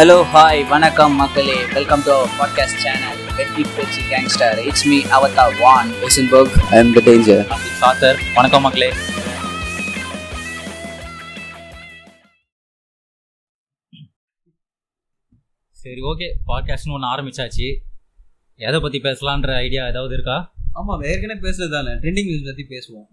[0.00, 1.54] Hello hi வணக்கம் மக்களே.
[1.72, 5.90] Welcome to our podcast channel Vetti Pechu gangster it's me Awadhe van
[6.70, 7.42] I am the danger
[7.80, 8.88] சாத்தர் வணக்கம் மக்களே.
[15.70, 17.68] சரி okay பாட்காஸ்ட்னு ஒன்று ஆரம்பிச்சாச்சு.
[18.54, 20.54] எதை பற்றி பேசலான்ற ஐடியா ஏதாவது இருக்கா?
[20.72, 23.08] ஆமாம் ஏற்கனவே பேசுறது தானே ட்ரெண்டிங் நியூஸ் பற்றி பேசுவோம்.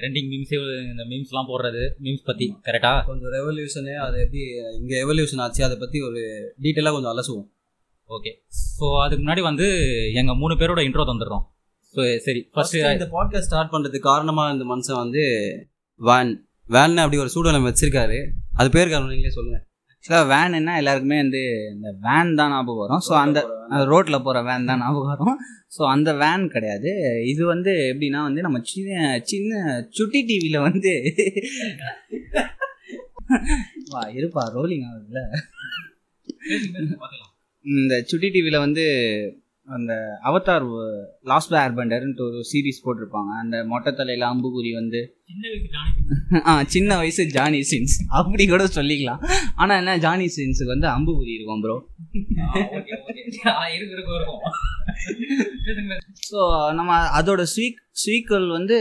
[0.00, 0.58] ட்ரெண்டிங் மீம்ஸே
[0.90, 4.42] இந்த மீம்ஸ்லாம் போடுறது மீம்ஸ் பற்றி கரெக்டா கொஞ்சம் ரெவல்யூஷனு அது எப்படி
[4.80, 6.20] இங்கே எவல்யூஷன் ஆச்சு அதை பற்றி ஒரு
[6.64, 7.48] டீட்டெயிலாக கொஞ்சம் அலசுவோம்.
[8.10, 8.30] ஓகே
[8.78, 9.66] ஸோ அதுக்கு முன்னாடி வந்து
[10.20, 11.44] எங்கள் மூணு பேரோட இன்ட்ரோ தந்துடுறோம்.
[11.94, 15.22] ஸோ சரி ஃபர்ஸ்ட் இந்த பாட்காஸ்ட் ஸ்டார்ட் பண்ணுறதுக்கு காரணமாக இந்த மனுஷன் வந்து
[16.00, 16.32] வேன்
[16.66, 18.18] வேன் அப்படி ஒரு சூழலை வச்சிருக்காரு.
[18.60, 21.40] அது பேர் காரணம் நீங்களே சொல்லுங்கள் ஆக்சுவலாக வேனுன்னா எல்லாருக்குமே வந்து
[21.74, 23.02] இந்த வேன் தான் ஞாபகம் வரும்.
[23.06, 23.38] ஸோ அந்த
[23.90, 25.36] ரோட்டில் போகிற வேன் தான் ஞாபகம் வரும்.
[25.72, 26.90] ஸோ அந்த வேன் கிடையாது.
[27.26, 29.52] இது வந்து எப்படின்னா வந்து நம்ம சின்ன சின்ன
[29.90, 30.92] சுட்டி டிவியில் வந்து
[33.92, 35.20] வா இருப்பா ரோலிங் ஆகுதுல்ல?
[37.64, 38.84] இந்த சுட்டி டிவியில் வந்து
[39.68, 39.92] அந்த
[40.28, 40.66] அவதார்
[41.24, 43.30] லாஸ்ட் ஏர்பண்டர்ன்ட்டு ஒரு சீரிஸ் போட்டிருப்பாங்க.
[43.42, 45.00] அந்த மொட்டை தலையில் அம்புகுரி வந்து
[46.50, 49.20] ஆ சின்ன வயசு ஜானி சின்ஸ் அப்படி கூட சொல்லிக்கலாம்.
[49.60, 51.76] ஆனால் என்ன ஜானி சின்ஸுக்கு வந்து அம்புகுரி இருக்கும் ப்ரோ
[56.30, 56.40] ஸோ
[56.78, 58.76] நம்ம அதோட ஸ்வீக் ஸ்வீக்கல் வந்து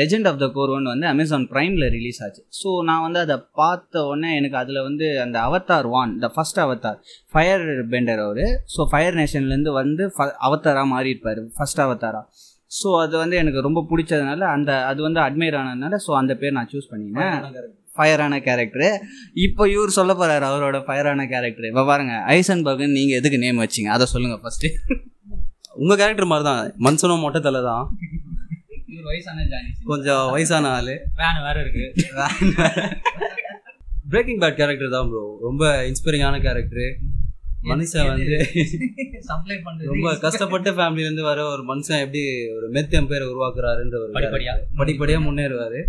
[0.00, 2.42] லெஜெண்ட் ஆஃப் த கோர்வன் வந்து அமேசான் ப்ரைமில் ரிலீஸ் ஆச்சு.
[2.60, 6.98] ஸோ நான் வந்து அதை பார்த்த உடனே எனக்கு அதில் வந்து அந்த Avatar van the first Avatar
[7.34, 10.06] fire bender அவர் ஸோ ஃபயர் நேஷன்லேருந்து வந்து
[10.48, 12.22] அவதாராக மாறி இருப்பார் ஃபஸ்ட் அவதாரா
[12.70, 16.70] ஸோ அது வந்து எனக்கு ரொம்ப பிடிச்சதுனால அந்த அது வந்து அட்மையர் ஆனதுனால ஸோ அந்த பேர் நான்
[16.72, 17.36] சூஸ் பண்ணினேன்.
[17.96, 18.88] ஃபயரான கேரக்டரு
[19.46, 23.90] இப்போ இவர் சொல்ல போகிறாரு அவரோட ஃபயரான கேரக்டர் இப்போ பாருங்க ஐசன்பர்க்னு நீங்கள் எதுக்கு நேம் வச்சிங்க?
[23.96, 24.70] அதை சொல்லுங்கள் ஃபஸ்ட்டு
[25.82, 26.60] உங்கள் கேரக்டர் மாதிரி தான்.
[26.86, 27.84] மனுஷனும் மொட்டை தலை தான்
[29.90, 30.92] கொஞ்சம் வயசான ஆள்.
[31.20, 31.86] வேன் வேற இருக்கு.
[34.12, 36.86] பிரேக்கிங் பேட் கேரக்டர் தான் ப்ரோ ரொம்ப இன்ஸ்பைரிங்கான கேரக்டர்
[37.64, 38.36] மனுஷன் வந்து
[39.20, 42.22] சப்ளை பண்ணுறது ரொம்ப கஷ்டப்பட்ட ஃபேமிலில இருந்து வர ஒரு மனுஷன் எப்படி
[42.56, 44.52] ஒரு மெத் எம்பையர் உருவாக்குறாருன்ற ஒரு படிப்படியா.
[44.52, 44.78] character.
[44.78, 45.80] படிப்படியா முன்னேறுவாரு.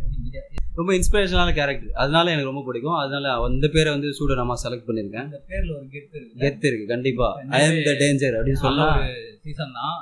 [0.76, 2.94] ரொம்ப இன்ஸ்பிரேஷனான கேரக்டர் அதனால எனக்கு ரொம்ப பிடிக்கும்.
[2.94, 6.34] அதனால அந்த பேரை வந்து சூடனமா செலக்ட் பண்ணிருக்கேன் அந்த பேர்ல ஒரு கெத்து இருக்கு.
[6.38, 7.28] கெத்து இருக்கு கண்டிப்பா.
[7.50, 9.00] ஐ எம் த டேஞ்சர் அப்படின்னு சொல்லலாம்.
[9.42, 9.98] சீசன் தான்.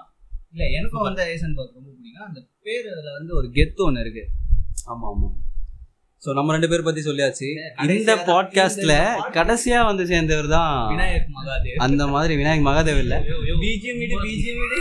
[0.53, 2.27] இல்ல எனக்கும் வந்து ஐசன்பர்க் ரொம்ப பிடிக்கும்.
[2.27, 4.23] அந்த பேர்ல வந்து ஒரு கெத்து ஒன்று இருக்கு.
[4.87, 5.27] ஆமா ஆமா.
[6.23, 7.47] ஸோ நம்ம ரெண்டு பேர் பத்தி சொல்லியாச்சு.
[7.95, 8.93] இந்த பாட்காஸ்ட்ல
[9.37, 11.79] கடைசியா வந்து சேர்ந்தவர் தான் விநாயக் மகாதேவ்.
[11.85, 13.15] அந்த மாதிரி விநாயக் மகாதேவ் இல்ல.
[13.63, 14.77] பிஜிஎம் இடு பிஜிஎம் இடு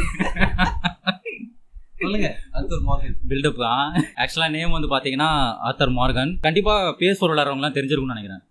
[2.02, 2.28] சொல்லுங்க.
[2.54, 3.88] அடுத்த ஒரு மார்க்கெட் பில்டப் தான்
[4.22, 5.30] ஆக்சுவலாக நேம் வந்து பார்த்தீங்கன்னா
[5.70, 6.32] ஆத்தர் மார்கன்.
[6.46, 8.42] கண்டிப்பாக பேஸ் விளையாடுறவங்களாம் தெரிஞ்சிருக்கும்னு நினைக்கிறேன்.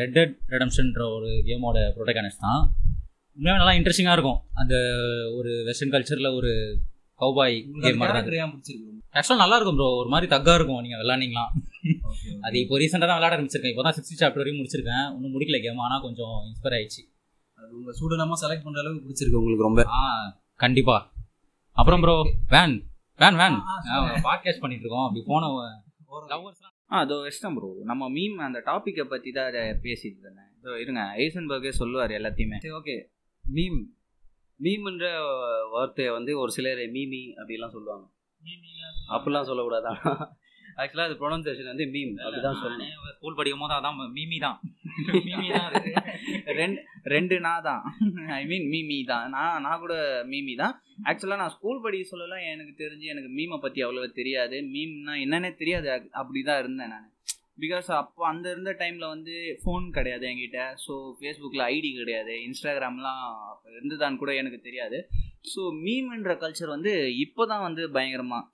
[0.00, 2.60] ரெட் டெட் ரெடம்ஷன்ற ஒரு கேமோட ப்ரோட்டகானிஸ்ட் தான்.
[3.38, 4.40] உண்மையாக நல்லா இன்ட்ரெஸ்டிங்காக இருக்கும்.
[4.62, 4.74] அந்த
[5.38, 6.52] ஒரு வெஸ்டர்ன் கல்ச்சரில் ஒரு
[7.20, 7.56] கௌபாய்
[7.86, 8.42] கேம் மாதிரி
[9.18, 10.82] ஆக்சுவலாக நல்லா இருக்கும் ப்ரோ ஒரு மாதிரி தக்காக இருக்கும்.
[10.86, 11.52] நீங்கள் விளாண்டிங்களாம்
[12.46, 13.74] அது இப்போ ரீசெண்டாக தான் விளையாட ஆரம்பிச்சிருக்கேன்.
[13.74, 15.04] இப்போ தான் சிக்ஸ்டி சாப்டர் வரையும் முடிச்சிருக்கேன்.
[15.16, 17.02] இன்னும் முடிக்கல கேம் ஆனால் கொஞ்சம் இன்ஸ்பயர் ஆயிடுச்சு.
[17.58, 19.82] அது உங்க சூடனமா செலக்ட் பண்ற அளவுக்கு பிடிச்சிருக்கு உங்களுக்கு ரொம்ப.
[19.98, 20.00] ஆ
[20.64, 21.02] கண்டிப்பாக
[21.76, 22.14] அப்புறம் ப்ரோ
[22.54, 22.76] வேன்
[23.22, 23.58] வேன் வேன்
[24.28, 25.50] பாட்காஸ்ட் பண்ணிட்டு இருக்கோம் அப்படி போன
[26.32, 30.50] லவ்வர்ஸ்லாம் ஆ அதோ இஷ்டம் ப்ரோ நம்ம மீம் அந்த டாப்பிக்கை பற்றி தான் அதை பேசிட்டு இருந்தேன்.
[30.58, 32.58] இதோ இருங்க ஐசன்பர்கே சொல்லுவார் எல்லாத்தையுமே.
[32.64, 32.96] சரி ஓகே
[33.44, 33.80] மீம்
[34.60, 35.06] மீம்ன்ற
[35.72, 38.06] வார்த்தையை வந்து ஒரு சிலர் மீமி அப்படிலாம் சொல்லுவாங்க.
[39.14, 39.92] அப்படிலாம் சொல்லக்கூடாதா?
[40.76, 42.90] ஆக்சுவலாக அது ப்ரொனன்சியேஷன் வந்து மீம் அப்படிதான் சொல்லணும்.
[43.16, 44.58] ஸ்கூல் படிக்கும் போது அதான் மீமி தான்.
[45.28, 45.92] மீமி தான் இருக்கு.
[46.58, 46.80] ரெண்டு
[47.14, 47.82] ரெண்டு நான் தான்.
[48.38, 49.26] ஐ மீன் மீமி தான்.
[49.36, 49.94] நான் நான் கூட
[50.32, 50.74] மீமி தான்.
[51.10, 54.58] ஆக்சுவலாக நான் ஸ்கூல் படிக்க சொல்லலாம் எனக்கு தெரிஞ்சு எனக்கு மீமை பற்றி அவ்வளோவா தெரியாது.
[54.74, 55.88] மீம்னா என்னன்னே தெரியாது.
[56.22, 57.08] அப்படி தான் இருந்தேன் நான்.
[57.60, 60.60] பிகாஸ் அப்போ அந்த இருந்த டைமில் வந்து ஃபோன் கிடையாது என்கிட்ட.
[60.84, 62.34] ஸோ ஃபேஸ்புக்கில் ஐடி கிடையாது.
[62.48, 63.22] இன்ஸ்டாகிராம்லாம்
[63.52, 64.98] அப்போ இருந்துதான்னு கூட எனக்கு தெரியாது.
[65.52, 66.92] ஸோ மீம்ன்ற கல்ச்சர் வந்து
[67.24, 68.44] இப்போ தான் வந்து பயங்கரமாக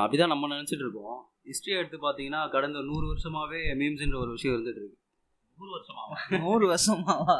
[0.00, 1.20] அப்படிதான் நம்ம நினச்சிட்டு இருக்கோம்.
[1.46, 4.98] ஹிஸ்ட்ரி எடுத்து பார்த்தீங்கன்னா கடந்த நூறு வருஷமாவே மீம்ஸ்ன்ற ஒரு விஷயம் இருந்துட்டு இருக்கு
[5.58, 6.14] நூறு வருஷமாவா?
[6.38, 7.34] நூறு வருஷமாவா.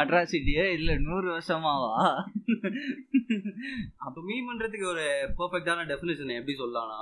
[0.00, 1.92] அட்ராசிட்டியே இல்லை நூறு வருஷமாவா
[3.98, 5.04] அப்போ மீம்ன்றதுக்கு ஒரு
[5.38, 7.00] பெர்ஃபெக்டான டெஃபினேஷன் எப்படி சொல்லலாம்னா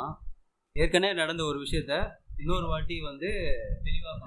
[0.77, 1.95] ஏற்கனவே நடந்த ஒரு விஷயத்த
[2.39, 3.29] இன்னொரு வாட்டி வந்து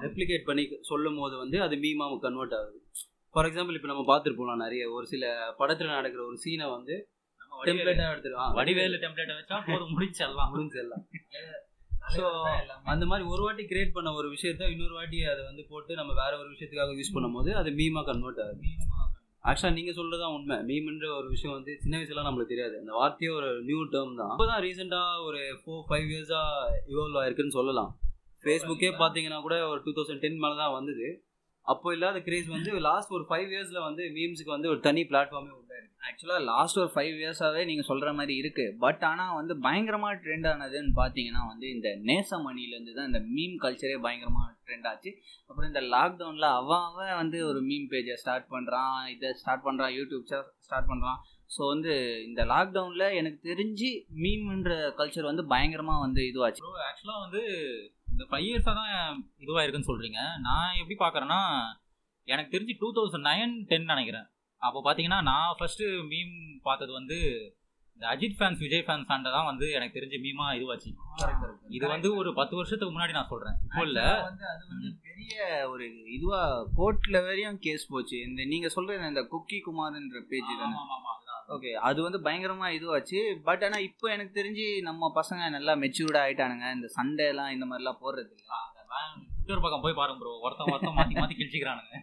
[0.04, 2.78] ரெப்ளிகேட் பண்ணி சொல்லும் போது வந்து அது மீமாக கன்வெர்ட் ஆகுது
[3.34, 5.24] ஃபார் எக்ஸாம்பிள் இப்போ நம்ம பார்த்துருப்போம் நிறைய ஒரு சில
[5.58, 6.94] படத்தில் நடக்கிற ஒரு சீனை வந்து
[7.66, 11.04] டெம்ப்ளேட்டாக எடுத்துருவான் வடிவேலு டெம்ப்ளேட்டை வச்சா போதும் முடிச்சிடலாம் முடிஞ்சிடலாம்
[12.14, 12.24] ஸோ
[12.92, 16.32] அந்த மாதிரி ஒரு வாட்டி கிரியேட் பண்ண ஒரு விஷயத்த இன்னொரு வாட்டி அதை வந்து போட்டு நம்ம வேற
[16.42, 18.62] ஒரு விஷயத்துக்காக யூஸ் பண்ணும்போது அது மீமாக கன்வெர்ட் ஆகுது.
[19.44, 20.56] ஆக்சுவலாக நீங்கள் சொல்கிறது தான் உண்மை.
[20.68, 22.74] மீம்ன்ற ஒரு விஷயம் வந்து சின்ன வயசுலாம் நம்மளுக்கு தெரியாது.
[22.82, 24.32] அந்த வார்த்தையே ஒரு நியூ டேர்ம் தான்.
[24.34, 27.90] இப்போ தான் ரீசெண்டாக ஒரு ஃபோர் ஃபைவ் இயர்ஸாக இவால்வ் ஆயிருக்குன்னு சொல்லலாம்.
[28.44, 31.08] ஃபேஸ்புக்கே பார்த்தீங்கன்னா கூட ஒரு டூ தௌசண்ட் டென் மேலே தான் வந்தது.
[31.66, 35.52] அப்போ இல்லாத கிரேஸ் வந்து லாஸ்ட் ஒரு ஃபைவ் இயர்ஸில் வந்து மீம்ஸுக்கு வந்து ஒரு தனி பிளாட்ஃபார்மே
[36.02, 40.92] ஆக்சுவலாக லாஸ்ட் ஒரு ஃபைவ் இயர்ஸாகவே நீங்கள் சொல்கிற மாதிரி இருக்குது பட் ஆனால் வந்து பயங்கரமாக ட்ரெண்ட் ஆனதுன்னு
[41.00, 45.10] பார்த்தீங்கன்னா வந்து இந்த நேசமணிலேருந்து தான் இந்த மீம் கல்ச்சரே பயங்கரமாக ட்ரெண்ட் ஆச்சு.
[45.50, 46.88] அப்புறம் இந்த லாக்டவுனில் அவன்
[47.22, 50.24] வந்து ஒரு மீம் பேஜை ஸ்டார்ட் பண்ணுறான் இதை ஸ்டார்ட் பண்ணுறான் யூடியூப்
[50.66, 51.20] ஸ்டார்ட் பண்ணுறான்
[51.50, 51.92] ஸோ வந்து
[52.28, 53.90] இந்த லாக்டவுனில் எனக்கு தெரிஞ்சு
[54.24, 56.62] மீம்ன்ற கல்ச்சர் வந்து பயங்கரமாக வந்து இதுவாச்சு.
[56.88, 57.42] ஆக்சுவலாக வந்து
[58.12, 58.92] இந்த ஃபைவ் இயர்ஸாக தான்
[59.44, 61.40] இதுவாக இருக்குன்னு சொல்கிறீங்க நான் எப்படி பார்க்குறேன்னா
[62.28, 64.28] எனக்கு தெரிஞ்சு டூ தௌசண்ட் நைன் டென் நினைக்கிறேன்.
[64.66, 66.36] அப்போ பார்த்தீங்கன்னா நான் ஃபஸ்ட்டு மீம்
[66.68, 67.18] பார்த்தது வந்து
[67.94, 70.90] இந்த அஜித் ஃபேன்ஸ் விஜய் ஃபேன்ஸ் சண்டை தான் வந்து எனக்கு தெரிஞ்சு மீமா இதுவாச்சு.
[71.76, 74.04] இது வந்து ஒரு பத்து வருஷத்துக்கு முன்னாடி நான் சொல்கிறேன் இப்போ இல்லை.
[74.28, 75.34] வந்து அது வந்து பெரிய
[75.72, 75.86] ஒரு
[76.16, 76.40] இதுவா
[76.78, 78.18] கோர்ட்ல வரையும் கேஸ் போச்சு.
[78.28, 80.78] இந்த நீங்க சொல்ற இந்த குக்கி குமார்ன்ற பேஜ் தானே?
[81.56, 83.20] ஓகே அது வந்து பயங்கரமா இதுவாச்சு.
[83.48, 86.66] பட் ஆனா இப்போ எனக்கு தெரிஞ்சு நம்ம பசங்க நல்லா மெச்சூர்டா ஆயிட்டானுங்க.
[86.78, 88.46] இந்த சண்டே எல்லாம் இந்த மாதிரிலாம் போடுறது இல்ல.
[89.34, 91.94] ட்விட்டர் பக்கம் போய் பாருங்க ப்ரோ ஒருத்தன் ஒருத்தன் மாற்றி மாற்றி கிழிச்சிக்கிறானுங்க.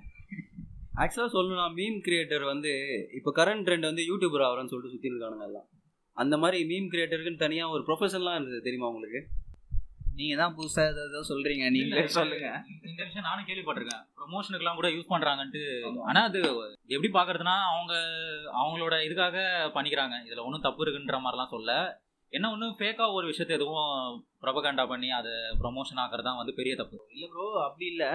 [1.04, 2.72] ஆக்சுவலாக சொல்லணும்னா மீம் கிரியேட்டர் வந்து
[3.18, 5.68] இப்போ கரண்ட் ட்ரெண்ட் வந்து யூடியூபர் ஆகிறன்னு சொல்லிட்டு சுற்றி இருக்கானுங்க எல்லாம்.
[6.18, 9.20] அந்த மாதிரி மீம் கிரியேட்டருக்குன்னு தனியாக ஒரு ப்ரொஃபஷன்லாம் இருந்தது தெரியுமா உங்களுக்கு?
[10.20, 12.48] நீங்க தான் புதுசா ஏதோ சொல்றீங்க நீங்களே சொல்லுங்க.
[12.90, 14.04] இந்த விஷயம் நானும் கேள்விப்பட்டிருக்கேன்.
[14.20, 15.62] ப்ரொமோஷனுக்குலாம் கூட யூஸ் பண்றாங்கன்ட்டு.
[16.10, 16.40] ஆனா அது
[16.94, 17.94] எப்படி பாக்குறதுனா அவங்க
[18.62, 19.38] அவங்களோட இதுக்காக
[19.76, 20.16] பண்ணிக்கிறாங்க.
[20.28, 21.72] இதுல ஒன்றும் தப்பு இருக்குன்ற மாதிரிலாம் சொல்ல.
[22.34, 23.92] என்ன ஒன்று ஃபேக்காக ஒரு விஷயத்தை எதுவும்
[24.46, 26.98] ப்ரொபகண்டா பண்ணி அதை ப்ரொமோஷன் ஆக்குறது தான் வந்து பெரிய தப்பு.
[27.16, 28.06] இல்ல ப்ரோ அப்படி இல்ல.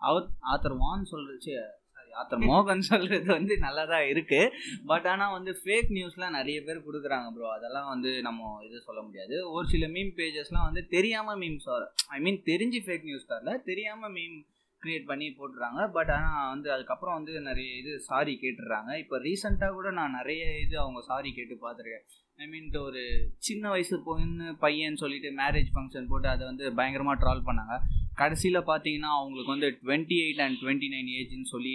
[0.00, 1.79] அவத் ஆத்தர் வான் சொல்றச்சு சாரி
[2.20, 4.52] ஆத்தர் மோகன் சொல்கிறது வந்து நல்லா தான் இருக்குது
[4.90, 9.36] பட் ஆனால் வந்து ஃபேக் நியூஸ்லாம் நிறைய பேர் கொடுக்குறாங்க ப்ரோ அதெல்லாம் வந்து நம்ம இது சொல்ல முடியாது.
[9.56, 11.68] ஒரு சில மீம் பேஜஸ்லாம் வந்து தெரியாமல் மீம்ஸ்
[12.16, 14.38] ஐ மீன் தெரிஞ்சு ஃபேக் நியூஸ் தரல தெரியாமல் மீம்
[14.82, 15.80] க்ரியேட் பண்ணி போட்டுறாங்க.
[15.96, 20.76] பட் ஆனால் வந்து அதுக்கப்புறம் வந்து நிறைய இது சாரி கேட்டுடுறாங்க இப்போ ரீசெண்டாக கூட நான் நிறைய இது
[20.84, 22.06] அவங்க சாரி கேட்டு பார்த்துருக்கேன்.
[22.42, 23.02] ஐ மீன் ஒரு
[23.46, 27.76] சின்ன வயசு பொண்ணு பையன் சொல்லிட்டு மேரேஜ் ஃபங்க்ஷன் போட்டு அதை வந்து பயங்கரமாக ட்ரால் பண்ணாங்க.
[28.20, 31.74] கடைசியில் பார்த்தீங்கன்னா அவங்களுக்கு வந்து twenty eight and twenty nine ஏஜ்னு சொல்லி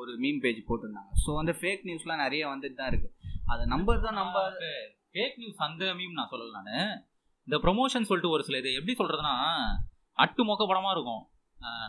[0.00, 1.10] ஒரு மீம் பேஜ் போட்டிருந்தாங்க.
[1.24, 3.16] ஸோ வந்து ஃபேக் நியூஸ்லாம் நிறைய வந்துட்டு தான் இருக்குது
[3.52, 4.36] அதை நம்பர் தான் நம்ப
[5.14, 6.92] ஃபேக் நியூஸ் அந்த மீம் நான் சொல்லல நான்.
[7.48, 9.34] இந்த ப்ரொமோஷன் சொல்லிட்டு ஒரு சில இது எப்படி சொல்றதுன்னா
[10.18, 11.22] அட்டு மொக்க படமா இருக்கும்.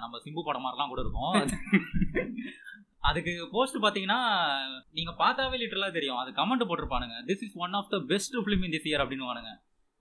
[0.04, 1.34] நம்ம சிம்பு படம் மாதிரிலாம் கூட இருக்கும்.
[3.10, 4.20] அதுக்கு போஸ்ட் பார்த்தீங்கன்னா
[4.98, 6.20] நீங்க பார்த்தாவே லிட்டரலாக தெரியும்.
[6.22, 7.16] அது comment போட்டிருப்பானுங்க.
[7.30, 9.52] This is one of the best film in this year அப்படின்னு வானுங்க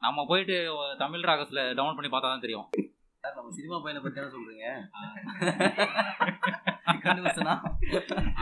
[0.03, 0.57] நம்ம போயிட்டு
[1.03, 2.69] தமிழ் ராகஸ்ல டவுன்லோட் பண்ணி பார்த்தா தான் தெரியும்.
[3.25, 4.63] சார் நம்ம சினிமா பையனை பற்றி தானே
[7.05, 7.55] கண்டுபிடிச்சனா?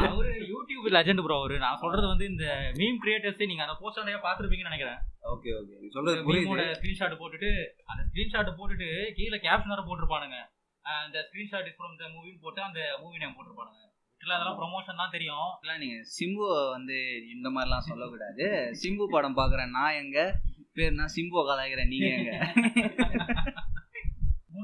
[0.08, 1.58] அவரு யூடியூப் லெஜெண்ட் ப்ரோ அவரு.
[1.58, 2.44] நான் சொல்றது வந்து இந்த
[2.74, 4.98] மீம் கிரியேட்டர்ஸ் நீங்க அந்த போஸ்ட் நிறைய நினைக்கிறேன்.
[5.22, 7.50] ஓகே ஓகே நீ சொல்கிறது மீமோட ஸ்கிரீன்ஷாட் போட்டுட்டு
[7.84, 10.38] அந்த ஸ்கிரீன்ஷாட் போட்டுட்டு கீழே கேப்ஷன் வேற போட்டிருப்பானுங்க.
[10.84, 13.82] அஹ் இந்த ஸ்கிரீன்ஷாட் இஸ் ஃப்ரம் த மூவின்னு போட்டு அந்த மூவி நேம் போட்டிருப்பானுங்க.
[14.12, 15.48] ஆக்சுவலாக அதெல்லாம் ப்ரொமோஷன் தான் தெரியும்.
[15.56, 16.98] இதெல்லாம் நீங்க சிம்பு வந்து
[17.34, 18.46] இந்த மாதிரிலாம் சொல்லக்கூடாது.
[18.82, 19.70] சிம்பு படம் பார்க்குறேன்.
[19.70, 20.40] நான் எங்க?
[20.72, 21.86] பேர் நான் சிம்பு கலாய்க்கிறேன்.
[21.86, 22.32] நீங்க எங்க?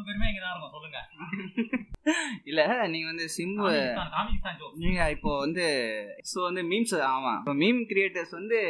[0.08, 0.98] பேருமே இங்க தான் இருக்கும் சொல்லுங்க.
[2.50, 2.60] இல்ல
[2.92, 3.24] நீங்க வந்து
[4.60, 5.66] ஜோக் நீங்க இப்போ வந்து
[6.32, 7.34] ஸோ வந்து மீம்ஸ் ஆமா.
[7.40, 8.60] இப்போ மீம் கிரியேட்டர்ஸ் வந்து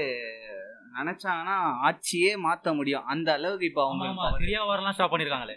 [0.99, 1.57] நினைச்சாங்கன்னா
[1.89, 3.09] ஆட்சியே மாத்த முடியும்.
[3.15, 4.05] அந்த அளவுக்கு இப்போ அவங்க
[4.39, 5.57] சரியா வரலாம் ஸ்டாப் பண்ணிருக்காங்களே.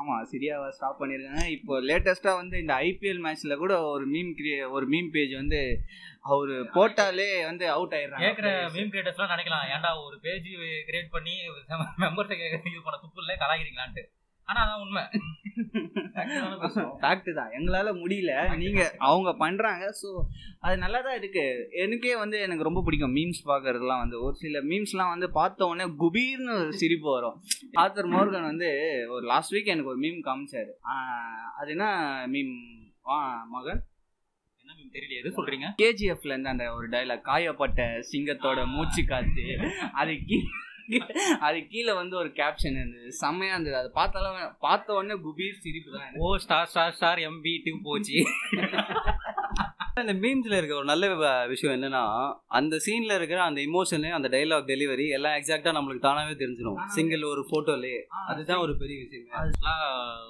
[0.00, 1.44] ஆமா சரியாவா ஸ்டாப் பண்ணிருக்காங்க.
[1.56, 5.60] இப்போ லேட்டஸ்டா வந்து இந்த ஐபிஎல் மேட்ச்ல கூட ஒரு மீம் கிரியே ஒரு மீம் பேஜ் வந்து
[6.32, 8.24] அவரு போட்டாலே வந்து அவுட் ஆயிடுறாங்க.
[8.24, 9.66] கேக்குற மீம் கிரியேட்டர்ஸ்லாம் நினைக்கலாம்.
[9.74, 10.48] ஏன்டா ஒரு பேஜ்
[10.88, 11.36] கிரியேட் பண்ணி
[12.04, 12.34] மெம்பர்ஸ்
[12.72, 14.04] இது பண்ண துப்பு இல்லை கலாய்க்கிறீங்களான்ட்டு.
[14.52, 15.02] ஆனா அதான் உண்மை.
[17.02, 17.52] ஃபேக்ட் தான்.
[17.56, 18.32] எங்களால முடியல.
[18.62, 19.84] நீங்க அவங்க பண்றாங்க.
[20.00, 20.08] ஸோ
[20.60, 21.44] அது நல்லா தான் இருக்கு.
[21.82, 24.18] எனக்கே வந்து எனக்கு ரொம்ப பிடிக்கும் மீம்ஸ் பார்க்கறதுலாம் வந்து.
[24.22, 27.36] ஒரு சில மீம்ஸ்லாம் வந்து பார்த்த உடனே குபீர்னு ஒரு சிரிப்பு வரும்.
[27.80, 28.70] ஆத்தர் மோர்கன் வந்து
[29.10, 30.72] ஒரு லாஸ்ட் வீக் எனக்கு ஒரு மீம் காமிச்சாரு.
[31.60, 31.86] அது என்ன
[32.34, 32.54] மீம்
[33.54, 33.82] மகன்.
[34.64, 35.68] என்ன மீம் தெரியல எது சொல்றீங்க?
[35.80, 37.80] கேஜிஎஃப்ல இருந்து அந்த ஒரு டைலாக் காயப்பட்ட
[38.10, 39.46] சிங்கத்தோட மூச்சு காத்து
[40.00, 40.38] அது கீ
[41.40, 43.76] அது கீழே வந்து ஒரு கேப்ஷன் இருந்தது செம்மையா இருந்தது.
[43.76, 48.18] அது பார்த்தாலும் பார்த்த உடனே குபீர் சிரிப்பு தான் ஓ star star star MP two போச்சு.
[50.02, 51.06] இந்த மீம்ஸ்ல இருக்க ஒரு நல்ல
[51.46, 52.02] விஷயம் என்னன்னா
[52.58, 57.42] அந்த சீன்ல இருக்கிற அந்த இமோஷனு அந்த டைலாக் டெலிவரி எல்லாம் எக்ஸாக்டா நம்மளுக்கு தானாவே தெரிஞ்சிடும் சிங்கிள் ஒரு
[57.50, 57.94] போட்டோலே
[58.26, 59.28] அதுதான் ஒரு பெரிய விஷயமே.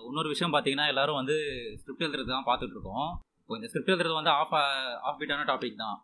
[0.09, 1.37] இன்னொரு விஷயம் பார்த்தீங்கன்னா எல்லாரும் வந்து
[1.81, 3.09] ஸ்கிரிப்ட் எழுதுறது தான் பார்த்துட்டு இருக்கோம்.
[3.43, 4.57] இப்போ இந்த ஸ்கிரிப்ட் எழுதுறது வந்து ஆஃப்
[5.09, 5.97] ஆஃப் பீட்டான டாபிக் தான்.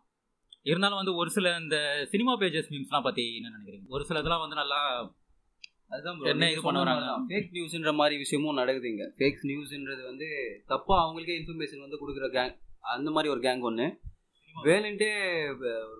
[0.65, 1.77] இருந்தாலும் வந்து ஒரு சில இந்த
[2.11, 3.85] சினிமா பேஜஸ் மீம்ஸ்லாம் பற்றி என்ன நினைக்கிறீங்க?
[3.87, 4.79] ஒரு சில இதெல்லாம் வந்து நல்லா
[5.89, 7.13] அதுதான் என்ன இது பண்ண வராங்க?
[7.29, 10.27] ஃபேக் நியூஸ்ன்ற மாதிரி விஷயமும் நடக்குது இங்க ஃபேக் நியூஸ்ன்றது வந்து
[10.67, 13.87] தப்பா அவங்களுக்கே இன்ஃபர்மேஷன் வந்து கொடுக்குற கேங் அந்த மாதிரி ஒரு கேங் ஒன்று
[14.55, 15.09] வேணுன்ட்டே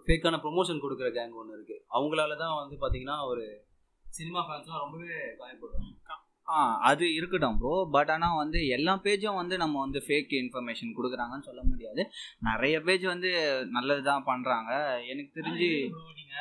[0.06, 1.76] ஃபேக்கான ப்ரொமோஷன் கொடுக்குற கேங் ஒன்று இருக்கு.
[1.90, 3.44] அவங்களால தான் வந்து பாத்தீங்கன்னா ஒரு
[4.06, 5.92] சினிமா ஃபேன்ஸ்லாம் ரொம்பவே காயப்படுறாங்க.
[6.56, 11.48] ஆ அது இருக்கட்டும் ப்ரோ பட் ஆனால் வந்து எல்லா பேஜும் வந்து நம்ம வந்து ஃபேக் இன்ஃபர்மேஷன் கொடுக்குறாங்கன்னு
[11.50, 12.02] சொல்ல முடியாது.
[12.48, 13.32] நிறைய பேஜ் வந்து
[13.76, 14.72] நல்லது தான் பண்ணுறாங்க
[15.12, 15.68] எனக்கு தெரிஞ்சு
[16.20, 16.36] நீங்க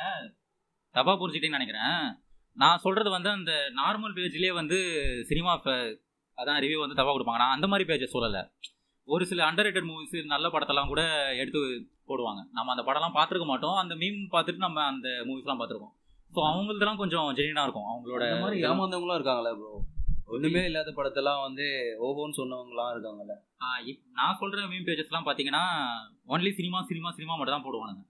[0.95, 2.01] தப்பா புரிஞ்சுக்கிட்டீங்கன்னு நினைக்கிறேன்.
[2.57, 3.51] நான் சொல்றது வந்து அந்த
[3.81, 4.79] நார்மல் பேஜ்லயே வந்து
[5.31, 5.53] சினிமா
[6.37, 7.41] அதான் ரிவ்யூ வந்து தப்பா கொடுப்பாங்க.
[7.43, 8.41] நான் அந்த மாதிரி பேஜை சொல்லலை.
[9.07, 11.03] ஒரு சில அண்டர் ரேட்டட் மூவிஸ் நல்ல படத்தெல்லாம் கூட
[11.41, 11.59] எடுத்து
[12.09, 12.41] போடுவாங்க.
[12.57, 13.77] நம்ம அந்த படம்லாம் பார்த்துருக்க மாட்டோம்.
[13.83, 15.95] அந்த மீம் பார்த்துட்டு நம்ம அந்த மூவிஸ்லாம் பார்த்துருக்கோம்.
[16.33, 17.87] ஸோ அவங்களதெல்லாம் கொஞ்சம் ஜெனியூனாக இருக்கும்.
[17.91, 18.23] அவங்களோட.
[18.69, 19.71] ஏமாந்தவங்களும் இருக்காங்களே ப்ரோ
[20.29, 21.65] ஒண்ணுமே இல்லாத படத்தெல்லாம் வந்து
[22.07, 23.35] ஓஹோன்னு சொன்னவங்கலாம் இருக்காங்கல்ல.
[24.17, 25.63] நான் சொல்கிற மீம் பேஜஸ்லாம் பார்த்தீங்கன்னா
[26.27, 28.03] ஒன்லி சினிமா சினிமா சினிமா மட்டும் தான் போடுவானுங்க.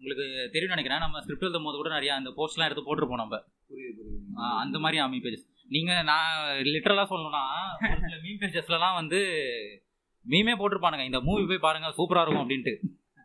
[0.00, 0.98] உங்களுக்கு தெரியும் நினைக்கிறேன்.
[0.98, 3.38] நம்ம ஸ்கிரிப்ட் எழுதும் போது கூட நிறைய அந்த போஸ்ட்லாம் எடுத்து போட்டிருப்போம் நம்ம.
[3.70, 6.30] புரியுது புரியுது ஆ, அந்த மாதிரி மீம் பேஜஸ் நீங்கள் நான்
[6.68, 7.42] லிட்டரலாக சொல்லணும்னா
[7.84, 9.18] ஒரு சில மீம் பேஜஸ்லலாம் வந்து
[10.26, 11.04] மீமே போட்டிருப்பானுங்க.
[11.04, 12.74] இந்த மூவி போய் பாருங்க சூப்பராக இருக்கும் அப்படின்ட்டு.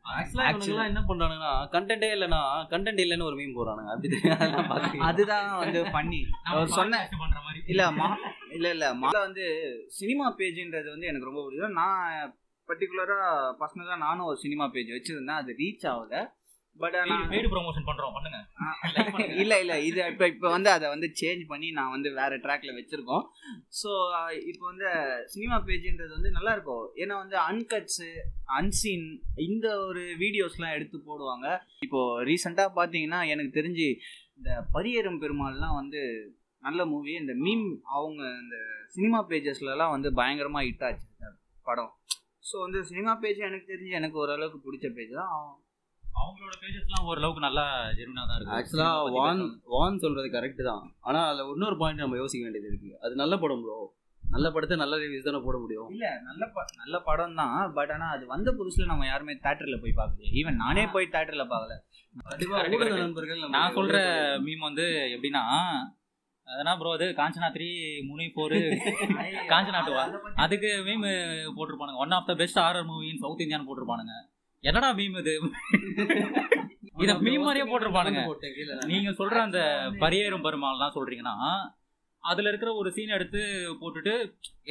[0.06, 6.20] ஆக்சுவலா இவனுங்கெல்லாம் என்ன பண்றானுங்கன்னா கண்டென்ட்டே இல்லைன்னா கண்டென்ட் இல்லைன்னு ஒரு மீன் போறானுங்க அப்படி அதுதான் வந்து பண்ணி
[6.44, 7.62] அவர் சொன்ன பண்ணுற மாதிரி.
[7.68, 8.10] இல்ல மா
[8.50, 8.88] இல்ல இல்ல.
[8.94, 9.46] மால வந்து
[9.92, 11.74] சினிமா பேஜ்ன்றது வந்து எனக்கு ரொம்ப பிடிக்கும்.
[11.74, 12.34] நான்
[12.70, 13.18] பர்டிகுலரா
[13.60, 15.42] பர்சனலா நானும் ஒரு சினிமா பேஜ் வச்சிருந்தேன்.
[15.42, 16.14] அது ரீச் ஆகல.
[16.82, 18.40] பட் ஆனா பெய்டு ப்ரொமோஷன் பண்ணுறோம் பண்ணுங்க.
[19.42, 23.24] இல்ல இல்ல இது இப்போ இப்போ வந்து அதை வந்து சேஞ்ச் பண்ணி நான் வந்து வேற ட்ராக்ல வச்சிருக்கோம்.
[23.82, 23.92] ஸோ
[24.52, 24.90] இப்போ வந்து
[25.34, 26.86] சினிமா பேஜ்ன்றது வந்து நல்லா இருக்கும்.
[27.04, 28.10] ஏன்னா வந்து அன்கட்ஸு
[28.60, 29.08] அன்சீன்
[29.48, 31.48] இந்த ஒரு வீடியோஸ்லாம் எடுத்து போடுவாங்க.
[31.88, 32.02] இப்போ
[32.32, 33.88] ரீசெண்டாக பார்த்தீங்கன்னா எனக்கு தெரிஞ்சு
[34.38, 36.02] இந்த பரியேறும் பெருமாள்லாம் வந்து
[36.64, 37.68] நல்ல மூவி இந்த மீம்
[37.98, 38.58] அவங்க இந்த
[38.96, 41.08] சினிமா பேஜஸ்லலாம் வந்து பயங்கரமாக ஹிட் ஆச்சு
[41.68, 41.94] படம்.
[42.50, 45.32] ஸோ வந்து சினிமா பேஜ் எனக்கு தெரிஞ்சு எனக்கு ஓரளவுக்கு பிடிச்ச பேஜ் தான்.
[46.16, 47.66] அவங்களோட பேஜஸ்லாம் ஓரளவுக்கு நல்லா
[47.98, 48.56] ஜெனுவனாக தான் இருக்கு.
[48.58, 49.42] ஆக்சுவலா வான்
[49.74, 50.84] வான் சொல்றது கரெக்ட் தான்.
[51.02, 52.92] ஆனா அதுல இன்னொரு பாயிண்ட் நம்ம யோசிக்க வேண்டியது இருக்கு.
[53.02, 53.78] அது நல்ல படம் ப்ரோ
[54.24, 55.90] நல்ல படத்தை நல்ல ரிவ்யூஸ் தானே போட முடியும்.
[55.92, 57.58] இல்ல நல்ல ப- நல்ல படம் தான்.
[57.74, 61.76] பட் ஆனா அது வந்த புதுசுல நம்ம யாருமே தியேட்டர்ல போய் பார்க்கல ஈவன் நானே போய் தியேட்டர்ல பார்க்கல.
[62.26, 63.04] கண்டிப்பா correct, ஊடக correct.
[63.04, 63.98] நண்பர்கள் நான் சொல்ற
[64.46, 65.44] மீம் வந்து எப்படின்னா
[66.48, 67.68] அதனா ப்ரோ அது காஞ்சனா த்ரீ
[68.08, 68.58] முனி ஃபோரு
[69.50, 70.04] காஞ்சனா டூவா
[70.44, 71.06] அதுக்கு meme
[71.58, 72.02] போட்டிருப்பானுங்க.
[72.04, 74.16] One of the best horror movie in South இந்தியான்னு போட்டிருப்பானுங்க.
[74.70, 75.34] என்னடா மீம் இது?
[77.04, 78.22] இத மீம் மாதிரியே போட்டிருப்பானுங்க.
[78.92, 79.60] நீங்க சொல்ற அந்த
[80.04, 81.36] பரியேறும் பெருமாள்லாம் சொல்றீங்கன்னா
[82.24, 83.42] அதுல இருக்கிற ஒரு சீன் எடுத்து
[83.82, 84.14] போட்டுட்டு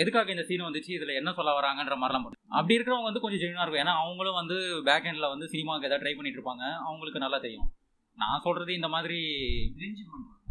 [0.02, 2.40] எதுக்காக இந்த சீன் வந்துச்சு இதுல என்ன சொல்ல வராங்கன்ற மாதிரிலாம் போட்டு.
[2.58, 3.82] அப்படி இருக்கிறவங்க வந்து கொஞ்சம் ஜெனியூனா இருக்கும்.
[3.84, 4.56] ஏன்னா அவங்களும் வந்து
[4.88, 6.64] பேக் எண்ட்ல வந்து சினிமாவுக்கு ஏதாவது ட்ரை பண்ணிட்டு இருப்பாங்க.
[6.88, 7.68] அவங்களுக்கு நல்லா தெரியும்.
[8.18, 9.20] நான் சொல்றது இந்த மாதிரி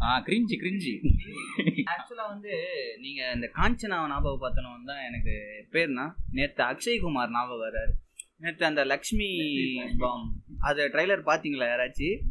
[0.06, 0.94] ஆ கிரிஞ்சி கிரிஞ்சி
[1.92, 2.54] ஆக்சுவலா வந்து
[3.04, 5.34] நீங்க இந்த காஞ்சனா ஞாபகம் பார்த்தனும் தான் எனக்கு
[5.76, 6.06] பேர்னா
[6.38, 7.94] நேத்து அக்ஷய்குமார் ஞாபகம் வர்றாரு.
[8.40, 9.28] நேத்து அந்த லக்ஷ்மி
[10.02, 10.26] பாம்
[10.68, 12.24] அது ட்ரைலர் பாத்தீங்களா யாராச்சும்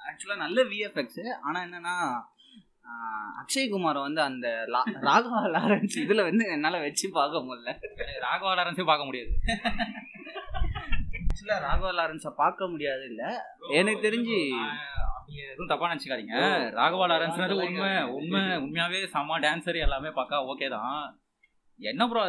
[0.00, 1.94] ஆக்சுவலா நல்ல விஎஃப்எக்ஸ் ஆனா என்னன்னா
[3.40, 4.46] அக்ஷய்குமாரை வந்து அந்த
[5.08, 7.70] ராகவா லாரன்ஸ் இதுல வந்து என்னால வச்சு பார்க்க முடியல.
[8.24, 9.30] ராகவா லாரன்ஸே பார்க்க முடியாது.
[11.20, 13.22] ஆக்சுவலா ராகவா லாரன்ஸை பார்க்க முடியாது இல்ல.
[13.78, 14.36] எனக்கு தெரிஞ்சு
[15.44, 16.36] எதுவும் தப்பா நினைச்சுக்காதீங்க.
[16.78, 21.00] ராகவா லாரன்ஸ்ன்றது உண்மை உண்மை உண்மையாவே செம்ம டான்சர் எல்லாமே பக்கா ஓகே தான்.
[21.80, 22.22] என்ன ப்ரோ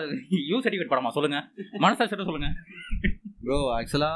[0.49, 1.09] யூ சர்டிஃபிகேட் படமா?
[1.17, 1.39] சொல்லுங்க.
[1.83, 2.49] மனசாட்சியோட சொல்லுங்க.
[3.43, 4.13] ப்ரோ ஆக்சுவலா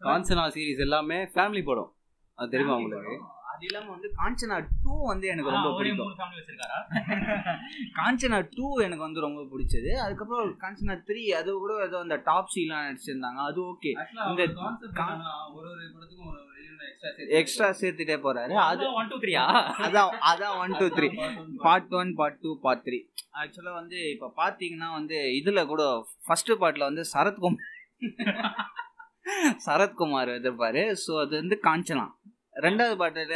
[0.00, 1.90] காஞ்சனா சீரிஸ் எல்லாமே ஃபேமிலி படம்.
[2.38, 3.14] அது தெரியுமா உங்களுக்கு?
[3.52, 6.12] அது இல்லாம வந்து காஞ்சனா டூ வந்து எனக்கு ரொம்ப பிடிக்கும்.
[7.98, 9.90] காஞ்சனா டூ எனக்கு வந்து ரொம்ப பிடிச்சது.
[10.04, 13.40] அதுக்கப்புறம் காஞ்சனா த்ரீ அது கூட ஏதோ அந்த டாப் சீலாம் நடிச்சிருந்தாங்க.
[13.50, 13.92] அது ஓகே
[14.30, 14.42] இந்த
[15.56, 16.42] ஒரு ஒரு படத்துக்கும் ஒரு
[17.38, 18.54] எக்ஸ்ட்ரா சேர்த்துட்டே போறாரு.
[18.64, 19.44] அது ஒன் டூ த்ரீயா
[19.86, 21.08] அதான் அதான் one two three
[21.64, 22.98] part one part two part three
[23.42, 25.84] ஆக்சுவலாக வந்து இப்போ பார்த்தீங்கன்னா வந்து இதில் கூட
[26.26, 27.70] ஃபர்ஸ்ட் பார்ட்டில் வந்து சரத்குமார்
[29.66, 32.04] சரத்குமார் எதிர்ப்பாரு ஸோ அது வந்து காஞ்சனா.
[32.56, 33.32] ரெண்டாவது பாட்டில்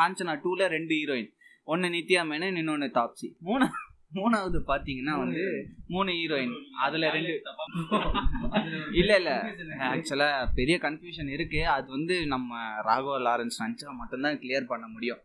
[0.00, 1.30] காஞ்சனா டூவில் ரெண்டு ஹீரோயின்
[1.68, 3.28] ஒன்று நித்யா மேனன் இன்னொன்று தாப்சி.
[3.48, 3.66] மூணு
[4.16, 5.44] மூணாவது பார்த்தீங்கன்னா வந்து
[5.94, 6.54] மூணு ஹீரோயின்
[6.84, 7.34] அதில் ரெண்டு
[9.00, 9.30] இல்ல இல்ல.
[9.90, 10.28] ஆக்சுவலா
[10.58, 11.60] பெரிய கன்ஃபியூஷன் இருக்கு.
[11.76, 15.22] அது வந்து நம்ம ராகவா லாரன்ஸ் நினச்சா மட்டும்தான் கிளியர் பண்ண முடியும்.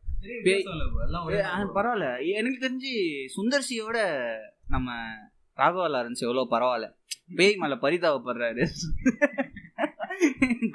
[1.78, 2.08] பரவாயில்ல.
[2.40, 2.94] எனக்கு தெரிஞ்சு
[3.38, 3.98] சுந்தர்சியோட
[4.68, 4.90] நம்ம
[5.58, 6.90] ராகவா லாரன்ஸ் எவ்வளோ பரவாயில்ல.
[7.40, 8.64] பேய் மேல பரிதாபப்படுறாரு.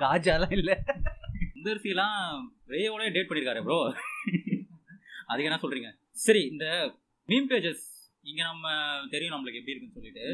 [0.02, 0.73] காஜாலாம் இல்ல.
[1.54, 2.21] சுந்தர்சிலாம்
[2.75, 3.78] ரேயோட டேட் பண்ணிருக்காரு ப்ரோ
[5.30, 5.90] அதுக்கு என்ன சொல்றீங்க?
[6.25, 6.66] சரி இந்த
[7.28, 7.85] மீம் பேஜஸ்
[8.25, 8.69] இங்க நம்ம
[9.11, 10.26] தெரியும் நம்மளுக்கு எப்படி இருக்குன்னு சொல்லிட்டு.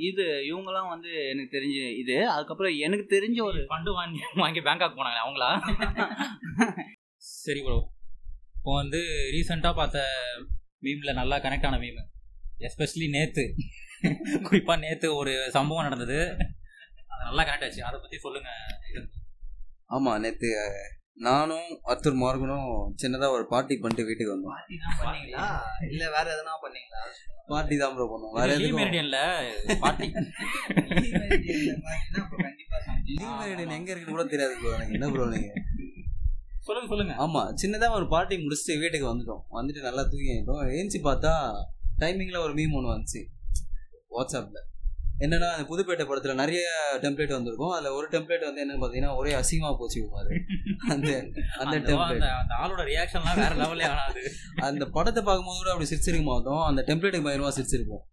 [0.00, 2.30] இது இவங்கலாம் வந்து எனக்கு தெரிஞ்ச இது.
[2.30, 5.50] அதுக்கப்புறம் எனக்கு தெரிஞ்ச ஒரு ஃபண்டு வாங்கி வாங்கி பேங்காக் போனாங்களே அவங்களா?
[7.16, 7.88] சரி ப்ரோ
[8.56, 8.98] இப்போ வந்து
[9.32, 10.04] ரீசெண்டாக பார்த்த
[10.82, 12.00] மீமில் நல்லா கனெக்ட் ஆன மீம்
[12.58, 13.54] எஸ்பெஷலி நேத்து.
[14.48, 16.18] குறிப்பாக நேத்து ஒரு சம்பவம் நடந்தது.
[17.12, 17.82] அது நல்லா கனெக்ட் ஆச்சு.
[17.88, 18.50] அதை பற்றி சொல்லுங்க
[19.96, 20.48] ஆமா நேத்து
[21.26, 22.66] நானும் அத்தூர் மார்கனும்
[23.02, 24.58] சின்னதா ஒரு பார்ட்டி பண்ணிட்டு வீட்டுக்கு வந்தோம்.
[25.00, 25.46] பண்ணீங்களா?
[25.94, 27.00] இல்ல வேற எதனா பண்ணீங்களா?
[27.50, 28.34] பார்ட்டி தான் ப்ரோ பண்ணோம்.
[28.38, 29.18] வேற எதுவும் மெரிடியன்ல
[29.84, 30.06] பார்ட்டி
[33.40, 35.50] மெரிடியன் எங்க இருக்குன்னு கூட தெரியாது ப்ரோ எனக்கு என்ன ப்ரோ நீங்க?
[36.66, 37.14] சொல்லுங்க சொல்லுங்க.
[37.24, 39.42] ஆமா சின்னதா ஒரு பார்ட்டி முடிச்சுட்டு வீட்டுக்கு வந்துட்டோம்.
[39.58, 40.62] வந்துட்டு நல்லா தூங்கிட்டோம்.
[40.78, 41.32] ஏஞ்சி பார்த்தா
[42.02, 43.22] டைமிங்ல ஒரு மீம் ஒன்று வந்துச்சு.
[44.10, 44.58] வாட்ஸ்அப்ல
[45.20, 46.60] என்னன்னா அந்த புதுப்பேட்டை படத்துல நிறைய
[47.00, 47.70] டெம்ப்ளேட் வந்திருக்கும்.
[47.70, 50.08] அதுல ஒரு டெம்ப்ளேட் வந்து என்ன பாத்தீங்கன்னா ஒரே அசிங்கமா போச்சு
[50.88, 51.08] அந்த
[51.58, 54.20] அந்த டெம்ப்ளேட் அந்த- ஆளோட ரியாக்ஷன்லாம் வேற லெவல்லே ஆனாது
[54.56, 56.62] அந்த படத்தை பார்க்கும்போது கூட அப்படி சிரிச்சிருக்க மாட்டோம்.
[56.62, 58.04] அந்த டெம்ப்ளேட்டுக்கு பயங்கரமா சிரிச்சிருப்போம்.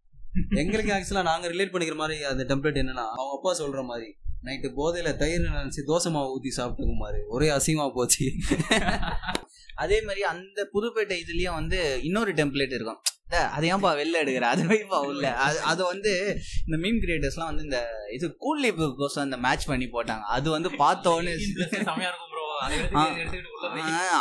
[0.58, 5.16] எங்களுக்கு ஆக்சுவலா நாங்க ரிலேட் பண்ணிக்கிற மாதிரி அந்த டெம்ப்ளேட் என்னன்னா அவங்க அப்பா சொல்ற மாதிரி நைட்டு போதையில
[5.16, 8.26] தயிர் நினைச்சு தோசை மாவு ஊத்தி சாப்பிட்டு மாதிரி ஒரே அசிங்கமா போச்சு.
[9.76, 13.02] அதே மாதிரி அந்த புதுப்பேட்டை இதுலயும் வந்து இன்னொரு டெம்ப்ளேட் இருக்கும்.
[13.50, 14.48] அது ஏன்பா வெளில எடுக்கிற?
[14.54, 15.24] அது வைப்பா உள்ள?
[15.46, 16.12] அது அது வந்து
[16.66, 17.80] இந்த மீம் கிரியேட்டர்ஸ்லாம் வந்து இந்த
[18.16, 18.68] இது கூல்
[19.00, 20.26] கோசம் இந்த மேட்ச் பண்ணி போட்டாங்க.
[20.36, 21.34] அது வந்து பார்த்த உடனே
[21.90, 22.44] செமையா இருக்கும் ப்ரோ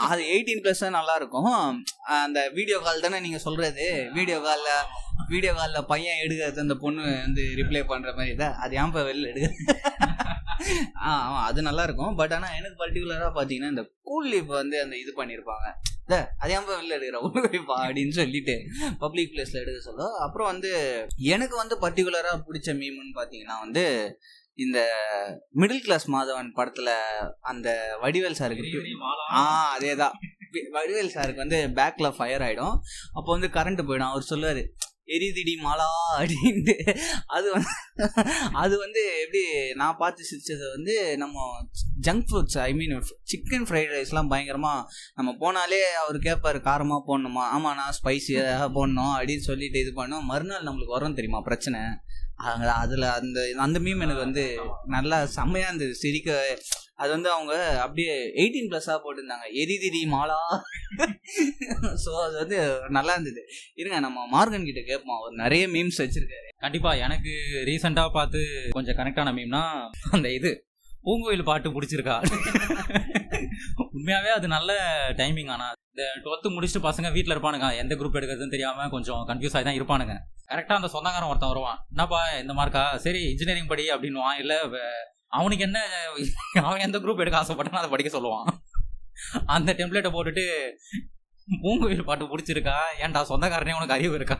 [0.06, 1.50] அதை எயிட்டீன் ப்ளஸ் நல்லா இருக்கும்.
[2.18, 3.86] அந்த வீடியோ கால் தானே நீங்க சொல்றது?
[4.16, 4.70] வீடியோ கால்ல
[5.30, 8.34] வீடியோ கால்ல பையன் எடுக்கிறது அந்த பொண்ணு வந்து ரிப்ளை பண்ற மாதிரி.
[8.42, 9.72] தான் அது ஏன்பா வெளில எடுக்க
[11.00, 12.14] ஆ ஆமா, அது நல்லா இருக்கும்.
[12.20, 15.66] பட் ஆனா எனக்கு பர்டிகுலரா பாத்தீங்கன்னா இந்த கூல் லீப் வந்து அந்த இது பண்ணிருப்பாங்க.
[15.82, 15.93] "டே,
[16.38, 17.16] அது ஏன்பா வெளில எடுக்கிற?
[17.16, 18.62] உள்ள வைப்பா அப்படின்னு சொல்லிட்டு
[18.98, 20.70] பப்ளிக் பிளேஸ்ல எடுக்க சொல்ல அப்புறம் வந்து
[21.16, 24.18] எனக்கு வந்து பர்டிகுலரா பிடிச்ச மீம்னு பாத்தீங்கன்னா வந்து
[24.54, 24.88] இந்த
[25.54, 26.90] மிடில் கிளாஸ் மாதவன் படத்துல
[27.40, 28.84] அந்த வடிவேல் சாருக்கு.
[29.32, 30.12] ஆ அதேதான்.
[30.72, 32.76] வடிவேல் சாருக்கு வந்து பேக்ல ஃபயர் ஆயிடும்.
[33.12, 34.10] அப்போ வந்து கரண்ட் போயிடும்.
[34.10, 34.62] அவர் சொல்லுவாரு
[35.08, 36.74] எரிதிடி மாலா அப்படின்ட்டு.
[37.26, 37.72] அது வந்து
[38.52, 39.42] அது வந்து எப்படி
[39.74, 41.44] நான் பார்த்து சிரிச்சது வந்து நம்ம
[42.06, 42.94] junk foods I mean
[43.32, 47.44] chicken fried ரைஸ்லாம் பயங்கரமாக நம்ம போனாலே அவர் கேட்பாரு காரமாக போடணுமா?
[47.56, 51.40] ஆமாம் நான் ஸ்பைசியாக போடணும் அப்படின்னு சொல்லிட்டு இது பண்ணோம் மறுநாள் நம்மளுக்கு வரும் தெரியுமா?
[51.40, 51.80] பிரச்சனை.
[52.82, 54.44] அதில் அந்த அந்த மீம் எனக்கு வந்து
[54.96, 55.94] நல்லா செம்மையாக இருந்தது.
[55.94, 56.38] சிரிக்க
[57.02, 59.46] அது வந்து அவங்க அப்படியே எயிட்டீன் ப்ளஸ்ஸாக போட்டிருந்தாங்க.
[59.62, 60.38] எரிதிரி மாலா.
[62.04, 63.42] ஸோ அது வந்து நல்லா இருந்தது.
[63.74, 65.18] இருங்க நம்ம மார்கன் கிட்ட கேட்போம்.
[65.20, 66.48] அவர் நிறைய மீம்ஸ் வச்சிருக்காரு.
[66.66, 67.32] கண்டிப்பா எனக்கு
[67.70, 68.40] ரீசெண்டாக பார்த்து
[68.78, 69.62] கொஞ்சம் கனெக்ட் ஆன மீம்னா
[70.10, 70.52] அந்த இது
[71.06, 72.16] பூங்கோயில் பாட்டு பிடிச்சிருக்கா?
[73.96, 74.72] உண்மையாவே அது நல்ல
[75.20, 75.66] டைமிங் ஆனா.
[75.90, 77.66] இந்த டுவெல்த்து முடிச்சுட்டு பசங்க வீட்டில் இருப்பானுங்க.
[77.82, 80.14] எந்த குரூப் எடுக்கிறதுன்னு தெரியாமல் கொஞ்சம் கன்ஃபியூஸ் ஆகி தான் இருப்பானுங்க
[80.52, 81.78] கரெக்டாக அந்த சொந்தக்காரன் ஒருத்தன் வருவான்.
[81.92, 82.84] என்னப்பா இந்த மார்க்கா?
[83.04, 84.56] சரி இன்ஜினியரிங் படி அப்படின்னுவான் இல்லை
[85.38, 85.78] அவனுக்கு என்ன
[86.68, 88.48] அவன் எந்த குரூப் எடுக்க ஆசைப்பட்டானோ அதை படிக்க சொல்லுவான்.
[89.56, 90.44] அந்த டெம்ப்ளேட்டை போட்டுட்டு
[91.64, 92.76] பூங்கோயில் பாட்டு பிடிச்சிருக்கா?
[93.04, 94.38] ஏன்டா சொந்தக்காரனே உனக்கு அறிவு இருக்கா?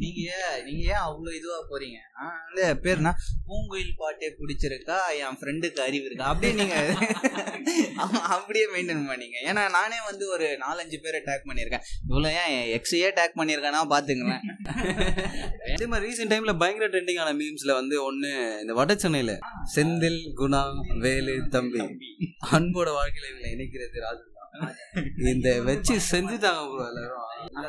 [0.00, 1.98] நீங்க ஏன் நீங்க ஏன் அவ்வளோ இதுவா போறீங்க?
[2.46, 3.12] வந்து பேருனா
[3.46, 6.26] பூங்குயில் பாட்டே பிடிச்சிருக்கா என் ஃப்ரெண்டுக்கு அறிவு இருக்கா?
[6.32, 6.76] அப்படியே நீங்க
[8.28, 9.36] அப்படியே மெயின்டைன் பண்ணீங்க.
[9.48, 11.84] ஏன்னா நானே வந்து ஒரு நாலஞ்சு பேரை டேக் பண்ணியிருக்கேன்.
[12.08, 14.44] இவ்வளோ ஏன் எக்ஸையே டேக் பண்ணியிருக்கேன்னா பாத்துங்களேன்
[15.72, 18.30] அதே மாதிரி ரீசெண்ட் டைம்ல பயங்கர ட்ரெண்டிங் ஆன மீம்ஸ்ல வந்து ஒண்ணு
[18.62, 19.34] இந்த வட சென்னையில
[19.74, 20.62] செந்தில் குணா
[21.04, 21.82] வேலு தம்பி.
[22.50, 24.24] அன்போட வாழ்க்கையில இவங்களை இணைக்கிறது ராஜு
[25.32, 27.24] இந்த வச்சு செஞ்சுட்டாங்க ப்ரோ எல்லாரும்.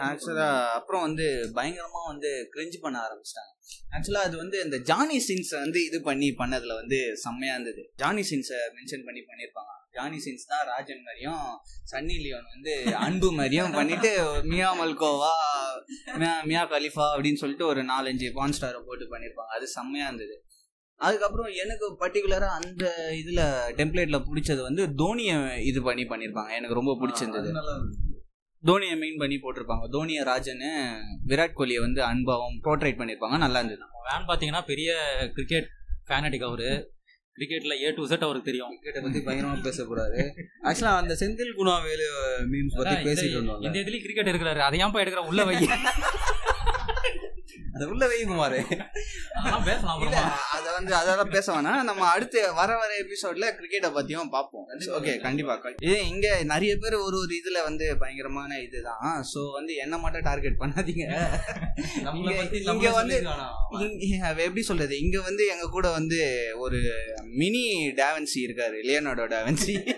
[0.09, 0.47] ஆக்சுவலா
[0.77, 1.25] அப்புறம் வந்து
[1.57, 3.51] பயங்கரமா வந்து கிரிஞ்சு பண்ண ஆரம்பிச்சிட்டாங்க.
[3.95, 7.83] ஆக்சுவலா அது வந்து இந்த ஜானி சின்ஸ் வந்து இது பண்ணி பண்ணதுல வந்து செம்மையா இருந்தது.
[8.03, 11.45] ஜானி சின்ஸை மென்ஷன் பண்ணி பண்ணியிருப்பாங்க ஜானி சின்ஸ் தான் ராஜன் மாதிரியும்
[11.91, 12.73] சன்னி லியோன் வந்து
[13.05, 14.11] அன்பு மாதிரியும் பண்ணிட்டு
[14.51, 15.31] மியா மல்கோவா
[16.19, 20.35] மியா மியா கலிஃபா அப்படின்னு சொல்லிட்டு ஒரு நாலஞ்சு பான் ஸ்டாரை போட்டு பண்ணியிருப்பாங்க அது செம்மையா இருந்தது.
[20.99, 23.43] அதுக்கப்புறம் எனக்கு பர்டிகுலராக அந்த இதில்
[23.79, 27.49] டெம்ப்ளேட்டில் பிடிச்சது வந்து தோனியை இது பண்ணி பண்ணியிருப்பாங்க எனக்கு ரொம்ப பிடிச்சிருந்தது.
[28.63, 29.83] தோனியை மெயின் பண்ணி போட்டிருப்பாங்க.
[29.91, 30.69] தோனியை ராஜன்னு
[31.27, 33.81] விராட் கோலியை வந்து அன்பாவும் போர்ட்ரேட் பண்ணியிருப்பாங்க நல்லா இருந்தது.
[34.07, 34.89] வேன் பார்த்தீங்கன்னா பெரிய
[35.33, 35.69] கிரிக்கெட்
[36.07, 36.69] ஃபேனடிக் அவரு.
[37.37, 38.71] கிரிக்கெட்ல ஏ டு செட் அவருக்கு தெரியும்.
[38.71, 40.19] கிரிக்கெட்டை பத்தி பயங்கரமா பேச போறாரு
[40.63, 42.07] ஆக்சுவலா அந்த செந்தில் குணா வேலு
[42.51, 43.65] மீம்ஸ் பத்தி பேசிட்டு இருந்தோம்ல.
[43.65, 44.57] இந்த இதுலயும் கிரிக்கெட் இருக்கிறாரு.
[44.57, 45.27] அதை ஏன்ப்பா எடுக்கிற?
[45.27, 45.55] உள்ள வை.
[47.73, 48.87] அது உள்ள வை குமாரு.
[49.33, 50.41] அதெல்லாம் பேசலாம் இல்ல அப்புறமா.
[50.51, 51.83] அதை வந்து அதெல்லாம் பேச வேணாம்.
[51.83, 54.65] நம்ம அடுத்து வர வர எபிசோட்ல கிரிக்கெட்டை பத்தியும் பார்ப்போம்.
[54.79, 59.25] ஓகே கண்டிப்பா இது இங்க நிறைய பேர் ஒரு ஒரு இதுல வந்து பயங்கரமான இதுதான்.
[59.33, 61.27] சோ வந்து என்ன மட்டும் டார்கெட் பண்ணாதீங்க.
[62.73, 64.99] இங்க- வந்து- எப்படி சொல்றது?
[64.99, 66.81] இங்க வந்து எங்க கூட வந்து ஒரு
[67.23, 68.75] மினி டாவன்சி இருக்காரு.
[68.87, 69.93] லியோனோட டாவன்சி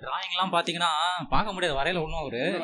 [0.00, 1.78] டிராயிங் எல்லாம் பாத்தீங்கன்னா பார்க்க முடியாது.
[1.78, 2.60] வரையில ஒன்றும் அவரு.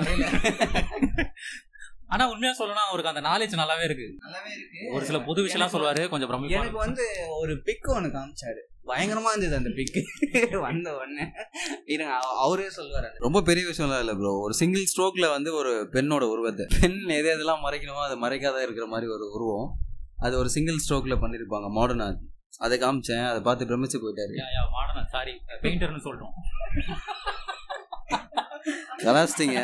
[2.10, 4.16] ஆனா உண்மையா சொல்லணும்னா அவருக்கு அந்த நாலேஜ் நல்லாவே இருக்கு.
[4.26, 4.92] நல்லாவே இருக்கு.
[4.92, 7.04] ஒரு சில புது விஷயம்லாம் சொல்லுவாரு கொஞ்சம் பிரமிப்பா எனக்கு வந்து
[7.40, 8.60] ஒரு பிக் ஒன்று காமிச்சாரு.
[8.86, 10.04] பயங்கரமா இருந்தது அந்த பிக்
[10.60, 11.30] வந்த உடனே.
[11.84, 13.08] இருங்க அவ- அவரே சொல்லுவாரு.
[13.18, 16.66] ரொம்ப பெரிய விஷயம்லாம் இல்லை ப்ரோ ஒரு சிங்கிள் ஸ்ட்ரோக்ல வந்து ஒரு பெண்ணோட உருவத்தை.
[16.80, 19.74] பெண் எது எதெல்லாம் மறைக்கணுமோ அதை மறைக்காத இருக்கிற மாதிரி ஒரு உருவம்.
[20.16, 22.16] அது ஒரு சிங்கிள் ஸ்ட்ரோக்ல பண்ணிருப்பாங்க மாடர்னா
[22.58, 24.34] அதை காமிச்சேன் அதை பார்த்து பிரமிச்சு போயிட்டாரு.
[24.70, 26.34] மாடர்ன் சாரி பெயிண்டர்னு சொல்றோம்.
[29.04, 29.60] கலாச்சிட்டீங்க.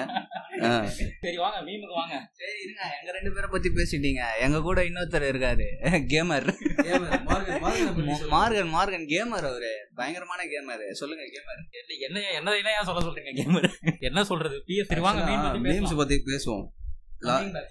[1.21, 2.15] சரி வாங்க மீமுக்கு வாங்க.
[2.39, 4.23] சரி இருங்க எங்க ரெண்டு பேரை பத்தி பேசிட்டீங்க.
[4.45, 5.67] எங்க கூட இன்னொருத்தர் இருக்காரு.
[6.13, 6.47] கேமர்.
[8.35, 9.73] மார்கன் மார்கன் கேமர் அவரு.
[9.95, 10.85] பயங்கரமான கேமர்.
[11.01, 11.61] சொல்லுங்க கேமர்.
[12.07, 13.69] என்ன என்ன என்ன ஏன் சொல்ல சொல்றீங்க கேமர்?
[14.09, 14.59] என்ன சொல்றது?
[14.67, 15.23] பிஎஸ் சரி வாங்க
[15.69, 15.97] மீம்ஸ்.
[15.97, 16.67] பத்தி பேசுவோம்.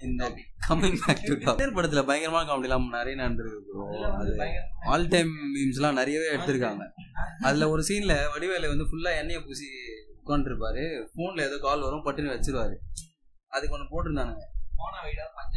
[0.06, 0.24] இந்த
[0.68, 1.34] கம்மிங் பேக் டு
[1.76, 4.62] படத்துல பயங்கரமான காமெடிலாம் நிறைய நடந்திருக்கு
[4.92, 6.84] ஆல் டைம் மீம்ஸ்லாம் நிறையவே எடுத்திருக்காங்க.
[7.48, 9.68] அதுல ஒரு சீன்ல வடிவேலு வந்து ஃபுல்லா எண்ணெயை பூசி
[10.26, 10.84] உட்காந்துருப்பாரு
[11.14, 12.76] ஃபோன்ல ஏதோ கால் வரும் பட்டுன்னு வச்சிருவாரு.
[13.52, 14.44] அதுக்கு ஒன்று போட்டிருந்தானுங்க.
[14.80, 15.54] போன வீடா பஞ்ச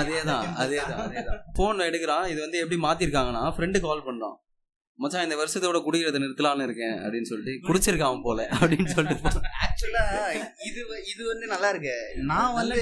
[0.00, 1.40] அதேதான் அதேதான் அதேதான்.
[1.58, 4.36] ஃபோன் எடுக்கிறான் இது வந்து எப்படி மாத்திருக்காங்கன்னா ஃப்ரெண்டு கால் பண்றான்.
[4.98, 9.30] மச்சான் இந்த வருஷத்தோட குடிக்கிறத நிறுத்தலாம்னு இருக்கேன் அப்படின்னு சொல்லிட்டு குடிச்சிருக்கான் போல அப்படின்னு சொல்லிட்டு.
[9.64, 10.04] ஆக்சுவலா
[10.68, 10.80] இது
[11.12, 11.94] இது வந்து நல்லா இருக்கு.
[12.32, 12.78] நான் வந்து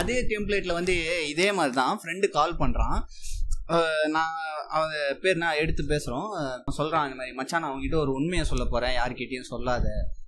[0.00, 0.96] அதே டெம்ப்ளேட்ல வந்து
[1.28, 2.98] இதே மாதிரி தான் ஃப்ரெண்டு கால் பண்றான்
[4.08, 4.34] நான்
[4.68, 6.28] அவன் பேர் நான் எடுத்து பேசுறோம்.
[6.40, 9.86] அஹ் சொல்றான் இந்த மாதிரி மச்சான் நான் அவங்ககிட்ட ஒரு உண்மையை சொல்ல போறேன் யார்கிட்டயும் சொல்லாத.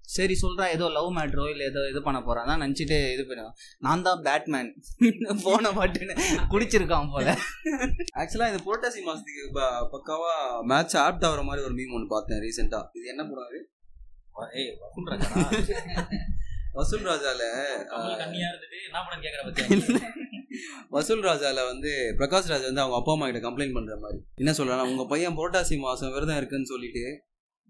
[0.09, 4.23] சரி சொல்றா ஏதோ லவ் மேட்ரோ இல்ல ஏதோ இது பண்ண போறான் நினச்சிட்டு இது பண்ணுவான் நான் தான்
[4.27, 4.71] பேட்மேன்
[5.47, 6.15] போன மாட்டேன்னு
[6.53, 7.27] குடிச்சிருக்கான் போல.
[8.21, 9.45] ஆக்சுவலா இந்த புரட்டாசி மாசத்துக்கு
[9.95, 10.33] பக்காவா
[10.73, 13.61] மேட்ச் ஆப்ட் ஆகிற மாதிரி ஒரு மீம் ஒன்று பார்த்தேன் ரீசெண்டா இது என்ன அது?
[14.61, 14.73] ஏய்
[16.77, 17.43] வசூல் ராஜால
[20.93, 24.19] வசூல் ராஜால வந்து பிரகாஷ் ராஜ் வந்து அவங்க அப்பா அம்மா கிட்ட கம்ப்ளைண்ட் பண்ற மாதிரி.
[24.43, 27.05] என்ன சொல்றாங்க உங்க பையன் புரட்டாசி மாசம் விரதம் இருக்குன்னு சொல்லிட்டு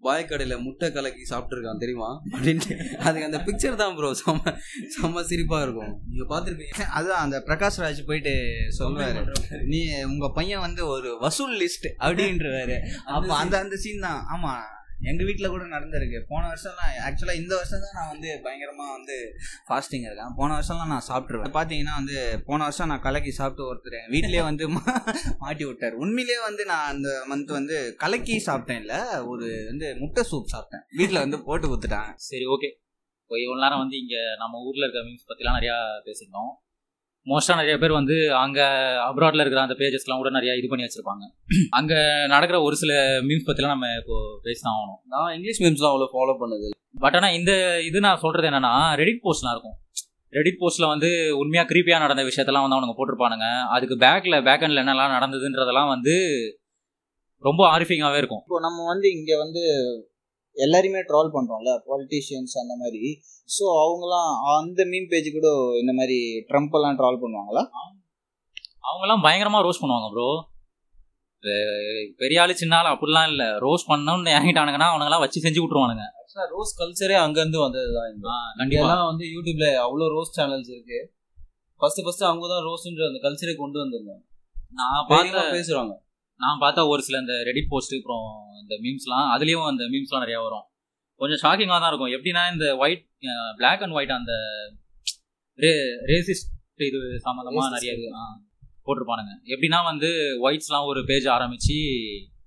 [0.03, 2.09] பாய்க்கடையில முட்டை கலக்கி சாப்பிட்டுருக்கான் தெரியுமா?
[2.33, 2.75] அப்படின்ட்டு.
[2.99, 4.53] அதுக்கு அந்த பிக்சர் தான் ப்ரோ செம்ம
[4.97, 5.93] செம்ம சிரிப்பா இருக்கும்.
[6.09, 8.35] நீங்க பாத்துருப்பீங்க அதுதான் அந்த பிரகாஷ் ராஜ் போயிட்டு
[8.79, 9.23] சொல்லுவாரு
[9.65, 12.79] நீ உங்க பையன் வந்து ஒரு வசூல் லிஸ்ட் அப்படின்றவாரு.
[13.17, 14.23] அப்ப அந்த அந்த சீன் தான்.
[14.35, 14.55] ஆமா.
[15.01, 16.25] எங்க வீட்டில் கூட நடந்திருக்கு.
[16.29, 19.33] போன வருஷம்லாம் ஆக்சுவலாக இந்த வருஷம் தான் நான் வந்து பயங்கரமாக வந்து
[19.69, 20.33] ஃபாஸ்டிங் இருக்கேன்.
[20.37, 25.07] போன வருஷம்லாம் நான் சாப்பிட்ருவேன் பார்த்தீங்கன்னா வந்து போன வருஷம் நான் கலக்கி சாப்பிட்டு ஒருத்தர் எங்க வந்து மா-
[25.39, 25.93] மாட்டி விட்டார்.
[25.93, 30.97] உண்மையிலேயே வந்து நான் அந்த மந்த் வந்து கலக்கி சாப்பிட்டேன் இல்லை ஒரு வந்து முட்டை சூப் சாப்பிட்டேன்.
[30.97, 32.13] வீட்டில் வந்து போட்டு கொடுத்துட்டாங்க.
[32.15, 32.85] சரி ஓகே
[33.23, 36.66] இப்போ இவ்வளோ நேரம் வந்து இங்கே நம்ம ஊரில் இருக்க மீன்ஸ் பற்றிலாம் நிறையா பேசியிருந்தோம்.
[37.27, 38.65] மோஸ்ட்டாக நிறைய பேர் வந்து அங்கே
[39.07, 41.25] அப்ராடில் இருக்கிற அந்த பேஜஸ்லாம் கூட நிறையா இது பண்ணி வச்சுருப்பாங்க.
[41.79, 41.99] அங்கே
[42.35, 42.93] நடக்கிற ஒரு சில
[43.29, 45.01] மீம்ஸ் பற்றிலாம் நம்ம இப்போ பேசிதான் ஆகணும்.
[45.15, 46.69] நான் இங்கிலீஷ் மீம்ஸ்லாம் அவ்வளோ ஃபாலோ பண்ணது.
[47.05, 49.77] பட் ஆனால் இந்த இது நான் சொல்கிறது என்னன்னா ரெடிட் போஸ்ட்லாம் இருக்கும்.
[50.33, 51.09] ரெடிட் போஸ்ட்டில் வந்து
[51.41, 53.49] உண்மையாக க்ரீப்பியாக நடந்த விஷயத்தெல்லாம் வந்து அவனுங்க போட்டிருப்பானுங்க.
[53.75, 56.15] அதுக்கு பேக்கில் பேக் எண்டில் என்னெல்லாம் நடந்ததுன்றதெல்லாம் வந்து
[57.43, 58.43] ரொம்ப ஆரிஃபிங்காகவே இருக்கும்.
[58.47, 59.63] இப்போ நம்ம வந்து இங்க வந்து
[60.65, 63.05] எல்லாரையுமே ட்ரால் பண்றோம்ல பாலிட்டிஷியன்ஸ் அந்த மாதிரி.
[63.57, 65.49] ஸோ அவங்கலாம் அந்த மீன் பேஜ் கூட
[65.83, 66.19] இந்த மாதிரி
[66.51, 67.63] ட்ரம்ப் எல்லாம் ட்ரால் பண்ணுவாங்களா?
[68.89, 70.29] அவங்கெல்லாம் பயங்கரமாக ரோஸ் பண்ணுவாங்க ப்ரோ
[72.21, 73.47] பெரிய ஆளு சின்ன ஆளு அப்படிலாம் இல்லை.
[73.65, 78.09] ரோஸ் பண்ணணும்னு இறங்கிட்டானுங்கன்னா அவனுங்கெல்லாம் வச்சு செஞ்சு விட்ருவானுங்க ஆக்சுவலா ரோஸ் கல்ச்சரே அங்கேருந்து வந்தது தான்
[78.61, 80.99] கண்டிப்பாக வந்து யூடியூப்ல அவ்வளோ ரோஸ் சேனல்ஸ் இருக்கு.
[81.81, 84.25] ஃபர்ஸ்ட் ஃபர்ஸ்ட் அவங்க தான் ரோஸ்ன்ற அந்த கல்ச்சரை கொண்டு வந்திருந்தாங்க.
[84.79, 85.95] நான் பார்த்து பேசுறாங்க.
[86.43, 88.27] நான் பார்த்தா ஒரு சில இந்த ரெடிட் போஸ்ட் அப்புறம்
[88.63, 90.67] இந்த மீம்ஸ்லாம் அதுலேயும் அந்த மீம்ஸ்லாம் நிறையா வரும்.
[91.21, 92.13] கொஞ்சம் ஷாக்கிங்காக தான் இருக்கும்.
[92.17, 93.05] எப்படின்னா இந்த ஒயிட்
[93.61, 94.33] Black அண்ட் ஒயிட் அந்த
[95.65, 95.71] ரே
[96.13, 96.51] ரேசிஸ்ட்
[96.89, 97.69] இது சம்மந்தமாக.
[97.77, 97.93] நிறைய
[98.87, 99.33] போட்டிருப்பானுங்க.
[99.53, 100.09] எப்படின்னா வந்து
[100.47, 101.77] ஒயிட்ஸ்லாம் ஒரு பேஜ் ஆரம்பித்து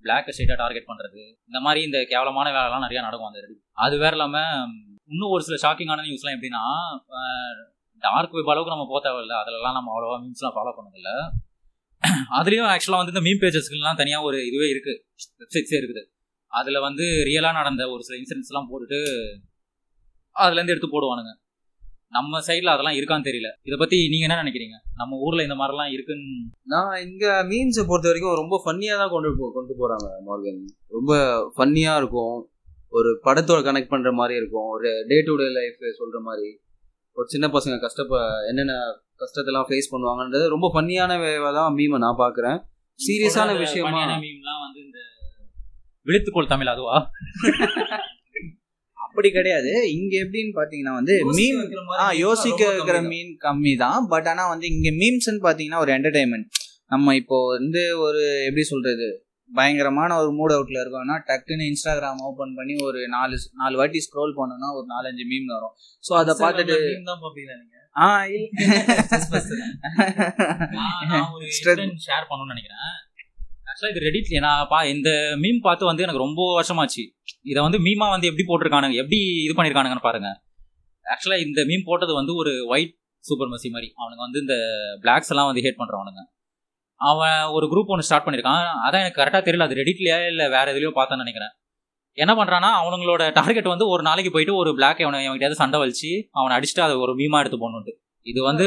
[0.06, 4.13] பிளாக் ஸ்டேட்டாக டார்கெட் பண்ணுறது இந்த மாதிரி இந்த கேவலமான வேலைலாம் நிறையா நடக்கும் அந்த ரெடிட் அது வேற
[4.17, 4.69] இல்லாமல்
[5.13, 6.63] இன்னும் ஒரு சில ஷாக்கிங்கான நியூஸ்லாம் எப்படின்னா
[8.04, 9.36] டார்க் வெப் அளவுக்கு நம்ம போக தேவையில்ல.
[9.41, 11.15] அதிலலாம் நம்ம அவ்வளோவா மீம்ஸ்லாம் ஃபாலோ பண்ணதில்லை.
[12.38, 15.00] அதுலேயும் ஆக்சுவலாக வந்து இந்த மீம் பேஜஸ்க்குலாம் தனியாக ஒரு இதுவே இருக்குது
[15.42, 16.04] வெப்சைட்ஸே இருக்குது.
[16.60, 19.00] அதில் வந்து ரியலாக நடந்த ஒரு சில இன்சிடென்ட்ஸ்லாம் போட்டுட்டு
[20.36, 21.32] அதுலேருந்து எடுத்து போடுவானுங்க.
[22.18, 23.50] நம்ம சைடில் அதெல்லாம் இருக்கான்னு தெரியல.
[23.68, 24.78] இதை பற்றி நீங்கள் என்ன நினைக்கிறீங்க?
[25.00, 26.38] நம்ம ஊரில் இந்த மாதிரிலாம் இருக்குன்னு.
[26.74, 30.64] நான் இங்கே மீன்ஸை பொறுத்த வரைக்கும் ரொம்ப ஃபன்னியாக தான் கொண்டு போ கொண்டு போகிறாங்க மார்கன்.
[30.96, 31.12] ரொம்ப
[31.58, 32.38] ஃபன்னியாக இருக்கும்.
[32.98, 34.70] ஒரு படத்தோட கனெக்ட் பண்ணுற மாதிரி இருக்கும்.
[34.76, 36.50] ஒரு டே டு டே லைஃப் சொல்கிற மாதிரி.
[37.18, 38.16] ஒரு சின்ன பசங்க கஷ்டப்ப
[38.50, 38.74] என்னென்ன
[39.21, 42.58] கஷ்டத்தெல்லாம் ஃபேஸ் பண்ணுவாங்கன்றது ரொம்ப ஃபன்னியான வேவை தான் மீமை நான் பார்க்குறேன்.
[42.99, 44.01] சீரியஸான விஷயமா
[44.63, 44.99] வந்து இந்த
[46.08, 46.95] விழித்துக்கோள் தமிழ் அதுவா?
[48.97, 49.71] அப்படி கிடையாது.
[49.95, 51.62] இங்க எப்படின்னு பாத்தீங்கன்னா வந்து மீம்
[52.01, 56.47] ஆ யோசிக்க வைக்கிற மீன் கம்மி தான் பட் ஆனா வந்து இங்க மீம்ஸ்ன்னு பாத்தீங்கன்னா ஒரு என்டர்டைன்மெண்ட்
[56.93, 59.08] நம்ம இப்போ வந்து ஒரு எப்படி சொல்றது?
[59.51, 64.69] பயங்கரமான ஒரு மூட் அவுட்ல இருக்கோம்னா டக்குன்னு இன்ஸ்டாகிராம் ஓபன் பண்ணி ஒரு நாலு நாலு வாட்டி ஸ்க்ரோல் பண்ணோம்னா
[64.77, 65.73] ஒரு நாலஞ்சு மீம் வரும்.
[66.03, 66.75] ஸோ அதை பார்த்துட்டு
[67.10, 67.77] தான் பார்ப்பீங்களா நீங்க?
[68.06, 68.48] ஆ இல்ல
[71.12, 71.96] நான் ஒரு Strength.
[72.08, 72.84] ஷேர் பண்ணணும்னு நினைக்கிறேன்.
[73.70, 75.10] ஆக்சுவலாக இது ரெடிட்ல நான் பா இந்த
[75.44, 77.04] மீம் பார்த்து வந்து எனக்கு ரொம்ப வருஷமாச்சு.
[77.52, 80.30] இதை வந்து மீமா வந்து எப்படி போட்டிருக்கானுங்க எப்படி இது பண்ணியிருக்கானுங்கன்னு பாருங்க.
[81.06, 83.90] ஆக்சுவலாக இந்த மீம் போட்டது வந்து ஒரு ஒயிட் சூப்பர் மசி மாதிரி.
[84.02, 84.56] அவனுங்க வந்து இந்த
[85.06, 86.24] பிளாக்ஸ் எல்லாம் வந்து ஹேட் பண்ணுறவனுங்க
[87.02, 90.92] அவன் ஒரு குரூப் ஒன்று ஸ்டார்ட் பண்ணியிருக்கான் அதான் எனக்கு கரெக்டாக தெரியல அது ரெடிட்லையா இல்லை வேற எதுலையோ
[90.98, 91.54] பார்த்தேன்னு நினைக்கிறேன்.
[92.17, 96.54] என்ன பண்ணுறான்னா அவனுங்களோட டார்கெட் வந்து ஒரு நாளைக்கு போயிட்டு ஒரு பிளாக் அவனை அவன்கிட்ட சண்டை வலிச்சு அவனை
[96.58, 97.93] அடிச்சுட்டு அதை ஒரு மீமா எடுத்து போகணுன்ட்டு
[98.26, 98.65] இது வந்து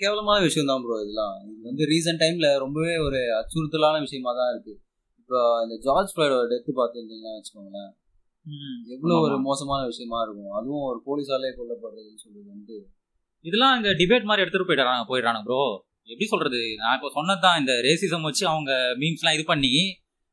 [0.00, 1.34] கேவலமான விஷயம் தான் ப்ரோ இதெல்லாம்.
[1.50, 4.74] இது வந்து ரீசெண்ட் டைம்ல ரொம்பவே ஒரு அச்சுறுத்தலான விஷயமா தான் இருக்கு.
[5.20, 7.90] இப்போ இந்த ஜார்ஜ் ஃபிளாய்டோட டெத்து பார்த்துருந்தீங்கன்னா வச்சுக்கோங்களேன்.
[8.94, 10.52] எவ்வளோ ஒரு மோசமான விஷயமா இருக்கும்.
[10.58, 12.76] அதுவும் ஒரு போலீஸாலே கொல்லப்படுறதுன்னு சொல்றது வந்து
[13.44, 15.60] இதெல்லாம் இந்த டிபேட் மாதிரி எடுத்துட்டு போயிடுறாங்க போயிடுறாங்க ப்ரோ
[16.12, 16.60] எப்படி சொல்றது?
[16.82, 19.72] நான் இப்போ சொன்னது தான் இந்த ரேசிசம் வச்சு அவங்க மீம்ஸ்லாம் இது பண்ணி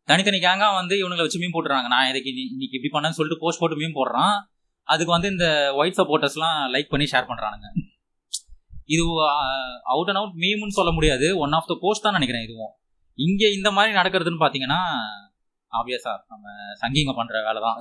[0.10, 1.88] தனித்தனி கேங்காக வந்து இவனுங்களை வச்சு மீன் போட்டுறாங்க.
[1.94, 4.36] நான் இதுக்கு இன்னைக்கு இப்படி பண்ணேன்னு சொல்லிட்டு போஸ்ட் போட்டு மீன் போடுறான்.
[4.88, 5.48] அதுக்கு வந்து இந்த
[5.80, 7.70] ஒயிட் சப்போர்ட்டர்ஸ்லாம் லைக் பண்ணி ஷேர் பண்ணுறானுங்க
[8.96, 9.04] இது
[9.94, 11.30] அவுட் அண்ட் அவுட் மீம்னு சொல்ல முடியாது.
[11.44, 12.74] ஒன் ஆஃப் த போஸ்ட் தான் நினைக்கிறேன் இதுவும்.
[13.20, 14.82] இங்கே இந்த மாதிரி நடக்கிறதுன்னு பார்த்தீங்கன்னா
[15.72, 16.46] ஆப்வியஸா நம்ம
[16.82, 17.80] சங்கிங்க பண்ற வேலை தான்.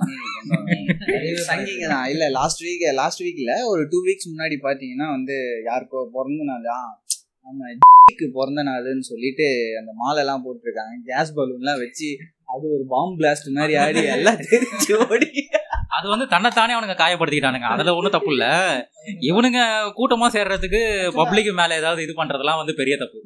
[1.49, 2.07] சங்கிங்க தான்.
[2.13, 5.37] இல்ல லாஸ்ட் வீக் லாஸ்ட் வீக்ல ஒரு டூ வீக்ஸ் முன்னாடி பாத்தீங்கன்னா வந்து
[5.69, 6.77] யாருக்கோ பிறந்த நாளா
[7.47, 7.79] ஆமாம்
[8.33, 9.47] பிறந்த நாளுன்னு சொல்லிட்டு
[9.79, 10.93] அந்த மாலைலாம் போட்டிருக்காங்க.
[11.05, 12.09] கேஸ் பலூன்லாம் வச்சு
[12.45, 15.29] அது ஒரு பாம் பிளாஸ்ட் மாதிரி ஆடி எல்லாம் தெரிஞ்சு ஓடி.
[15.87, 17.67] அது வந்து தன்னைத்தானே அவனுங்க காயப்படுத்திக்கிட்டானுங்க.
[17.67, 18.45] அதுல ஒன்றும் தப்பு இல்ல.
[19.19, 19.59] இவனுங்க
[19.97, 20.81] கூட்டமா சேர்றதுக்கு
[21.13, 23.19] பப்ளிக் மேல ஏதாவது இது பண்றதெல்லாம் வந்து பெரிய தப்பு.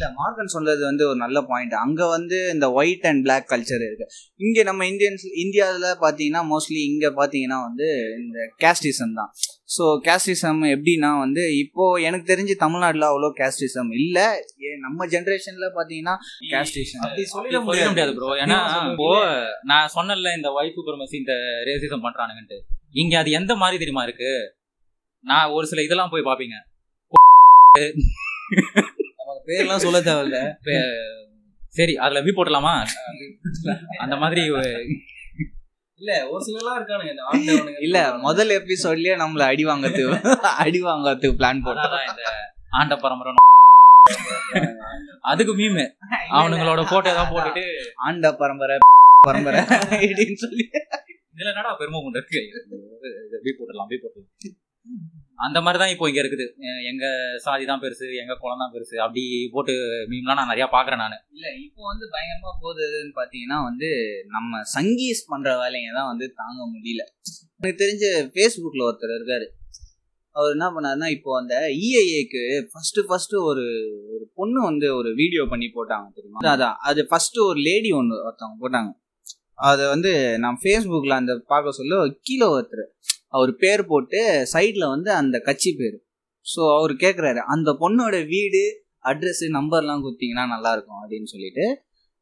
[0.00, 4.06] இல்ல மார்க்கன் சொன்னது வந்து ஒரு நல்ல பாயிண்ட் அங்க வந்து இந்த ஒயிட் அண்ட் Black கல்ச்சர் இருக்கு.
[4.46, 7.88] இங்க நம்ம இந்தியன்ஸ் இந்தியாவில் பார்த்தீங்கன்னா மோஸ்ட்லி இங்க பார்த்தீங்கன்னா வந்து
[8.20, 9.30] இந்த கேஸ்டிசம் தான்.
[9.74, 14.26] ஸோ கேஸ்டிசம் எப்படின்னா வந்து இப்போ எனக்கு தெரிஞ்சு தமிழ்நாட்டில் அவ்வளோ கேஸ்டிசம் இல்லை.
[14.86, 16.14] நம்ம ஜென்ரேஷன்ல பார்த்தீங்கன்னா
[16.52, 18.14] கேஸ்டிசம் அப்படி சொல்லிட முடியாது.
[18.18, 18.58] ப்ரோ ஏன்னா
[18.88, 19.10] இப்போ
[19.72, 21.36] நான் சொன்னேன்ல இந்த ஒயிட் சூப்பர்மசி இந்த
[21.70, 22.58] ரேசிசம் பண்றானுங்கன்ட்டு.
[23.02, 24.32] இங்க அது எந்த மாதிரி தெரியுமா இருக்கு?
[25.24, 27.86] நான் ஒரு சில இதெல்லாம் போய் பாப்பீங்க நமக்கு
[29.50, 30.38] பேர்லாம் சொல்ல தேவையில்ல.
[31.78, 32.74] சரி அதுல வி போட்டலாமா?
[34.04, 34.42] அந்த மாதிரி
[36.00, 40.04] இல்ல ஒரு சிலர்லாம் இருக்கானுங்க இல்ல முதல் எபிசோட்லயே நம்மள அடி வாங்கறதுக்கு
[40.64, 42.22] அடி வாங்கறதுக்கு பிளான் அதான் இந்த
[42.80, 43.36] ஆண்ட பரம்பரை.
[45.30, 45.84] அதுக்கு மீமு
[46.38, 47.64] அவனுங்களோட போட்டோ தான் போட்டுட்டு
[48.08, 48.76] ஆண்ட பரம்பரை
[49.28, 50.64] பரம்பரை அப்படின்னு சொல்லி.
[51.34, 52.40] இதுல என்னடா பெருமை கொண்டு இருக்கு?
[53.44, 54.56] பி போட்டுடலாம் பி போட்டுடலாம்.
[55.44, 56.46] அந்த மாதிரி தான் இப்போ இங்கே இருக்குது.
[56.90, 59.22] எங்கள் சாதி தான் பெருசு எங்கள் குளம் தான் பெருசு அப்படி
[59.54, 59.74] போட்டு
[60.10, 61.16] மீம்லாம் நான் நிறையா பார்க்குறேன் நான்.
[61.36, 63.88] இல்லை இப்போ வந்து பயங்கரமாக போகுதுன்னு பார்த்தீங்கன்னா வந்து
[64.36, 67.04] நம்ம சங்கீஸ் பண்ணுற வேலைங்க தான் வந்து தாங்க முடியல.
[67.60, 69.46] எனக்கு தெரிஞ்ச ஃபேஸ்புக்கில் ஒருத்தர் இருக்கார்.
[70.36, 71.54] அவர் என்ன பண்ணாருன்னா இப்போ அந்த
[71.86, 73.64] இஐஏக்கு ஃபஸ்ட்டு ஃபஸ்ட்டு ஒரு
[74.14, 76.40] ஒரு பொண்ணு வந்து ஒரு வீடியோ பண்ணி போட்டாங்க தெரியுமா?
[76.54, 78.90] அதான், அது ஃபஸ்ட்டு ஒரு லேடி ஒன்று ஒருத்தவங்க போட்டாங்க.
[79.70, 80.12] அதை வந்து
[80.44, 81.96] நான் ஃபேஸ்புக்கில் அந்த பார்க்க சொல்ல
[82.28, 82.84] கீழே ஒருத்தர்.
[83.32, 84.20] அவர் பேர் போட்டு
[84.54, 85.98] சைடில் வந்து அந்த கட்சி பேர்.
[86.46, 88.62] ஸோ அவர் கேட்குறாரு அந்த பொண்ணோட வீடு
[89.10, 91.66] அட்ரஸ் நம்பர்லாம் கொடுத்தீங்கன்னா நல்லாயிருக்கும் அப்படின்னு சொல்லிட்டு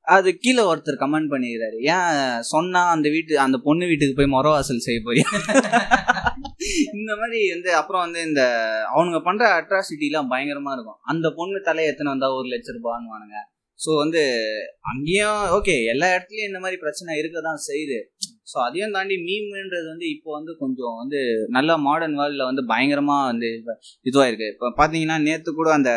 [0.06, 5.00] அது கீழே ஒருத்தர் கமெண்ட் பண்ணிடுறாரு ஏன் சொன்னா அந்த வீட்டு அந்த பொண்ணு வீட்டுக்கு போய் மொரவாசல் செய்ய
[5.08, 5.22] போய்
[6.98, 8.42] இந்த மாதிரி வந்து அப்புறம் வந்து இந்த
[8.92, 10.98] அவனுங்க பண்ற அட்ராசிட்டிலாம் பயங்கரமா இருக்கும்.
[11.12, 13.42] அந்த பொண்ணு தலையை எத்தனை வந்தா ஒரு லட்ச ரூபான்னு
[13.78, 14.22] ஸோ வந்து
[14.92, 17.98] அங்கேயும் ஓகே எல்லா இடத்துலையும் இந்த மாதிரி பிரச்சனை இருக்க தான் செய்யுது.
[18.48, 21.20] ஸோ அதையும் தாண்டி மீம்ன்றது வந்து இப்போ வந்து கொஞ்சம் வந்து
[21.56, 23.50] நல்ல மாடர்ன் வேர்ல்டில் வந்து பயங்கரமாக வந்து
[24.06, 25.92] இதுவாக இருக்கு இப்போ பார்த்தீங்கன்னா நேற்று கூட அந்த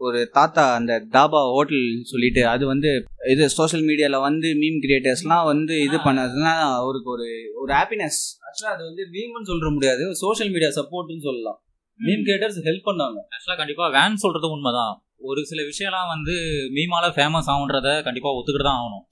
[0.00, 2.90] ஒரு தாத்தா அந்த தாபா ஹோட்டல் சொல்லிட்டு அது வந்து
[3.32, 7.28] இது சோஷியல் மீடியாவில் வந்து மீம் கிரியேட்டர்ஸ்லாம் வந்து இது பண்ணதுன்னா அவருக்கு ஒரு
[7.62, 10.02] ஒரு ஹாப்பினஸ் ஆக்சுவலா அது வந்து மீம்னு சொல்ற முடியாது.
[10.22, 11.58] சோஷியல் மீடியா சப்போர்ட்னு சொல்லலாம்.
[12.00, 13.18] மீம் கிரியேட்டர்ஸ் ஹெல்ப் பண்ணாங்க.
[13.34, 14.94] ஆக்சுவலாக கண்டிப்பா வேன் சொல்றது உண்மைதான்.
[15.30, 16.34] ஒரு சில விஷயம்லாம் வந்து
[16.76, 19.04] மீமால ஃபேமஸ் ஆகுன்றத கண்டிப்பா ஒத்துக்கிட்டு தான் ஆகணும்.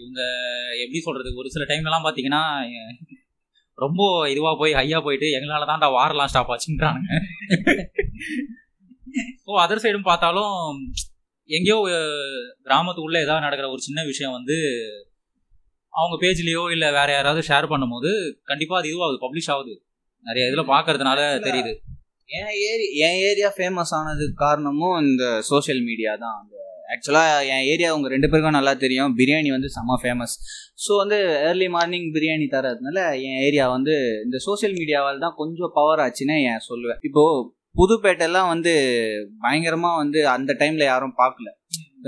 [0.00, 0.20] இவங்க
[0.82, 1.30] எப்படி சொல்றது?
[1.40, 2.42] ஒரு சில டைம்லலாம் பார்த்தீங்கன்னா
[3.78, 7.10] ரொம்ப இதுவா போய் ஹையா போயிட்டு எங்களால தான்டா வாரெல்லாம் ஸ்டாப் ஆச்சுன்றானுங்க.
[9.44, 10.54] ஸோ அதர் சைடும் பார்த்தாலும்
[11.50, 11.76] எங்கேயோ
[12.66, 14.56] கிராமத்துக்குள்ள ஏதாவது நடக்கிற ஒரு சின்ன விஷயம் வந்து
[15.92, 18.10] அவங்க பேஜ்லயோ இல்லை வேற யாராவது ஷேர் பண்ணும்போது
[18.50, 19.74] கண்டிப்பா அது இதுவாகுது பப்ளிஷ் ஆகுது.
[20.26, 21.72] நிறைய இதில் பார்க்கறதுனால தெரியுது.
[22.28, 26.36] என் ஏரி என் ஏரியா ஃபேமஸ் ஆனதுக்கு காரணமும் இந்த சோஷியல் மீடியா தான்.
[26.42, 26.56] அந்த
[26.92, 29.12] ஆக்சுவலாக என் ஏரியா உங்கள் ரெண்டு பேருக்கும் நல்லா தெரியும்.
[29.18, 30.34] பிரியாணி வந்து செம்ம ஃபேமஸ்
[30.84, 31.18] ஸோ வந்து
[31.48, 33.94] ஏர்லி மார்னிங் பிரியாணி தரதுனால என் ஏரியா வந்து
[34.24, 37.00] இந்த சோஷியல் மீடியாவால் தான் கொஞ்சம் பவர் ஆச்சுன்னு என் சொல்லுவேன்.
[37.08, 37.44] இப்போது
[37.80, 38.72] புதுப்பேட்டைலாம் வந்து
[39.44, 41.48] பயங்கரமாக வந்து அந்த டைமில் யாரும் பார்க்கல.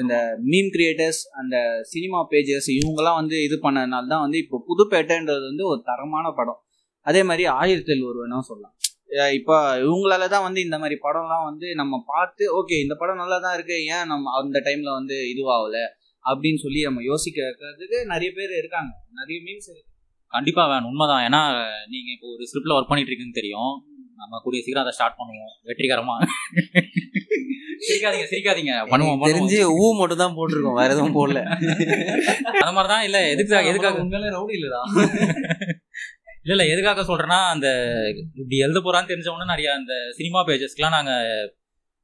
[0.02, 0.14] இந்த
[0.50, 1.56] மீம் கிரியேட்டர்ஸ் அந்த
[1.92, 6.60] சினிமா பேஜஸ் இவங்கெல்லாம் வந்து இது பண்ணதுனால தான் வந்து இப்போ புதுப்பேட்டைன்றது வந்து ஒரு தரமான படம்.
[7.06, 8.74] அதே மாதிரி ஆயிரத்தில் ஒருவனும் சொல்லலாம்.
[9.10, 13.54] இப்போ இவங்களால தான் வந்து இந்த மாதிரி படம்லாம் வந்து நம்ம பார்த்து ஓகே இந்த படம் நல்லா தான்
[13.54, 15.78] இருக்கு ஏன் நம்ம அந்த டைம்ல வந்து இதுவாகல?
[16.24, 18.92] அப்படின்னு சொல்லி நம்ம யோசிக்க வைக்கிறதுக்கு நிறைய பேர் இருக்காங்க.
[19.10, 19.86] நிறைய மீன்ஸ் இருக்கு.
[20.32, 21.22] கண்டிப்பா வேணும் உண்மைதான்.
[21.28, 21.40] ஏன்னா
[21.88, 23.72] நீங்க இப்போ ஒரு ஸ்கிரிப்ட்ல ஒர்க் பண்ணிட்டு இருக்கீங்கன்னு தெரியும்.
[24.16, 25.52] நம்ம கூடிய சீக்கிரம் அதை ஸ்டார்ட் பண்ணுவோம்.
[25.68, 26.16] வெற்றிகரமா.
[27.88, 28.74] சிரிக்காதீங்க சிரிக்காதீங்க.
[28.92, 30.78] பண்ணுவோம் தெரிஞ்சு ஊ மட்டும் தான் போட்டிருக்கோம்.
[30.80, 31.40] வேற எதுவும் போடல.
[32.60, 34.00] அந்த மாதிரி தான் இல்ல எதுக்காக எதுக்காக?
[34.04, 34.82] உண்மையிலே ரவுடி இல்லடா.
[36.48, 37.68] இல்ல இல்ல எதுக்காக சொல்றேன்னா அந்த
[38.40, 41.12] இப்படி எழுத போறான்னு தெரிஞ்சவொடனே நிறைய அந்த சினிமா பேஜஸ்க்குலாம் நாங்க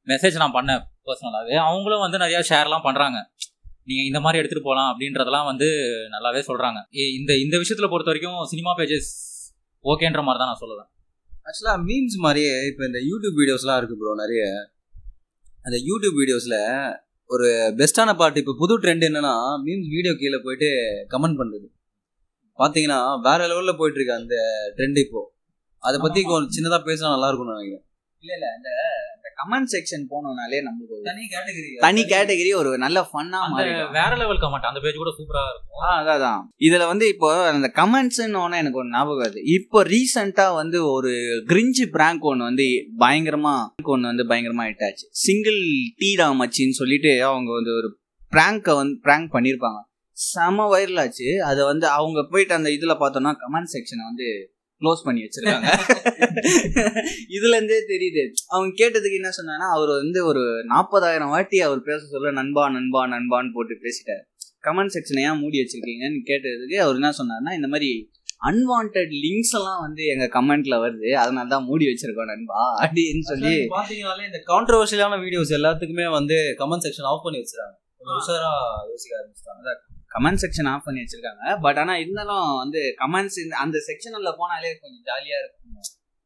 [0.07, 3.17] மெசேஜ் நான் பண்ணேன் பர்சனலாகவே அவங்களும் வந்து நிறைய ஷேர்லாம் பண்றாங்க.
[3.89, 5.67] நீங்க இந்த மாதிரி எடுத்துட்டு போகலாம் அப்படின்றதெல்லாம் வந்து
[6.15, 6.79] நல்லாவே சொல்றாங்க.
[7.19, 9.09] இந்த இந்த விஷயத்துல பொறுத்த வரைக்கும் சினிமா பேஜஸ்
[9.85, 10.89] ஓகேன்ற மாதிரி தான் நான் சொல்லுவேன்.
[11.47, 14.43] ஆக்சுவலாக மீம்ஸ் மாதிரியே இப்போ இந்த யூடியூப் வீடியோஸ்லாம் இருக்கு ப்ரோ நிறைய.
[15.65, 16.59] அந்த யூடியூப் வீடியோஸில்
[17.29, 17.47] ஒரு
[17.81, 20.69] பெஸ்ட்டான பாட்டு இப்போ புது ட்ரெண்ட் என்னன்னா மீம்ஸ் வீடியோ கீழே போயிட்டு
[21.13, 21.67] கமெண்ட் பண்ணுறது
[22.59, 24.35] பாத்தீங்கன்னா வேற லெவல்ல போயிட்டு இருக்கு அந்த
[24.77, 25.21] ட்ரெண்ட் இப்போ.
[25.83, 27.83] அதை பத்தி கொஞ்சம் சின்னதா பேசினா நல்லா இருக்கும்னு நினைக்கிறேன்.
[28.23, 28.47] இல்ல இல்ல.
[28.55, 28.69] அந்த
[29.39, 34.37] கமெண்ட் செக்ஷன் போனோம்னாலே நம்மளுக்கு ஒரு தனி கேட்டகரி தனி கேட்டகரி ஒரு நல்ல ஃபன்னா மாறி வேற லெவல்
[34.37, 35.81] கமெண்ட் அந்த பேஜ் கூட சூப்பரா இருக்கும்.
[35.81, 36.41] ஆ, அதான்.
[36.59, 39.41] இதுல வந்து இப்போ அந்த கமெண்ட்ஸ்னு ஒன்று எனக்கு ஒரு ஞாபகம் வருது.
[39.53, 41.11] இப்போ ரீசெண்டா வந்து ஒரு
[41.47, 42.67] கிரிஞ்சு பிராங்க் ஒன்று வந்து
[42.99, 45.07] பயங்கரமா ஒன்று வந்து பயங்கரமா ஹிட் ஆச்சு.
[45.19, 45.59] சிங்கிள்
[45.99, 47.89] டீடா மச்சின்னு சொல்லிட்டு அவங்க வந்து ஒரு
[48.31, 49.81] பிராங்கை வந்து பிராங்க் பண்ணியிருப்பாங்க
[50.15, 51.29] செம வைரல் ஆச்சு.
[51.49, 54.27] அதை வந்து அவங்க போயிட்டு அந்த இதில் பார்த்தோம்னா கமெண்ட் செக்ஷனை வந்து
[54.81, 55.69] க்ளோஸ் பண்ணி வச்சிருக்காங்க.
[57.35, 58.23] இதுல இருந்தே தெரியுது.
[58.53, 63.53] அவங்க கேட்டதுக்கு என்ன சொன்னாங்கன்னா அவர் வந்து ஒரு நாற்பதாயிரம் வாட்டி அவர் பேச சொல்ல நண்பா நண்பா நண்பான்னு
[63.57, 64.23] போட்டு பேசிட்டார்.
[64.67, 67.89] கமெண்ட் செக்ஷனை ஏன் மூடி வச்சிருக்கீங்கன்னு கேட்டதுக்கு அவர் என்ன சொன்னார்னா இந்த மாதிரி
[68.49, 71.09] அன்வான்ட் லிங்க்ஸ் எல்லாம் வந்து எங்க கமெண்ட்ல வருது.
[71.23, 77.09] அதனால தான் மூடி வச்சிருக்கோம் நண்பா அப்படின்னு சொல்லி பாத்தீங்கன்னாலே இந்த கான்ட்ரவர்ஷியலான வீடியோஸ் எல்லாத்துக்குமே வந்து கமெண்ட் செக்ஷன்
[77.11, 77.75] ஆஃப் பண்ணி வச்சிருக்காங்க.
[78.19, 78.51] உஷாரா
[78.89, 79.71] யோசிக்க ஆரம்பிச்சிட்டாங்க.
[80.15, 81.61] கமெண்ட் செக்ஷன் ஆஃப் பண்ணி வச்சிருக்காங்க.
[81.61, 85.73] பட் ஆனா இருந்தாலும் வந்து கமெண்ட்ஸ் அந்த செக்ஷன்ல போனாலே கொஞ்சம் ஜாலியா இருக்கும்.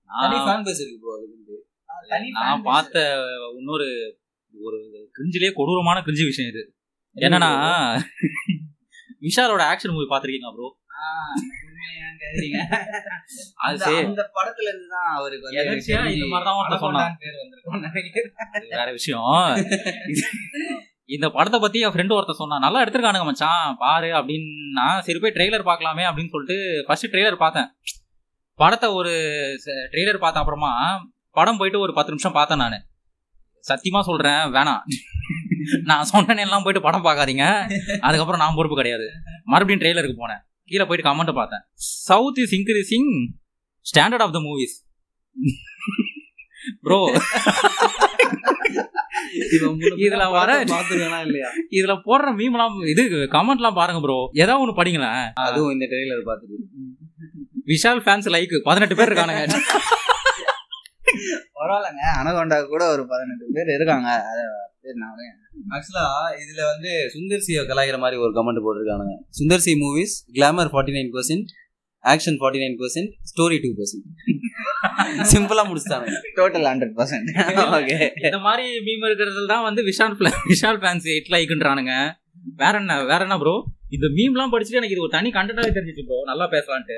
[0.09, 1.35] தனி நான் ஃபேன் பேஸ் இருக்கு ப்ரோ அதுக்கு
[2.39, 2.97] நான் பார்த்த
[3.57, 4.17] இன்னொரு
[4.53, 4.77] ஒரு
[5.15, 6.73] கிரிஞ்சிலே கொடூரமான கிரிஞ்சி விஷயம் இது.
[7.15, 7.51] என்னன்னா
[9.25, 10.77] விஷாலோட ஆக்ஷன் மூவி பாத்திருக்கீங்களா ப்ரோ
[13.67, 13.85] அந்த
[14.37, 15.47] படத்துல இருந்து தான் அவருக்கு
[16.15, 16.25] இந்த
[18.71, 19.23] வேற விஷயம்.
[21.15, 25.69] இந்த படத்தை பத்தி என் ஃப்ரெண்டு ஒருத்தர் சொன்னான் நல்லா எடுத்திருக்கானுங்க மச்சான் பாரு அப்படின்னா சரி போய் ட்ரெய்லர்
[25.69, 27.69] பார்க்கலாமே அப்படின்னு சொல்லிட்டு ஃபர்ஸ்ட் ட்ரெய்லர் பார்த்தேன்.
[28.59, 29.13] படத்தை ஒரு
[29.93, 30.71] ட்ரெய்லர் பார்த்தேன் அப்புறமா
[31.31, 32.85] படம் போயிட்டு ஒரு பத்து நிமிஷம் பார்த்தேன் நான்.
[33.69, 34.83] சத்தியமா சொல்றேன் வேணாம்.
[35.83, 37.45] நான் சொன்னேன் எல்லாம் போயிட்டு படம் பார்க்காதீங்க.
[37.99, 39.07] அதுக்கப்புறம் நான் பொறுப்பு கிடையாது.
[39.43, 40.43] மறுபடியும் ட்ரெய்லருக்கு போனேன்.
[40.65, 41.63] கீழே போயிட்டு கமெண்ட் பார்த்தேன்.
[42.07, 43.11] South is increasing
[43.91, 44.77] standard of the movies
[46.85, 46.97] bro
[50.05, 51.49] இதுல வர பாத்துருக்கா இல்லையா?
[51.77, 53.03] இதுல போடுற மீம்லாம் இது
[53.35, 55.21] கமெண்ட்லாம் பாருங்க ப்ரோ ஏதாவது ஒண்ணு படிங்களேன்.
[55.45, 56.57] அதுவும் இந்த ட்ரெய்லர் பார்த்துட்டு
[57.71, 59.43] விஷால் ஃபேன்ஸ் லைக் பதினெட்டு பேர் இருக்கானுங்க.
[61.57, 62.03] பரவாயில்லங்க.
[62.19, 64.09] அனகொண்டா கூட ஒரு பதினெட்டு பேர் இருக்காங்க.
[65.75, 66.05] ஆக்சுவலா
[66.43, 69.15] இதுல வந்து சுந்தர் சியை கலாய்க்கிற மாதிரி ஒரு comment போட்டிருக்கானுங்க.
[69.39, 71.49] Sundar C movies glamour forty nine percent
[72.03, 74.05] action forty nine percent story two percent
[75.31, 76.07] சிம்பிளா முடிச்சிட்டாங்க.
[76.37, 77.29] டோட்டல் ஹண்ட்ரட் பர்சன்ட்
[77.77, 80.15] ஓகே இந்த மாதிரி மீம் இருக்கிறதுல தான் வந்து விஷால்
[80.51, 81.95] விஷால் ஃபேன்ஸ் ஹிட் லைக்ன்றானுங்க
[82.57, 83.55] வேற என்ன வேற என்ன ப்ரோ
[83.91, 86.97] இந்த மீம்லாம் படிச்சுட்டு எனக்கு இது ஒரு தனி கண்டென்ட்டாவே தெரிஞ்சிச்சு ப்ரோ நல்லா பேசலான்ட்டு.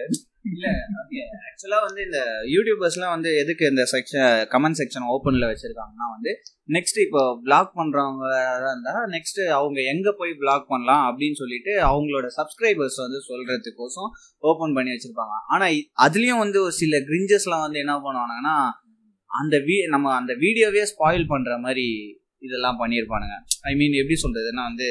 [1.48, 2.20] ஆக்சுவலா வந்து இந்த
[2.54, 6.32] யூடியூபர்ஸ்லாம் வந்து எதுக்கு இந்த செக்ஷன் கமெண்ட் செக்ஷன் ஓப்பன்ல வச்சிருக்காங்கன்னா வந்து
[6.70, 8.26] நெக்ஸ்ட் இப்போ பிளாக் பண்றவங்க
[8.58, 14.10] இருந்தா நெக்ஸ்ட் அவங்க எங்க போய் பிளாக் பண்ணலாம் அப்படின்னு சொல்லிட்டு அவங்களோட சப்ஸ்கிரைபர்ஸ் வந்து சொல்றதுக்கோசம்
[14.44, 15.36] ஓப்பன் பண்ணி வச்சிருப்பாங்க.
[15.48, 15.68] ஆனா
[16.08, 18.56] அதுலயும் வந்து ஒரு சில கிரிஞ்சஸ்லாம் வந்து என்ன பண்ணுவானுங்கன்னா
[19.30, 21.88] அந்த வீ நம்ம அந்த வீடியோவே ஸ்பாயில் பண்ற மாதிரி
[22.40, 24.90] இதெல்லாம் பண்ணியிருப்பானுங்க ஐ மீன் எப்படி சொல்றதுன்னா வந்து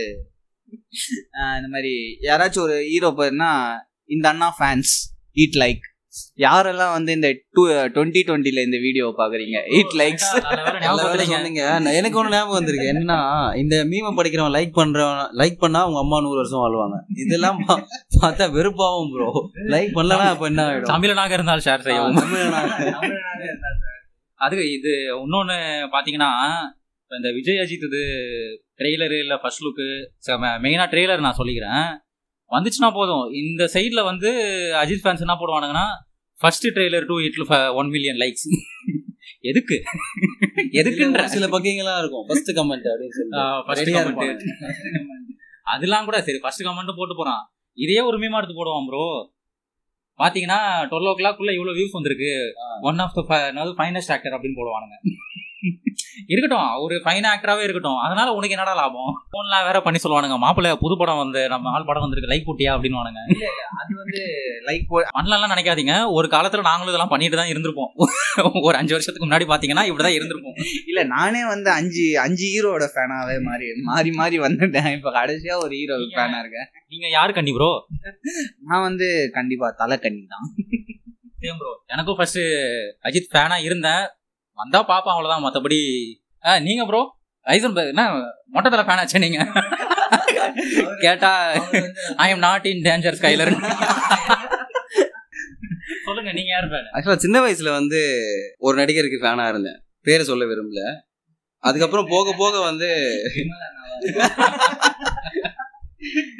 [1.56, 3.68] இந்த மாதிரி யாராச்சும் ஒரு ஹீரோ பேர்னா
[4.06, 4.92] இந்த அண்ணா ஃபேன்ஸ்
[5.34, 5.88] ஈட் லைக்
[6.36, 9.58] யாரெல்லாம் வந்து இந்த டூ டுவெண்ட்டி டுவெண்ட்டில இந்த வீடியோ பாக்குறீங்க?
[9.70, 11.24] ஈட் லைக்ஸ்.
[11.24, 11.80] சொன்னீங்க.
[11.92, 12.86] எனக்கு ஒன்று ஞாபகம் வந்திருக்கு.
[12.86, 17.20] என்னன்னா இந்த மீமை படிக்கிறவன் லைக் பண்றவன் லைக் பண்ணா அவங்க அம்மா நூறு வருஷம் வாழ்வாங்க.
[17.20, 17.58] இதெல்லாம்
[18.20, 20.90] பார்த்தா வெறுப்பாவும் ப்ரோ லைக் பண்ணலனா அப்ப என்ன ஆயிடும்?
[20.90, 22.16] தமிழனாக இருந்தால் ஷேர் செய்யவும்.
[22.16, 22.92] தமிழனா-
[24.34, 24.90] அது இது
[25.22, 25.54] இன்னொன்று
[25.92, 26.30] பார்த்தீங்கன்னா
[26.62, 26.79] இப்ப
[27.18, 28.02] இந்த விஜய் அஜித் இது
[28.80, 29.86] ட்ரெய்லரு இல்லை ஃபர்ஸ்ட் லுக்கு
[30.64, 31.86] மெயினாக ட்ரெய்லர் நான் சொல்லிக்கிறேன்.
[32.54, 33.24] வந்துச்சுன்னா போதும்.
[33.40, 34.30] இந்த சைடில் வந்து
[34.82, 35.86] அஜித் ஃபேன்ஸ் என்ன போடுவானுங்கன்னா
[36.38, 37.44] ஃபர்ஸ்ட் ட்ரெய்லர் டூ இட்ல
[37.80, 38.46] ஒன் மில்லியன் லைக்ஸ்
[39.50, 39.76] எதுக்கு?
[40.80, 41.24] எதுக்குன்ற?
[41.34, 42.24] சில பக்கிங்கெல்லாம் இருக்கும்.
[42.28, 43.34] ஃபர்ஸ்ட் கமெண்ட் அப்படின்னு சொல்லி
[45.74, 47.42] அதெல்லாம் கூட சரி ஃபர்ஸ்ட் கமெண்ட் போட்டு போறான்.
[47.78, 49.04] இதே ஒரு மீமா எடுத்து போடுவான் ப்ரோ
[50.22, 52.32] பாத்தீங்கன்னா டுவெல் ஓ கிளாக்குள்ள இவ்வளவு வியூஸ் வந்திருக்கு.
[52.88, 53.22] One of the
[53.80, 54.96] finest actor அப்படின்னு போடுவானுங்க.
[56.26, 57.96] இருக்கட்டும் ஒரு ஃபைன் ஆக்டராகவே இருக்கட்டும்.
[57.96, 59.22] அதனால உனக்கு என்னடா லாபம்?
[59.32, 62.70] ஃபோன்லாம் வேற பண்ணி சொல்லுவானுங்க மாப்பிள்ளை புது படம் வந்து நம்ம ஆள் படம் வந்திருக்கு லைக் போட்டியா?
[62.70, 62.98] அப்படின்னு
[63.80, 64.22] அது வந்து
[64.66, 66.12] லைக் பண்ணலாம் நினைக்காதீங்க.
[66.12, 68.62] ஒரு காலத்துல நாங்களும் இதெல்லாம் பண்ணிட்டு தான் இருந்திருப்போம்.
[68.62, 70.62] ஒரு அஞ்சு வருஷத்துக்கு முன்னாடி பாத்தீங்கன்னா இப்படிதான் இருந்திருப்போம்.
[70.86, 74.96] இல்ல நானே வந்து அஞ்சு அஞ்சு ஹீரோட ஃபேனாவே மாறி மாறி மாறி வந்துட்டேன்.
[74.96, 76.68] இப்ப கடைசியா ஒரு ஹீரோ நீங்க- ஃபேனா இருக்கேன்.
[76.88, 77.86] நீங்க யாரு கண்டி ப்ரோ
[78.64, 80.54] நான் வந்து கண்டிப்பா தலை கண்ணி தான்.
[81.40, 82.38] சேம் ப்ரோ எனக்கும் ஃபர்ஸ்ட்
[83.02, 84.08] அஜித் ஃபேனா இருந்தேன்.
[84.60, 85.44] வந்தா பாப்பேன் அவ்வளவுதான்.
[85.44, 85.80] மத்தபடி
[86.44, 87.00] ஆ, நீங்க ப்ரோ
[87.46, 88.02] ஐசன் என்ன
[88.54, 89.38] மொட்டை தலை ஃபேன் ஆச்சு நீங்க.
[91.02, 91.30] கேட்டா
[92.18, 93.52] I am not in danger Skyler
[96.04, 98.00] சொல்லுங்க நீங்க யார் ஃபேன் ஆக்சுவலா சின்ன வயசுல வந்து
[98.60, 99.78] ஒரு நடிகருக்கு ஃபேனா இருந்தேன்.
[100.06, 100.82] பேரை சொல்ல விரும்பல.
[101.64, 102.88] அதுக்கப்புறம் போக போக வந்து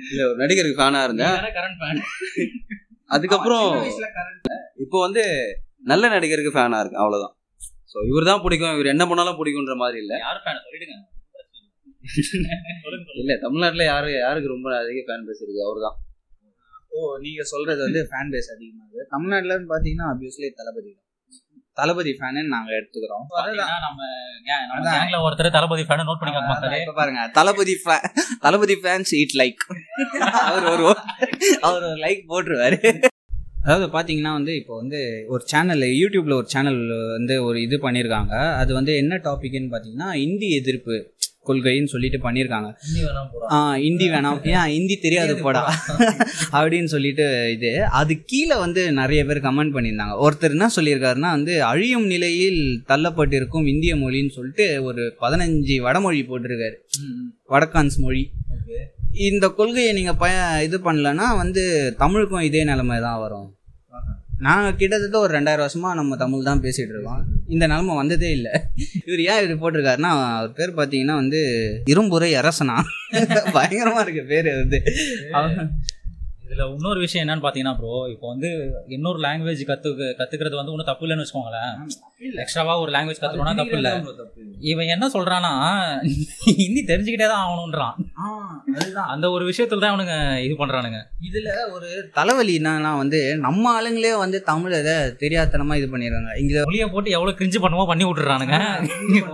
[0.06, 1.34] இல்ல ஒரு நடிகருக்கு ஃபேனா இருந்தேன்.
[1.56, 2.00] கரண்ட் ஃபேன்
[3.10, 3.66] அதுக்கப்புறம்
[4.84, 5.22] இப்போ வந்து
[5.84, 7.34] நல்ல நடிகருக்கு ஃபேனா இருக்கு அவ்வளவுதான்.
[7.92, 8.74] ஸோ இவர் தான் பிடிக்கும்.
[8.76, 10.12] இவர் என்ன பண்ணாலும் பிடிக்குன்ற மாதிரி இல்ல.
[10.24, 10.96] யார் ஃபேன் சொல்லிடுங்க.
[13.20, 15.66] இல்ல தமிழ்நாட்டுல யாரு யாருக்கு ரொம்ப அதிக ஃபேன் பேஸ் இருக்கு?
[15.66, 15.96] அவர் தான்
[16.92, 19.10] ஓ நீங்க சொல்றது வந்து ஃபேன் பேஸ் அதிகமா இருக்கு.
[19.12, 21.06] தமிழ்நாட்டுல பாத்தீங்கன்னா அபியூஸ்லி தளபதி தான்.
[21.76, 23.26] தளபதி ஃபேனு நாங்க எடுத்துக்கிறோம்.
[23.84, 26.40] நம்ம ஒருத்தர் தளபதி ஃபேன் நோட் பண்ணிக்க
[26.98, 28.02] பாருங்க Thalapathy fa-
[28.44, 29.62] Thalapathy fans it like
[30.42, 30.84] அவர் ஒரு
[31.62, 32.78] அவர் ஒரு லைக் போட்டுருவாரு.
[33.64, 36.80] அதாவது பார்த்தீங்கன்னா வந்து இப்போ வந்து ஒரு சேனல் யூடியூப்ல ஒரு சேனல்
[37.10, 40.94] வந்து ஒரு இது பண்ணியிருக்காங்க அது வந்து என்ன டாபிக்னு பார்த்தீங்கன்னா இந்தி எதிர்ப்பு
[41.46, 43.46] கொள்கைன்னு சொல்லிட்டு பண்ணியிருக்காங்க ஹிந்தி வேணாம் போடா.
[43.50, 44.38] ஆ, ஹிந்தி வேணாம்.
[44.46, 45.62] ஏன் ஹிந்தி தெரியாது போடா.
[46.58, 47.84] அப்படின்னு சொல்லிட்டு இது.
[47.90, 50.14] அது கீழே வந்து நிறைய பேர் கமெண்ட் பண்ணியிருந்தாங்க.
[50.20, 56.76] ஒருத்தர் என்ன சொல்லியிருக்காருன்னா வந்து அழியும் நிலையில் தள்ளப்பட்டிருக்கும் இந்திய மொழின்னு சொல்லிட்டு ஒரு பதினஞ்சு வடமொழி போட்டிருக்காரு.
[57.48, 58.22] வடக்கான்ஸ் மொழி.
[59.12, 63.54] இந்த கொள்கையை நீங்கள் பய இது பண்ணலன்னா வந்து தமிழுக்கும் இதே நிலைமை தான் வரும்.
[64.38, 67.24] நாங்கள் கிட்டத்தட்ட ஒரு ரெண்டாயிரம் வருஷமாக நம்ம தமிழ் தான் பேசிகிட்டு இருக்கோம்.
[67.48, 68.50] இந்த நிலமை வந்ததே இல்லை.
[69.04, 71.40] இவர் ஏன் இப்படி போட்டிருக்காருன்னா அவர் பேர் பார்த்தீங்கன்னா வந்து
[71.86, 72.82] இரும்புரை அரசனா.
[73.52, 74.80] பயங்கரமாக இருக்கு பேர் வந்து.
[76.50, 78.48] இதுல இன்னொரு விஷயம் என்னன்னு பாத்தீங்கன்னா ப்ரோ இப்போ வந்து
[78.94, 79.88] இன்னொரு லாங்குவேஜ் கத்து
[80.20, 81.74] கத்துக்கிறது வந்து ஒன்றும் தப்பு இல்லைன்னு வச்சுக்கோங்களேன்.
[82.44, 83.92] எக்ஸ்ட்ராவா ஒரு லாங்குவேஜ் கத்துக்கணும்னா தப்பு இல்லை.
[84.70, 85.52] இவன் என்ன சொல்றான்னா
[86.60, 87.94] ஹிந்தி தெரிஞ்சுக்கிட்டே தான் ஆகணுன்றான்
[88.74, 89.08] அதுதான்.
[89.14, 91.00] அந்த ஒரு விஷயத்துல தான் அவனுங்க இது பண்றானுங்க.
[91.28, 91.88] இதுல ஒரு
[92.18, 96.32] தலைவலி என்னன்னா வந்து நம்ம ஆளுங்களே வந்து தமிழ் இதை தெரியாதனமா இது பண்ணிடுறாங்க.
[96.44, 98.58] இங்க மொழியை போட்டு எவ்வளவு கிரிஞ்சு பண்ணுமோ பண்ணி விட்டுறானுங்க.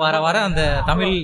[0.07, 0.63] வர வர அந்த
[0.93, 1.17] தமிழ்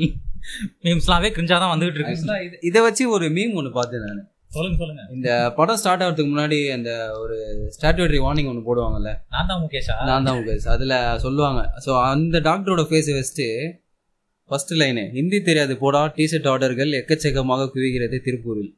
[0.84, 2.60] மீம்ஸ்லாவே கிரிஞ்சா தான் வந்துகிட்டு இருக்கு.
[2.70, 4.22] இதை வச்சு ஒரு மீம் ஒன்று பார்த்தேன் நான்.
[4.52, 5.02] சொல்லுங்க சொல்லுங்க.
[5.16, 5.28] இந்த
[5.58, 6.90] படம் ஸ்டார்ட் ஆகிறதுக்கு முன்னாடி அந்த
[7.22, 7.36] ஒரு
[7.76, 9.12] ஸ்டாட்டுவரி வார்னிங் ஒன்று போடுவாங்கல்ல?
[9.34, 9.94] நான் தான் முகேஷா?
[10.08, 10.66] நான் தான் முகேஷ்.
[10.74, 10.94] அதில்
[11.24, 11.62] சொல்லுவாங்க.
[11.86, 13.48] ஸோ அந்த டாக்டரோட ஃபேஸை வச்சுட்டு
[14.50, 18.70] ஃபர்ஸ்ட் லைனு ஹிந்தி தெரியாது போடா டிஷர்ட் ஆர்டர்கள் எக்கச்சக்கமாக குவிகிறது திருப்பூரில்.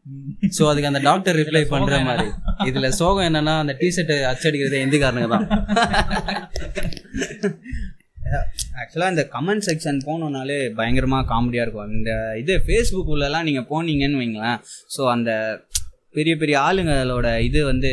[0.57, 2.29] ஸோ அதுக்கு அந்த டாக்டர் ரிப்ளை பண்ற மாதிரி.
[2.70, 5.49] இதுல சோகம் என்னன்னா அந்த டிஷர்ட் அச்சடிக்கிறது ஹிந்திக்காரனுங்க தான்.
[8.81, 11.93] ஆக்சுவலாக இந்த கமெண்ட் செக்ஷன் போனோம்னாலே பயங்கரமாக காமெடியாக இருக்கும்.
[11.99, 12.12] இந்த
[12.43, 14.59] இது ஃபேஸ்புக் உள்ளலாம் நீங்கள் போனீங்கன்னு வைங்களேன்.
[14.97, 15.31] ஸோ அந்த
[16.16, 17.93] பெரிய பெரிய ஆளுங்களோட இது வந்து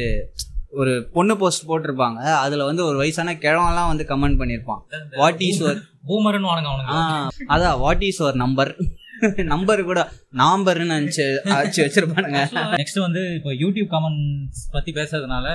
[0.82, 2.20] ஒரு பொண்ணு போஸ்ட் போட்டிருப்பாங்க.
[2.46, 4.82] அதில் வந்து ஒரு வயசான கிழவெல்லாம் வந்து கமெண்ட் பண்ணியிருப்பான்.
[5.22, 5.80] வாட் இஸ் ஒரு
[6.10, 6.50] பூமர்னு
[6.96, 7.00] ஆ
[7.56, 8.74] அதான் வாட் இஸ் ஒரு நம்பர்
[9.54, 10.02] நம்பர் கூட
[10.42, 11.24] நாம்பர்னு நினச்சி
[11.56, 12.40] அடிச்சு வச்சிருப்பானுங்க.
[12.80, 15.48] நெக்ஸ்ட் வந்து இப்போ யூடியூப் கமெண்ட்ஸ் பத்தி பேசுறதுனால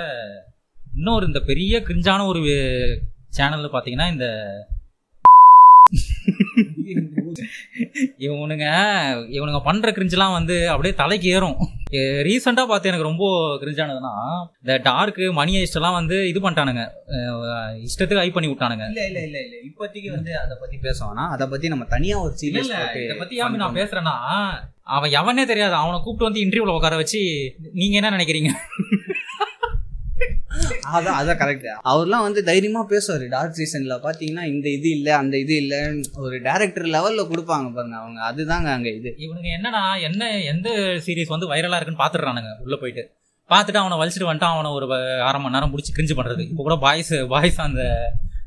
[0.99, 2.43] இன்னொரு இந்த பெரிய கிரிஞ்சான ஒரு
[3.31, 4.29] சேனல்ல பாத்தீங்கன்னா இந்த
[8.27, 8.67] இவனுங்க
[9.37, 11.59] இவனுங்க பண்ற கிரிஞ்செல்லாம் வந்து அப்படியே தலைக்கு ஏறும்.
[12.27, 13.25] ரீசெண்டா பார்த்து எனக்கு ரொம்ப
[13.63, 14.13] கிரிஞ்சானதுன்னா
[14.63, 16.85] இந்த டார்க் மணி எல்லாம் வந்து இது பண்ணிட்டானுங்க.
[17.89, 18.87] இஷ்டத்துக்கு ஐ பண்ணி விட்டானுங்க.
[18.93, 19.57] இல்ல இல்ல இல்ல இல்ல.
[19.69, 22.73] இப்போதைக்கு வந்து அதை பத்தி பேசுவானா அதை பத்தி நம்ம தனியா ஒரு சீரியஸ்
[23.05, 24.17] இத பத்தி ஏன் நான் பேசுறேன்னா
[24.97, 25.75] அவன் எவனே தெரியாது.
[25.83, 27.21] அவனை கூப்பிட்டு வந்து இன்டர்வியூல உட்கார வச்சு
[27.81, 28.53] நீங்க என்ன நினைக்கிறீங்க?
[30.97, 33.25] அதான் அதான் கரெக்ட் அவர்லாம் வந்து தைரியமா பேசுவார்.
[33.35, 38.19] டார்க் சீசன்ல பாத்தீங்கன்னா இந்த இது இல்ல அந்த இது இல்லைன்னு ஒரு டேரக்டர் லெவல்ல கொடுப்பாங்க பாருங்க அவங்க.
[38.31, 39.11] அதுதாங்க அங்க இது.
[39.25, 40.69] இவனுங்க என்னன்னா என்ன எந்த
[41.07, 43.05] சீரிஸ் வந்து வைரலா இருக்குன்னு பாத்துடுறானுங்க உள்ள போயிட்டு.
[43.51, 44.87] பார்த்துட்டு அவனை வலிச்சிட்டு வந்துட்டு அவனை ஒரு
[45.29, 46.45] அரை மணி நேரம் பிடிச்சி கிரிஞ்சு பண்றது.
[46.51, 47.83] இப்போ கூட பாய்ஸ் பாய்ஸ் அந்த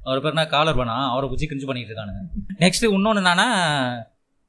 [0.04, 2.22] அவர் பேர் என்ன காலர் பண்ணா அவரை பிடிச்சி கிரிஞ்சு பண்ணிட்டு இருக்கானுங்க.
[2.64, 3.48] நெக்ஸ்ட் இன்னொன்னு என்னன்னா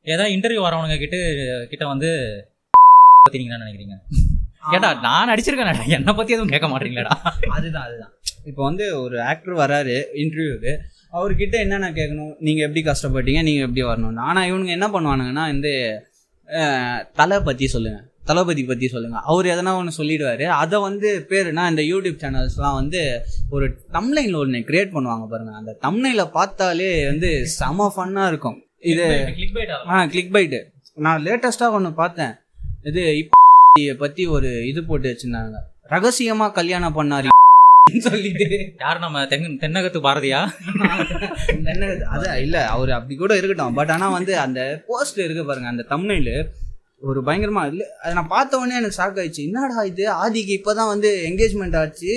[0.07, 1.17] ஏதாவது இன்டர்வியூ வரவனுங்க கிட்ட
[1.73, 2.11] கிட்ட வந்து
[3.23, 3.97] பார்த்தீங்கன்னா நினைக்கிறீங்க?
[4.63, 5.91] ஏடா நான் நடிச்சிருக்கேன்?
[5.97, 7.15] என்னை பத்தி எதுவும் கேட்க மாட்டீங்களேடா?
[7.57, 8.13] அதுதான் அதுதான்.
[8.45, 10.73] இப்போ வந்து ஒரு ஆக்டர் வராரு இன்டர்வியூக்கு
[11.13, 12.35] அவர்கிட்ட என்னென்ன கேட்கணும்?
[12.39, 13.41] நீங்கள் எப்படி கஷ்டப்பட்டீங்க?
[13.43, 14.21] நீங்கள் எப்படி வரணும்?
[14.31, 15.73] ஆனால் இவனுங்க என்ன பண்ணுவானுங்கன்னா வந்து
[17.15, 20.45] தலை பற்றி சொல்லுங்கள் தளபதி பற்றி சொல்லுங்கள் அவர் எதனா ஒன்று சொல்லிடுவாரு.
[20.63, 23.01] அதை வந்து பேருனா இந்த யூடியூப் சேனல்ஸ்லாம் வந்து
[23.51, 25.53] ஒரு தம்லைனில் ஒன்று கிரியேட் பண்ணுவாங்க பாருங்க.
[25.61, 28.59] அந்த தம்லைனில் பார்த்தாலே வந்து செம ஃபன்னாக இருக்கும்.
[28.93, 29.07] இது
[29.95, 30.07] ஆ?
[30.13, 30.61] கிளிக் பைட்டு
[31.07, 32.35] நான் லேட்டஸ்ட்டாக ஒன்று பார்த்தேன்.
[32.83, 33.37] இது இப்போ
[33.75, 35.59] பற்றி ஒரு இது போட்டு வச்சுருந்தாங்க.
[35.93, 37.29] ரகசியமாக கல்யாணம் பண்ணாரு
[38.07, 38.47] சொல்லிட்டு.
[38.79, 40.41] யார் நம்ம தென் தென்னகத்து பாரதியா?
[41.73, 43.77] என்ன அதான் இல்ல அவர் அப்படி கூட இருக்கட்டும்.
[43.79, 46.33] பட் ஆனா வந்து அந்த போஸ்ட் இருக்கு பாருங்க அந்த தமிழ்ல
[47.09, 49.47] ஒரு பயங்கரமா இல்ல அதை நான் பார்த்த உடனே எனக்கு ஷாக் ஆயிடுச்சு.
[49.49, 50.05] என்னடா இது?
[50.23, 52.13] ஆதிக்கு இப்பதான் வந்து என்கேஜ்மெண்ட் ஆச்சு.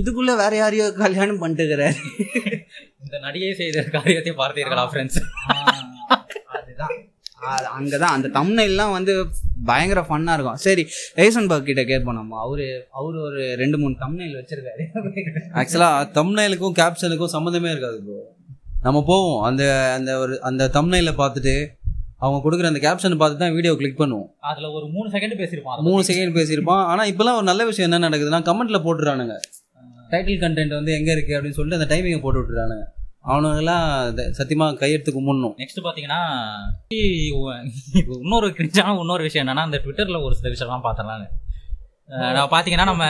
[0.00, 1.98] இதுக்குள்ள வேற யாரையோ கல்யாணம் பண்ணிட்டுக்கிறாரு
[3.04, 5.20] இந்த நடிகை செய்த காரியத்தை பார்த்தீர்களா ஃப்ரெண்ட்ஸ்
[6.56, 6.94] அதுதான்.
[7.54, 8.14] அது அங்கதான்.
[8.16, 9.14] அந்த தம்னைல்லாம் வந்து
[9.70, 10.58] பயங்கர ஃபன்னா இருக்கும்.
[10.66, 10.82] சரி
[11.20, 12.38] ரைசன்பர்க் கிட்ட கேட்போம் நம்ம.
[12.44, 12.66] அவரு
[12.98, 14.84] அவரு ஒரு ரெண்டு மூணு தம்னைல் வச்சிருக்காரு.
[15.60, 18.20] ஆக்சுவலாக தம்னைலுக்கும் கேப்ஷனுக்கும் சம்மந்தமே இருக்காது ப்ரோ
[18.86, 19.40] நம்ம போவோம்.
[19.48, 19.62] அந்த
[19.96, 21.54] அந்த ஒரு அந்த தம்னைல பார்த்துட்டு
[22.24, 24.28] அவங்க கொடுக்குற அந்த கேப்ஷனை பார்த்து தான் வீடியோ கிளிக் பண்ணுவோம்.
[24.50, 25.74] அதுல ஒரு மூணு செகண்ட் பேசியிருப்பான்.
[25.74, 26.02] அதை மூணு.
[26.10, 26.82] செகண்ட் பேசியிருப்பான்.
[26.90, 29.36] ஆனால் இப்போலாம் ஒரு நல்ல விஷயம் என்ன நடக்குதுன்னா கமெண்ட்ல போட்டுறானுங்க.
[30.12, 32.84] டைட்டில் கண்டென்ட் வந்து எங்கே இருக்குது அப்படின்னு சொல்லிட்டு அந்த டைமிங்கை போட்டு விட்டுறானுங்க.
[33.28, 35.54] அவனுங்கெல்லாம் இந்த- சத்தியமா கையெடுத்து கும்பிடணும்.
[35.56, 36.20] நெக்ஸ்ட் பாத்தீங்கன்னா
[38.22, 41.26] இன்னொரு கிரிஞ்சான இன்னொரு விஷயம் என்னன்னா அந்த ட்விட்டர்ல ஒரு சில விஷயம்லாம் பார்த்தேன் நானு.
[42.54, 43.04] பாத்தீங்கன்னா நம்ம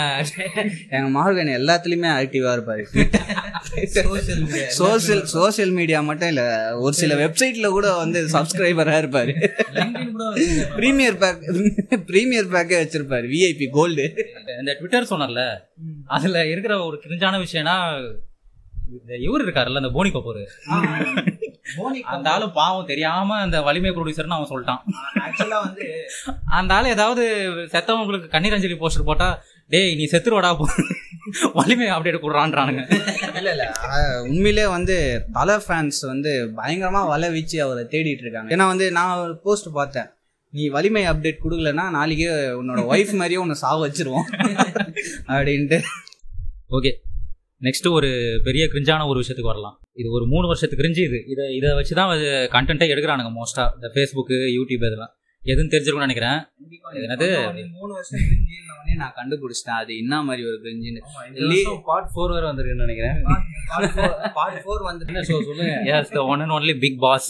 [0.91, 2.85] எங்க மார்கன் எல்லாத்துலயுமே ஆக்டிவா இருப்பாரு.
[4.79, 6.43] சோசியல் சோசியல் மீடியா மட்டும் இல்ல
[6.79, 9.33] ஒரு சில வெப்சைட்ல கூட வந்து சப்ஸ்கிரைபரா இருப்பாரு.
[10.77, 11.41] பிரீமியர் பேக்
[12.07, 14.05] பிரீமியர் பேக்கே வச்சிருப்பாரு விஐபி கோல்டு
[14.59, 15.43] இந்த ட்விட்டர் சொன்னர்ல
[16.07, 17.77] அதுல இருக்கிற ஒரு கிரிஞ்சான விஷயம்னா
[19.21, 20.47] இவர் இருக்காருல்ல அந்த போனி கபூர்.
[22.03, 24.81] அந்த ஆளு பாவம் தெரியாம அந்த வலிமை ப்ரொடியூசர்னு அவன் சொல்லிட்டான்.
[26.45, 27.29] அந்த ஆளு ஏதாவது
[27.73, 30.69] செத்தவங்களுக்கு கண்ணீர் அஞ்சலி போஸ்டர் போட்டா டேய் நீ செத்துருவாடா போ.
[31.53, 32.95] வலிமை அப்டேட் கொடுறான்றானுங்க.
[33.37, 33.73] இல்ல இல்ல.
[34.23, 38.55] உண்மையிலே வந்து தலை ஃபேன்ஸ் வந்து பயங்கரமா வலை வீச்சு அவரை தேடிட்டு இருக்காங்க.
[38.55, 40.07] ஏன்னா வந்து நான் ஒரு போஸ்ட் பார்த்தேன்.
[40.51, 44.23] நீ வலிமை அப்டேட் கொடுக்கலன்னா நாளைக்கே உன்னோட ஒய்ஃப் மாதிரியே உன்னை சாவ வச்சிருவோம்.
[45.29, 45.83] அப்படின்ட்டு.
[46.71, 46.93] ஓகே
[47.65, 48.09] நெக்ஸ்ட் ஒரு
[48.47, 49.77] பெரிய கிரிஞ்சான ஒரு விஷயத்துக்கு வரலாம்.
[50.01, 51.19] இது ஒரு மூணு வருஷத்துக்கு கிரிஞ்சு இது.
[51.33, 52.11] இதை இதை வச்சு தான்
[52.57, 55.13] கண்டென்ட்டே எடுக்கிறானுங்க மோஸ்ட்டாக இந்த ஃபேஸ்புக்கு யூடியூப் இதெல்லாம்.
[55.53, 56.39] எதுவும் தெரிஞ்சிருக்கும்னு நினைக்கிறேன்.
[57.07, 57.27] என்னது?
[57.79, 59.79] மூணு வருஷம் கிரிஞ்சின்னு நான் கண்டுபிடிச்சிட்டேன்.
[59.83, 61.01] அது என்ன மாதிரி ஒரு கிரிஞ்சின்னு
[61.91, 63.17] பார்ட் ஃபோர் வேறு வந்திருக்குன்னு நினைக்கிறேன்.
[64.39, 67.29] பார்ட் ஃபோர் வந்து என்ன ஷோ சொல்லுங்க yes the one and only Bigg Boss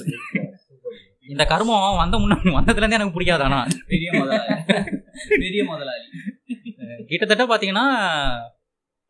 [1.32, 3.58] இந்த கர்மம் வந்த முன்னாடி வந்ததுலேருந்தே எனக்கு பிடிக்காது ஆனா.
[3.92, 4.56] பெரிய முதலாளி.
[5.42, 6.04] பெரிய முதலாளி.
[7.10, 7.86] கிட்டத்தட்ட பார்த்தீங்கன்னா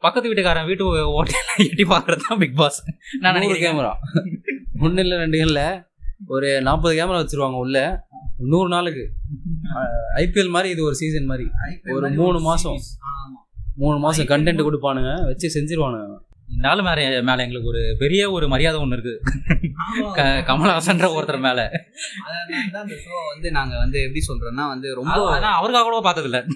[0.04, 0.84] பக்கத்து வீட்டுக்காரன் வீட்டு
[1.18, 2.78] ஓட்டையெல்லாம் எட்டி பார்க்கறது தான் பிக் பாஸ்
[3.20, 3.64] நான் நினைக்கிறேன்.
[3.64, 3.92] கேமரா
[4.84, 5.66] ஒன்று இல்லை ரெண்டு இல்லை
[6.26, 7.78] ஒரு நாற்பது கேமரா வச்சிருவாங்க உள்ள.
[8.52, 9.04] நூறு நாளுக்கு.
[10.14, 11.46] ஐபிஎல் மாதிரி இது ஒரு சீசன் மாதிரி.
[11.92, 12.78] ஒரு மூணு மாசம்.
[13.12, 13.40] ஆமா.
[13.82, 15.12] மூணு மாசம் கண்டென்ட் கொடுப்பானுங்க.
[15.24, 16.16] வச்சு செஞ்சிருவானுங்க.
[16.48, 19.32] இந்த ஆள் மேலே மேலே எங்களுக்கு ஒரு பெரிய ஒரு மரியாதை ஒன்று இருக்கு.
[20.14, 21.68] க- கமலஹாசன்ற ஒருத்தர் மேலே.
[22.72, 26.48] அந்த ஷோ வந்து நாங்க வந்து எப்படி சொல்றோம்னா வந்து ரொம்ப ஆனால் அவருக்காக கூட பார்த்ததில்ல.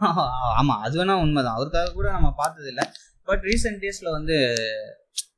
[0.60, 1.54] ஆமா அது வேணா உண்மைதான்.
[1.54, 2.92] அவருக்காக கூட நம்ம பார்த்தது இல்ல
[3.24, 4.54] பட் ரீசெண்ட் டேஸ்ல வந்து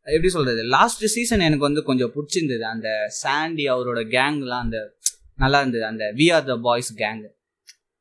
[0.02, 2.60] எப்படி சொல்றது லாஸ்ட் சீசன் எனக்கு வந்து கொஞ்சம் பிடிச்சிருந்தது.
[2.60, 4.92] அந்த சாண்டி அவரோட கேங்லாம் அந்த
[5.36, 5.84] நல்லா இருந்தது.
[5.84, 7.24] அந்த we are the boys gang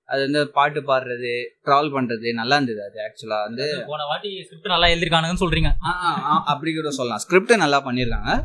[0.06, 3.84] அது வந்து பாட்டு பாடுறது ட்ராவல் பண்றது நல்லா இருந்தது அது ஆக்சுவலா வந்து.
[3.88, 5.66] போன வாட்டி ஸ்கிரிப்ட் நல்லா எழுதிருக்கானுங்கன்னு சொல்றீங்க.
[5.66, 7.20] ஆ, ஆ, ஆ, அப்படி கூட சொல்லலாம்.
[7.20, 8.44] ஸ்கிரிப்ட் நல்லா பண்ணியிருக்காங்க.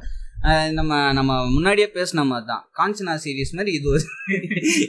[0.73, 2.71] நம்ம நம்ம முன்னாடியே பேசின மாதிரி தான்.
[2.79, 4.01] காஞ்சனா சீரிஸ் மாதிரி இது ஒரு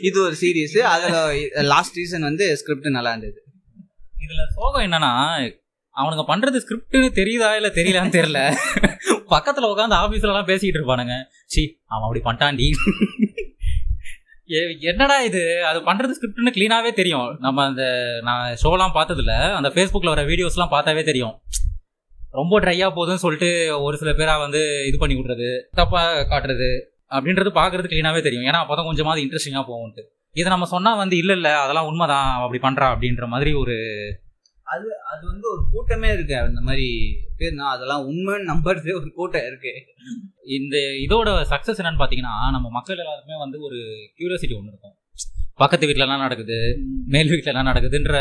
[0.02, 3.44] இது ஒரு சீரிஸ் அதில் லாஸ்ட் சீசன் வந்து ஸ்கிரிப்ட் நல்லா இருந்தது.
[4.28, 5.12] இதுல சோகம் என்னன்னா
[5.96, 8.56] அவனுங்க பண்றது ஸ்கிரிப்ட்னு தெரியுதா இல்ல தெரியலான்னு தெரியல.
[9.30, 11.24] பக்கத்துல உட்காந்து ஆபீஸ்ல எல்லாம் பேசிக்கிட்டு இருப்பானுங்க.
[11.46, 12.72] சி அவன் அப்படி பண்ணிட்டான்டி.
[14.90, 15.42] என்னடா இது?
[15.64, 17.38] அது பண்றது ஸ்கிரிப்ட்னு கிளீனாவே தெரியும்.
[17.40, 17.84] நம்ம அந்த
[18.22, 21.36] நான் ஷோலாம் பார்த்ததுல அந்த ஃபேஸ்புக்கில் வர வீடியோஸ்லாம் பார்த்தாவே தெரியும்.
[22.32, 23.50] ரொம்ப ட்ரையா போகுதுன்னு சொல்லிட்டு
[23.82, 26.70] ஒரு சில பேரா வந்து இது பண்ணி விட்றது தப்பா காட்டுறது
[27.10, 28.48] அப்படின்றது பார்க்கறது க்ளீனாவே தெரியும்.
[28.50, 30.04] ஏன்னா அப்பதான் கொஞ்சமாவது இன்ட்ரெஸ்டிங்காக போகும்ட்டு
[30.36, 32.30] இதை நம்ம சொன்னால் வந்து இல்லை இல்லை அதெல்லாம் உண்மைதான்.
[32.42, 33.76] அப்படி பண்ணுறா அப்படின்ற மாதிரி ஒரு
[34.74, 36.36] அது வந்து ஒரு கூட்டமே இருக்கு.
[36.38, 36.88] அந்த மாதிரி
[37.40, 39.74] பேர்னா அதெல்லாம் உண்மைன்னு நம்புறதே ஒரு கூட்டம் இருக்கு.
[40.60, 43.80] இந்த இதோட சக்ஸஸ் என்னன்னு பார்த்தீங்கன்னா நம்ம மக்கள் எல்லாருமே வந்து ஒரு
[44.18, 44.96] கியூரியாசிட்டி ஒன்று இருக்கும்.
[45.56, 46.58] பக்கத்து என்ன நடக்குது
[47.14, 48.18] மேல் என்ன நடக்குதுன்ற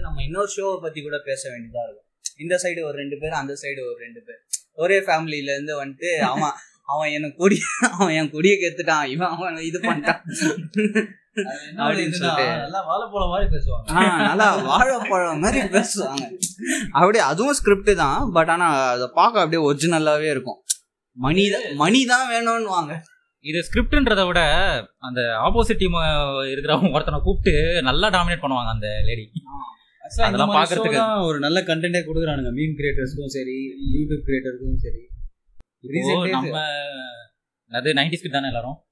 [0.00, 2.08] நம்ம இன்னொரு ஷோவை பத்தி கூட பேச வேண்டியதா இருக்கும்.
[2.38, 4.40] இந்த சைடு ஒரு ரெண்டு பேர் அந்த சைடு ஒரு ரெண்டு பேர்.
[4.84, 6.54] ஒரே ஃபேமிலில இருந்து வந்துட்டு அவன்
[6.92, 7.58] அவன் எனக்கு கொடி
[7.98, 9.06] அவன் என் கொடியை கெடுத்துட்டான்.
[9.14, 10.22] இவன் அவன் இது பண்ணிட்டான்.
[12.56, 13.86] நல்லா வாழைப்பழம் மாதிரி பேசுவாங்க.
[13.92, 16.24] ஆ, நல்லா வாழைப்பழம் மாதிரி பேசுவாங்க.
[16.92, 20.58] அப்படியே அதுவும் ஸ்கிரிப்ட் தான் பட் ஆனா அதை பார்க்க அப்படியே ஒரிஜினலாவே இருக்கும்.
[21.16, 22.92] மணி தான் மணி தான் வேணும்னு வாங்க
[23.44, 24.40] இது ஸ்கிரிப்ட்ன்றதை விட
[24.98, 25.96] அந்த ஆப்போசிட் டீம்
[26.52, 29.24] இருக்கிறவங்க ஒருத்தனை கூப்பிட்டு நல்லா டாமினேட் பண்ணுவாங்க அந்த லேடி
[30.24, 32.50] அதெல்லாம் பார்க்கறதுக்கு- ஒரு நல்ல கண்டென்ட்டே கொடுக்குறானுங்க.
[32.52, 33.56] மீன் கிரியேட்டர்ஸ்க்கும் சரி
[33.94, 35.02] யூடியூப் கிரியேட்டருக்கும் சரி.
[36.30, 36.62] நம்ம
[37.70, 38.74] அது நைன்டிஸ் கிட் தானே எல்லாரும்?
[38.74, 38.91] எல்லாம் 90s.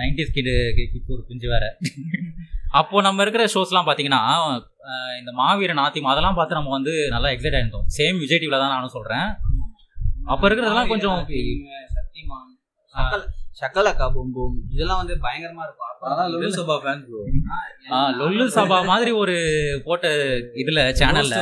[0.00, 0.50] நைன்டிஸ் கிட்
[0.92, 1.64] கிட் ஒரு பிஞ்சு வேற.
[2.72, 4.22] அப்போ நம்ம இருக்கிற ஷோஸ்லாம் பார்த்தீங்கன்னா
[5.20, 8.94] இந்த மாவீரன் ஆத்திமா அதெல்லாம் பார்த்து நம்ம வந்து நல்லா எக்ஸைட் ஆயிருந்தோம் சேம் விஜய் டிவில தான் நானும்
[8.96, 9.28] சொல்றேன்.
[10.26, 11.18] அப்ப இருக்கிறதெல்லாம் கொஞ்சம்
[12.94, 13.22] சக்கல
[13.60, 14.56] சக்கலக்கா பூம் பூம்.
[14.74, 15.90] இதெல்லாம் வந்து பயங்கரமா இருக்கும்.
[15.92, 16.74] அப்ப அதான் லொல்லு சபா.
[17.90, 19.36] ஆ, லொல்லு சபா மாதிரி ஒரு
[19.86, 20.06] போட்ட
[20.62, 21.36] இதுல சேனல்ல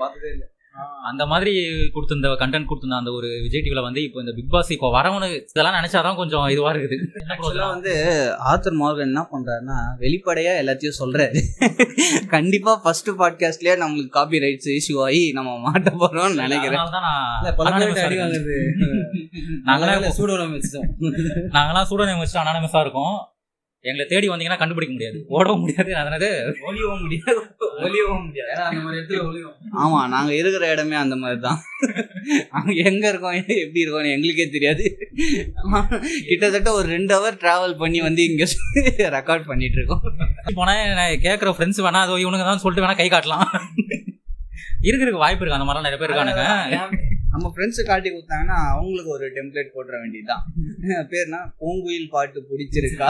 [0.00, 0.44] பார்த்ததே இல்ல.
[1.08, 1.52] அந்த மாதிரி
[1.94, 5.76] கொடுத்திருந்த கண்டென்ட் கொடுத்திருந்த அந்த ஒரு விஜய் டிவில வந்து இப்போ இந்த பிக் பாஸ் இப்போ வரவனு இதெல்லாம்
[5.78, 6.96] நினைச்சாதான் கொஞ்சம் இதுவா இருக்குது.
[7.32, 7.92] ஆக்சுவலா வந்து
[8.52, 11.42] ஆத்தர் மார்கன் என்ன பண்றாருன்னா வெளிப்படையா எல்லாத்தையும் சொல்றாரு.
[12.34, 16.80] கண்டிப்பா ஃபர்ஸ்ட் பாட்காஸ்ட்லயே நம்மளுக்கு காப்பி ரைட்ஸ் இஷ்யூ ஆகி நம்ம மாட்ட போறோம்னு நினைக்கிறேன்.
[19.68, 20.88] நாங்களாம் சூடு உணவு வச்சுட்டோம்.
[21.58, 23.14] நாங்களாம் சூடனை வச்சுட்டு அனானமஸா இருக்கோம்.
[23.88, 25.18] எங்களை தேடி வந்தீங்கன்னா கண்டுபிடிக்க முடியாது.
[25.36, 25.90] ஓடவும் முடியாது.
[26.00, 26.24] அதனால
[26.68, 27.40] ஒளியவும் முடியாது.
[27.86, 28.50] ஒளியவும் முடியாது.
[28.52, 29.54] ஏன்னா அந்த மாதிரி இடத்துல ஒளியும்.
[29.82, 31.58] ஆமா நாங்க இருக்கிற இடமே அந்த மாதிரி தான்
[32.52, 34.84] நாங்க எங்க இருக்கோம் எப்படி இருக்கோம் எங்களுக்கே தெரியாது.
[36.28, 38.46] கிட்டத்தட்ட ஒரு ரெண்டு ஹவர் டிராவல் பண்ணி வந்து இங்க
[39.18, 40.04] ரெக்கார்ட் பண்ணிட்டு இருக்கோம்.
[40.60, 43.46] போனா நான் கேட்குற ஃப்ரெண்ட்ஸ் வேணா அதோ இவனுங்க தான் சொல்லிட்டு வேணா கை காட்டலாம்.
[44.86, 45.58] இருக்கிறதுக்கு வாய்ப்பு இருக்கு.
[45.58, 46.44] அந்த மாதிரிலாம் நிறைய பேர் இருக்கானுங்க.
[47.32, 50.42] நம்ம ஃப்ரெண்ட்ஸு காட்டி கொடுத்தாங்கன்னா அவங்களுக்கு ஒரு டெம்ப்ளேட் போட்டுற வேண்டியதுதான்.
[51.12, 53.08] பேர்னா பூங்குயில் பாட்டு பிடிச்சிருக்கா?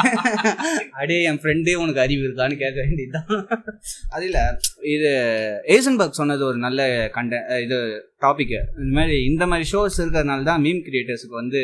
[1.00, 3.28] அடே என் ஃப்ரெண்டே உனக்கு அறிவு இருக்கான்னு கேட்க வேண்டியதுதான்.
[4.14, 4.40] அது இல்ல.
[4.88, 5.10] இது
[5.68, 7.78] ஏசன்பர்க் சொன்னது ஒரு நல்ல கண்ட இது
[8.20, 11.62] டாபிக் இந்த மாதிரி இந்த மாதிரி ஷோஸ் இருக்கிறதுனால தான் மீம் கிரியேட்டர்ஸுக்கு வந்து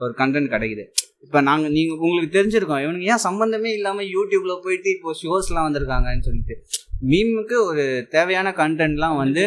[0.00, 0.84] ஒரு கண்டென்ட் கிடைக்குது.
[1.24, 2.82] இப்போ நாங்கள் நீங்கள் உங்களுக்கு தெரிஞ்சிருக்கோம்.
[2.84, 6.54] இவனுங்க ஏன் சம்மந்தமே இல்லாமல் யூடியூப்பில் போயிட்டு இப்போ ஷோஸ்லாம் வந்திருக்காங்கன்னு சொல்லிட்டு.
[7.10, 9.44] மீமுக்கு ஒரு தேவையான கண்டென்ட்லாம் வந்து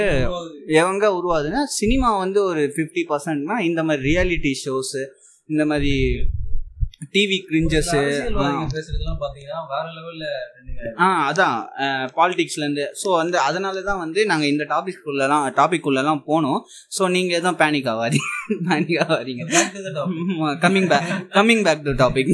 [0.81, 5.01] எவங்க உருவாதுன்னா சினிமா வந்து ஒரு ஃபிஃப்டி பர்சன்ட்னா இந்த மாதிரி ரியாலிட்டி ஷோஸு
[5.49, 5.93] இந்த மாதிரி
[7.13, 10.25] டிவி கிரிஞ்சஸ் அரசியல்வாதிங்க பேசுறதெல்லாம் பாத்தீங்கன்னா வேற லெவல்ல
[10.99, 11.57] ஆ அதான்.
[12.17, 16.59] பாலிடிக்ஸ்லேருந்து ஸோ வந்து அதனால தான் வந்து நாங்கள் இந்த டாபிக் உள்ளலாம் டாபிக் உள்ளலாம் போனோம்
[16.97, 18.29] ஸோ நீங்கள் எதுவும் பேனிக் ஆகாதீங்க.
[18.69, 19.45] பேனிக் ஆகாதீங்க
[20.65, 22.33] coming back coming back to topic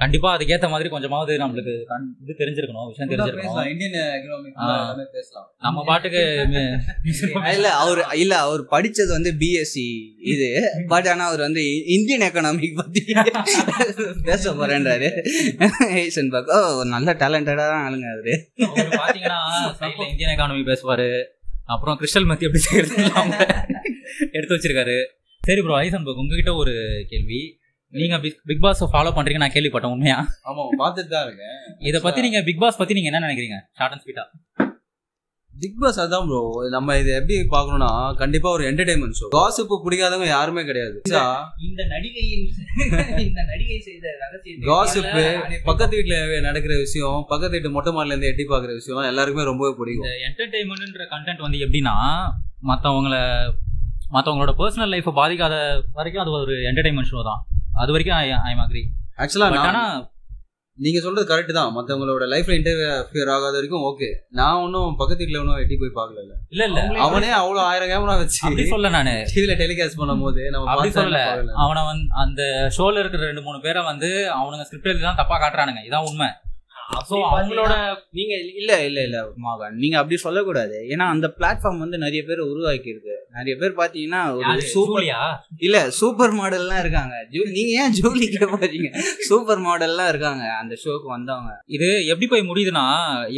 [0.00, 1.72] கண்டிப்பா அதுக்கேத்த மாதிரி கொஞ்சமாவது நம்மளுக்கு
[2.22, 3.68] இது தெரிஞ்சிருக்கணும் விஷயம் தெரிஞ்சிருக்கணும்.
[3.72, 5.46] இந்தியன் பேசலாம்.
[5.66, 6.22] நம்ம பாட்டுக்கு
[7.52, 9.86] இல்ல அவர் இல்ல அவர் படிச்சது வந்து பிஎஸ்சி
[10.32, 10.48] இது.
[10.92, 11.64] பட் ஆனா அவர் வந்து
[11.96, 13.00] இந்தியன் எக்கனாமிக் பத்தி
[14.28, 15.08] பேச போறேன்றாரு
[16.02, 16.58] ஏசன் பாக் ஓ
[16.94, 18.34] நல்ல டேலண்டடான ஆளுங்க அவரு.
[19.00, 19.40] பாத்தீங்கன்னா
[20.10, 21.08] இந்தியன் எக்கானமி பேசுவாரு.
[21.72, 22.94] அப்புறம் கிறிஸ்டல் மத்தி எப்படி செய்யறது
[24.36, 24.96] எடுத்து வச்சிருக்காரு.
[25.42, 26.74] சரி ப்ரோ ஐசன் பக் உங்ககிட்ட ஒரு
[27.10, 27.40] கேள்வி.
[27.92, 30.18] நீங்க பிக் பிக் பாஸ் ஃபாலோ பண்றீங்க நான் கேள்விப்பட்டேன் உண்மையா?
[30.48, 31.58] ஆமா பார்த்துட்டு தான் இருக்கேன்.
[31.88, 33.58] இத பத்தி நீங்க பிக் பாஸ் பத்தி நீங்க என்ன நினைக்கிறீங்க?
[33.78, 34.24] ஷார்ட் அண்ட் ஸ்வீட்டா
[35.54, 36.40] பிக் பாஸ் அதான் ப்ரோ
[36.74, 37.90] நம்ம இதை எப்படி பார்க்கணும்னா
[38.20, 40.96] கண்டிப்பா ஒரு என்டர்டைன்மெண்ட் ஷோ காசிப்பு பிடிக்காதவங்க யாருமே கிடையாது.
[41.66, 42.44] இந்த நடிகையின்
[43.26, 45.24] இந்த நடிகை செய்த ரகசியத்தை காசிப்பு
[45.68, 46.16] பக்கத்து வீட்டுல
[46.48, 50.16] நடக்கிற விஷயம் பக்கத்து வீட்டு மொட்டை மாடில இருந்து எட்டி பாக்குற விஷயம் எல்லாருக்குமே ரொம்பவே பிடிக்கும்.
[50.28, 51.96] என்டர்டைன்மெண்ட்ன்ற கண்டென்ட் வந்து எப்படின்னா
[52.70, 53.14] மற்றவங்கள
[54.16, 55.54] மற்றவங்களோட பர்சனல் லைஃப்பை பாதிக்காத
[55.98, 57.40] வரைக்கும் அது ஒரு என்டர்டைன்மெண்ட் ஷோ தான்.
[57.82, 58.84] அது வரைக்கும் ஐ எம் அக்ரி
[59.22, 60.10] ஆக்சுவலா பட்
[60.72, 61.72] ஆனா நீங்க சொல்றது கரெக்ட் தான்.
[61.74, 64.08] மத்தவங்களோட லைஃப்ல இன்டர்ஃபியர் ஆகாத வரைக்கும் ஓகே
[64.38, 66.80] நான் ஒன்னும் பக்கத்து வீட்டுல ஒன்னும் எட்டி போய் பார்க்கல இல்ல இல்ல.
[67.04, 69.14] அவனே அவ்வளவு ஆயிரம் கேமரா வச்சு அப்படி சொல்ல நானு.
[69.32, 71.20] டிவில டெலிகாஸ்ட் பண்ணும் போது நம்ம அப்படி சொல்லல.
[71.64, 72.42] அவனை வந்து அந்த
[72.76, 75.82] ஷோல இருக்கிற ரெண்டு மூணு பேரை வந்து அவனுங்க ஸ்கிரிப்ட் எழுதி தான் தப்பா காட்டுறானுங்க.
[75.88, 76.30] இதான் உண்மை.
[77.10, 77.72] ஸோ அவங்களோட
[78.10, 79.74] நீங்க இல்ல இல்ல இல்ல மாகன்.
[79.82, 80.76] நீங்க அப்படி சொல்லக்கூடாது.
[80.92, 84.62] ஏன்னா அந்த பிளாட்ஃபார்ம் வந்து நிறைய பேர் உருவாக்கி இருக்கு நிறைய பேர் பாத்தீங்கன்னா ஒரு யாரு?
[84.74, 85.20] Super Julia?
[85.58, 87.14] இல்ல சூப்பர் மாடல்லாம் இருக்காங்க.
[87.58, 88.90] நீங்க ஏன் ஜூலி போறீங்க?
[89.28, 90.44] சூப்பர் மாடல்லாம் இருக்காங்க.
[90.60, 91.52] அந்த ஷோக்கு வந்தவங்க.
[91.66, 92.86] இது எப்படி போய் முடியுதுன்னா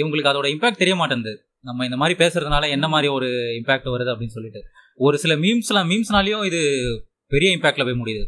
[0.01, 3.29] இவங்களுக்கு அதோட இம்பாக்ட் தெரிய மாட்டேங்குது நம்ம இந்த மாதிரி பேசுறதுனால என்ன மாதிரி ஒரு
[3.61, 4.63] இம்பாக்ட் வருது அப்படின்னு சொல்லிட்டு.
[5.01, 6.61] ஒரு சில மீம்ஸ்லாம் மீம்ஸ்னாலையும் இது
[7.33, 8.25] பெரிய இம்பாக்ட்ல போய் முடியுது.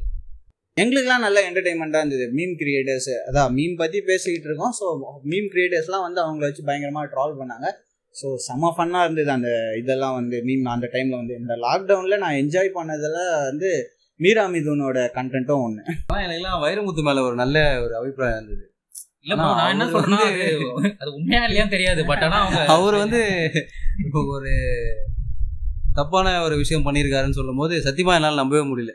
[0.81, 2.25] எங்களுக்குலாம் நல்ல என்டர்டைன்மெண்ட்டாக இருந்தது.
[2.37, 4.73] மீம் கிரியேட்டர்ஸ் அதான் மீம் பற்றி பேசிக்கிட்டு இருக்கோம்.
[4.81, 4.85] ஸோ
[5.29, 7.69] மீம் கிரியேட்டர்ஸ்லாம் வந்து அவங்கள வச்சு பயங்கரமாக ட்ரால் பண்ணாங்க.
[8.17, 9.49] ஸோ செம்ம ஃபன்னாக இருந்தது அந்த
[9.79, 11.35] இதெல்லாம் வந்து மீம் அந்த டைமில் வந்து.
[11.35, 13.71] இந்த லாக்டவுனில் நான் என்ஜாய் பண்ணதெல்லாம் வந்து
[14.21, 18.65] மீரா மிதுனோட கண்டென்ட்டும் ஒன்று ஆனா எனக்குலாம் வைரமுத்து மேல ஒரு நல்ல ஒரு அபிப்பிராயம் இருந்தது.
[19.21, 20.21] இல்ல நான் என்ன சொல்றேன்னா
[20.99, 22.05] அது- உண்மையா இல்லையான்னு தெரியாது.
[22.05, 23.21] பட் ஆனா அவர் வந்து
[24.05, 24.53] இப்போ ஒரு
[25.95, 28.95] தப்பான ஒரு விஷயம் பண்ணியிருக்காருன்னு சொல்லும் போது சத்தியமா என்னால நம்பவே முடியல.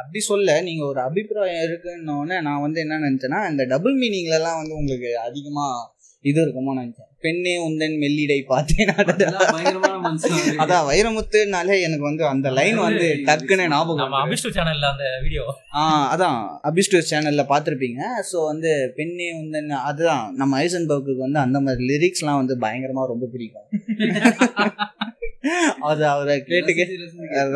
[0.00, 5.10] அப்படி சொல்ல நீங்கள் ஒரு அபிப்பிராயம் இருக்குன்னொடனே நான் வந்து என்ன நினச்சேன்னா இந்த டபுள் மீனிங்லலாம் வந்து உங்களுக்கு
[5.28, 5.88] அதிகமாக
[6.24, 7.06] இது இருக்குமோ நினச்சேன்.
[7.24, 8.90] பெண்ணே உந்தன் மெல்லிடை பார்த்தேன்.
[10.62, 14.12] அதான் வைரமுத்துனாலே எனக்கு வந்து அந்த லைன் வந்து டக்குன்னு ஞாபகம்.
[14.20, 15.44] அபிஷ்டு சேனல்ல அந்த வீடியோ
[15.76, 15.80] ஆ
[16.12, 16.38] அதான்
[16.70, 18.00] அபிஸ்டோஸ் சேனல்ல பார்த்துருப்பீங்க.
[18.30, 23.68] ஸோ வந்து பெண்ணே உந்தன் அதுதான் நம்ம ஐசன்பர்க்கு வந்து அந்த மாதிரி லிரிக்ஸ்லாம் வந்து பயங்கரமா ரொம்ப பிடிக்கும்.
[25.90, 26.94] அது அவரை கேட்டு கேட்டு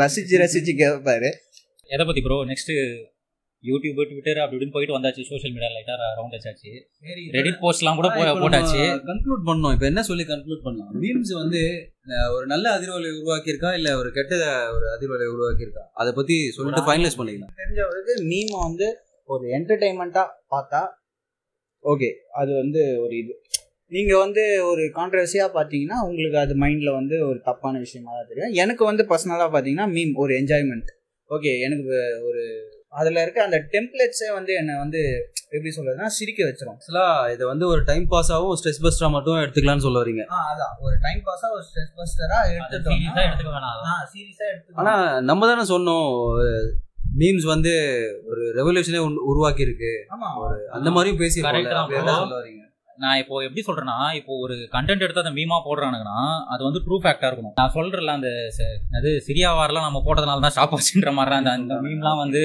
[0.03, 1.30] ரசிச்சு ரசிச்சு கேட்பாரு
[1.93, 2.72] எதை பத்தி ப்ரோ நெக்ஸ்ட்
[3.64, 6.72] யூடியூப் ட்விட்டர் அப்படி இப்படின்னு போயிட்டு வந்தாச்சு சோஷியல் மீடியா லைட்டா ரவுண்ட் ஆச்சாச்சு
[7.37, 8.09] ரெடிட் போஸ்ட்லாம் கூட
[8.43, 8.80] போட்டாச்சு.
[9.11, 9.72] கன்க்ளூட் பண்ணோம்.
[9.76, 10.91] இப்போ என்ன சொல்லி கன்க்ளூட் பண்ணலாம்?
[11.05, 11.62] மீம்ஸ் வந்து
[12.35, 13.70] ஒரு நல்ல அதிர்வலை உருவாக்கியிருக்கா?
[13.78, 14.35] இல்ல ஒரு கெட்ட
[14.76, 15.85] ஒரு அதிர்வலை உருவாக்கியிருக்கா?
[16.03, 17.55] அதை பத்தி சொல்லிட்டு ஃபைனலைஸ் பண்ணிக்கலாம்.
[17.62, 18.89] தெரிஞ்சவருக்கு மீமை வந்து
[19.28, 20.82] ஒரு என்டர்டைன்மெண்ட்டாக பார்த்தா
[21.93, 22.11] ஓகே
[22.41, 23.35] அது வந்து ஒரு இது.
[23.93, 28.55] நீங்கள் வந்து ஒரு கான்ட்ரவர்சியாக பார்த்தீங்கன்னா உங்களுக்கு அது மைண்டில் வந்து ஒரு தப்பான விஷயமா தான் தெரியும்.
[28.62, 30.91] எனக்கு வந்து பர்சனலாக பார்த்தீங்கன்னா மீம் ஒரு என்ஜாய்மெண்ட்
[31.35, 31.95] ஓகே எனக்கு
[32.28, 32.43] ஒரு
[32.93, 35.01] அதில் இருக்க அந்த டெம்ப்ளேட்ஸே வந்து என்னை வந்து
[35.49, 36.74] எப்படி சொல்றதுன்னா சிரிக்க வச்சிரும்.
[36.74, 40.74] ஆக்சுவலா இதை வந்து ஒரு டைம் பாஸாவும் ஸ்ட்ரெஸ் பஸ்டா மட்டும் எடுத்துக்கலாம்னு சொல்ல வரீங்க ஆ அதான்.
[40.80, 43.78] ஒரு டைம் பாஸாக ஒரு ஸ்ட்ரெஸ் பஸ்டராக சீரியஸா எடுத்துக்க வேணாம்.
[43.87, 46.09] ஆ சீரியஸாக எடுத்து ஆனா நம்ம தானே சொன்னோம்
[47.20, 47.72] மீம்ஸ் வந்து
[48.26, 50.39] ஒரு ரெவல்யூஷனே உருவாக்கி இருக்கு ஆமாம்
[50.72, 51.41] அந்த மாதிரியும் பேசி.
[51.43, 52.62] சொல்ல வரீங்க
[53.03, 56.18] நான் இப்போ எப்படி சொல்றேன்னா இப்போ ஒரு கண்டென்ட் எடுத்து அதை மீமா போடுறானுங்கன்னா
[56.55, 57.55] அது வந்து ட்ரூ ஃபேக்டா இருக்கணும்.
[57.61, 58.30] நான் சொல்றேன்ல அந்த
[58.99, 62.42] அது சிரியா வாரெல்லாம் நம்ம போட்டதுனால தான் ஸ்டாப் ஆச்சுன்ற மாதிரி அந்த அந்த மீம்லாம் வந்து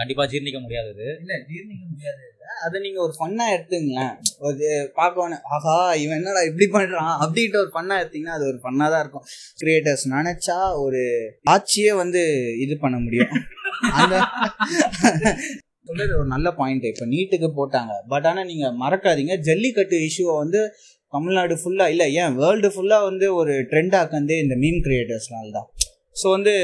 [0.00, 2.22] கண்டிப்பா ஜீர்ணிக்க முடியாதது இல்ல ஜீர்ணிக்க முடியாது
[2.66, 4.14] அதை நீங்க ஒரு ஃபன்னா எடுத்துங்களேன்.
[4.46, 4.64] ஒரு
[4.98, 7.12] பார்க்கணும் ஆஹா இவன் என்னடா இப்படி பண்றான்?
[7.24, 9.26] அப்படின்ட்டு ஒரு ஃபன்னா எடுத்தீங்கன்னா அது ஒரு ஃபன்னா தான் இருக்கும்.
[9.60, 11.02] கிரியேட்டர்ஸ் நினைச்சா ஒரு
[11.54, 12.22] ஆட்சியே வந்து
[12.64, 13.32] இது பண்ண முடியும்.
[14.00, 14.16] அந்த
[15.88, 17.92] சொல்றது ஒரு நல்ல பாயிண்ட் இப்போ நீட்டுக்கு போட்டாங்க.
[18.12, 19.34] பட் ஆனால் நீங்கள் மறக்காதீங்க.
[19.48, 20.62] ஜல்லிக்கட்டு இஷ்யூவை வந்து
[21.14, 25.68] தமிழ்நாடு ஃபுல்லாக இல்லை ஏன் வேர்ல்டு ஃபுல்லாக வந்து ஒரு ட்ரெண்ட் ஆக்கந்தே இந்த மீம் கிரியேட்டர்ஸ்னால தான்.
[26.20, 26.54] ஸோ வந்து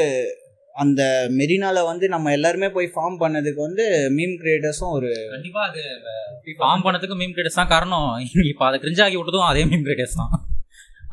[0.83, 1.03] அந்த
[1.41, 3.85] மெரினால வந்து நம்ம எல்லாருமே போய் ஃபார்ம் பண்ணதுக்கு வந்து
[4.17, 5.83] மீம் கிரியேட்டர்ஸும் ஒரு கண்டிப்பா அது
[6.63, 8.09] ஃபார்ம் பண்ணதுக்கு மீம் கிரியேட்டர்ஸ் தான் காரணம்.
[8.53, 10.35] இப்போ அதை கிரிஞ்சாக்கி விட்டதும் அதே மீம் கிரியேட்டர்ஸ் தான்.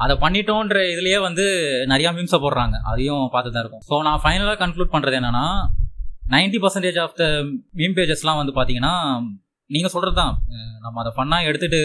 [0.03, 1.45] அதை பண்ணிட்டோன்ற இதுலயே வந்து
[1.91, 2.75] நிறைய மீம்ஸை போடுறாங்க.
[2.91, 3.83] அதையும் பார்த்து தான் இருக்கும்.
[3.89, 5.45] ஸோ நான் ஃபைனலாக கன்க்ளூட் பண்ணுறது என்னன்னா
[6.31, 7.25] ninety percentage of the
[7.79, 8.93] meme பேஜஸ்லாம் வந்து பார்த்தீங்கன்னா
[9.69, 10.33] நீங்கள் சொல்கிறது தான்
[10.85, 11.81] நம்ம அதை ஃபன்னாக எடுத்துகிட்டு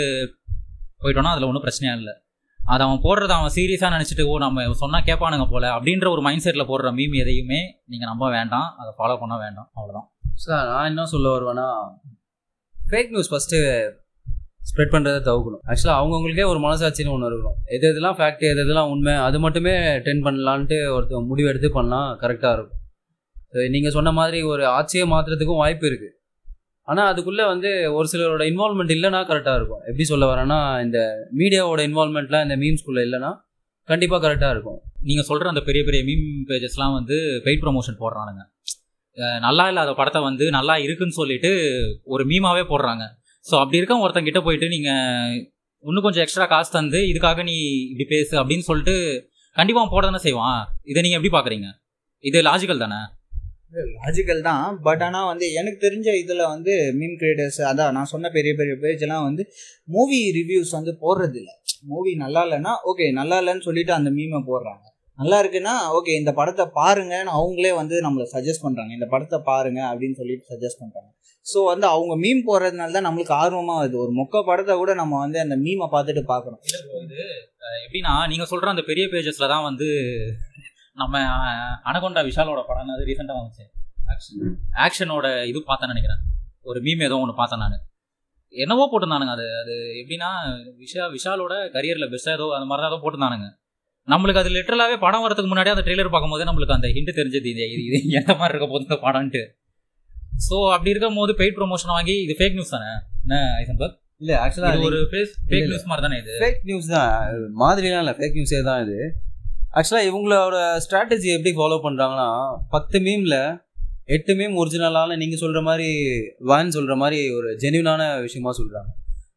[1.03, 2.15] போயிட்டோன்னா அதில் ஒன்றும் பிரச்சனையா இல்லை.
[2.61, 6.69] அதை அவன் போடுறத அவன் சீரியஸாக நினச்சிட்டு ஓ நம்ம சொன்னால் கேட்பானுங்க போல அப்படின்ற ஒரு மைண்ட் செட்டில்
[6.71, 7.61] போடுற மீம் எதையுமே
[7.93, 8.69] நீங்கள் நம்ப வேண்டாம்.
[8.81, 9.69] அதை ஃபாலோ பண்ண வேண்டாம்.
[9.77, 10.09] அவ்வளோதான்
[10.45, 11.69] சார் நான் என்ன சொல்ல வருவேன்னா
[12.91, 13.61] ஃபேக் நியூஸ் ஃபஸ்ட்டு
[14.71, 15.63] ஸ்ப்ரெட் பண்ணுறதை தவிர்க்கணும்.
[15.69, 17.59] ஆக்சுவலாக அவங்கவுங்களுக்கே ஒரு மனசாட்சின்னு ஒன்று இருக்கணும்.
[17.77, 19.75] எது எதெல்லாம் ஃபேக்ட் எது எதெல்லாம் உண்மை அது மட்டுமே
[20.07, 22.78] டென் பண்ணலான்ட்டு ஒருத்தர் முடிவு எடுத்து பண்ணலாம் கரெக்டாக இருக்கும்.
[23.75, 26.15] நீங்கள் சொன்ன மாதிரி ஒரு ஆட்சியை மாற்றுறதுக்கும் வாய்ப்பு இருக்குது
[26.89, 29.83] ஆனால் அதுக்குள்ளே வந்து ஒரு சிலரோட இன்வால்மெண்ட் இல்லைன்னா கரெக்டாக இருக்கும்.
[29.89, 30.99] எப்படி சொல்ல வரேன்னா இந்த
[31.41, 33.31] மீடியாவோட இன்வால்மெண்ட்லாம் இந்த மீம்ஸ்குள்ளே இல்லைன்னா
[33.89, 34.79] கண்டிப்பாக கரெக்டாக இருக்கும்.
[35.09, 38.43] நீங்கள் சொல்கிற அந்த பெரிய பெரிய மீம் பேஜஸ்லாம் வந்து பெயிட் ப்ரொமோஷன் போடுறானுங்க.
[39.47, 41.51] நல்லா இல்லாத படத்தை வந்து நல்லா இருக்குன்னு சொல்லிட்டு
[42.15, 43.05] ஒரு மீமாவே போடுறாங்க.
[43.45, 45.37] ஸோ அப்படி இருக்க ஒருத்தங்கிட்ட போயிட்டு நீங்கள்
[45.85, 47.57] இன்னும் கொஞ்சம் எக்ஸ்ட்ரா காசு தந்து இதுக்காக நீ
[47.91, 48.97] இப்படி பேசு அப்படின்னு சொல்லிட்டு
[49.57, 50.61] கண்டிப்பாக போட தானே செய்வான்.
[50.91, 51.69] இதை நீங்கள் எப்படி பார்க்குறீங்க
[52.25, 53.01] இது லாஜிக்கல் தானே?
[53.97, 54.67] லாஜிக்கல் தான்.
[54.87, 59.27] பட் ஆனால் வந்து எனக்கு தெரிஞ்ச இதில் வந்து மீம் கிரியேட்டர்ஸ் அதான் நான் சொன்ன பெரிய பெரிய பேஜ்லாம்
[59.29, 59.45] வந்து
[59.95, 61.51] மூவி ரிவ்யூஸ் வந்து போடுறதில்ல.
[61.91, 64.85] மூவி நல்லா இல்லைன்னா ஓகே நல்லா இல்லைன்னு சொல்லிட்டு அந்த மீமை போடுறாங்க.
[65.19, 70.19] நல்லா இருக்குன்னா ஓகே இந்த படத்தை பாருங்கன்னு அவங்களே வந்து நம்மளை சஜஸ்ட் பண்ணுறாங்க இந்த படத்தை பாருங்க அப்படின்னு
[70.21, 71.11] சொல்லிட்டு சஜஸ்ட் பண்ணுறாங்க
[71.47, 73.97] ஸோ வந்து அவங்க மீம் போடுறதுனால தான் நம்மளுக்கு ஆர்வமாக வருது.
[74.05, 76.63] ஒரு மொக்க படத்தை கூட நம்ம வந்து அந்த மீமை பார்த்துட்டு பார்க்கணும்.
[77.85, 79.89] எப்படின்னா நீங்கள் சொல்கிற அந்த பெரிய பேஜஸில் தான் வந்து
[81.01, 81.21] நம்ம
[81.91, 83.65] அனகொண்டா விஷாலோட படம் அது ரீசெண்டாக வந்துச்சு.
[84.13, 86.23] ஆக்ஷன் ஆக்ஷனோட இது பார்த்தேன்னு நினைக்கிறேன்.
[86.71, 87.79] ஒரு மீம் ஏதோ ஒன்று பார்த்தேன் நான்.
[88.55, 89.47] என்னவோ போட்டிருந்தானுங்க அது.
[89.63, 90.31] அது எப்படின்னா
[90.83, 93.49] விஷா விஷாலோட கரியரில் பெஸ்ட்டாக ஏதோ அந்த மாதிரி தான் ஏதோ போட்டிருந்தானுங்க.
[94.13, 97.49] நம்மளுக்கு அது லிட்டரலாகவே படம் வரதுக்கு முன்னாடி அந்த ட்ரெய்லர் பார்க்கும்போது நம்மளுக்கு அந்த ஹிண்ட் தெரிஞ்சது.
[97.55, 99.43] இது இது எந்த மாதிரி இருக்க போகுது இந்த படம்ன்ட்டு.
[100.47, 102.91] ஸோ அப்படி இருக்கும் போது பெய்ட் ப்ரொமோஷன் வாங்கி இது ஃபேக் நியூஸ் தானே?
[103.25, 105.33] என்ன ஐசன்பர்க் இல்லை ஆக்சுவலாக ஒரு ஃபேக்.
[105.71, 106.35] நியூஸ் மாதிரி தானே இது?
[106.43, 107.11] ஃபேக் நியூஸ் தான்.
[107.63, 108.15] மாதிரிலாம் இல்லை.
[108.21, 108.99] ஃபேக் நியூஸே தான் இது.
[109.75, 112.29] ஆக்சுவலாக இவங்களோட ஸ்ட்ராட்டஜி எப்படி ஃபாலோ பண்ணுறாங்கன்னா
[112.71, 113.41] பத்து மீமில்
[114.07, 115.89] எட்டு மீம் ஒரிஜினலான நீங்கள் சொல்கிற மாதிரி
[116.51, 118.91] வான் சொல்கிற மாதிரி ஒரு ஜென்யூனான விஷயமா சொல்கிறாங்க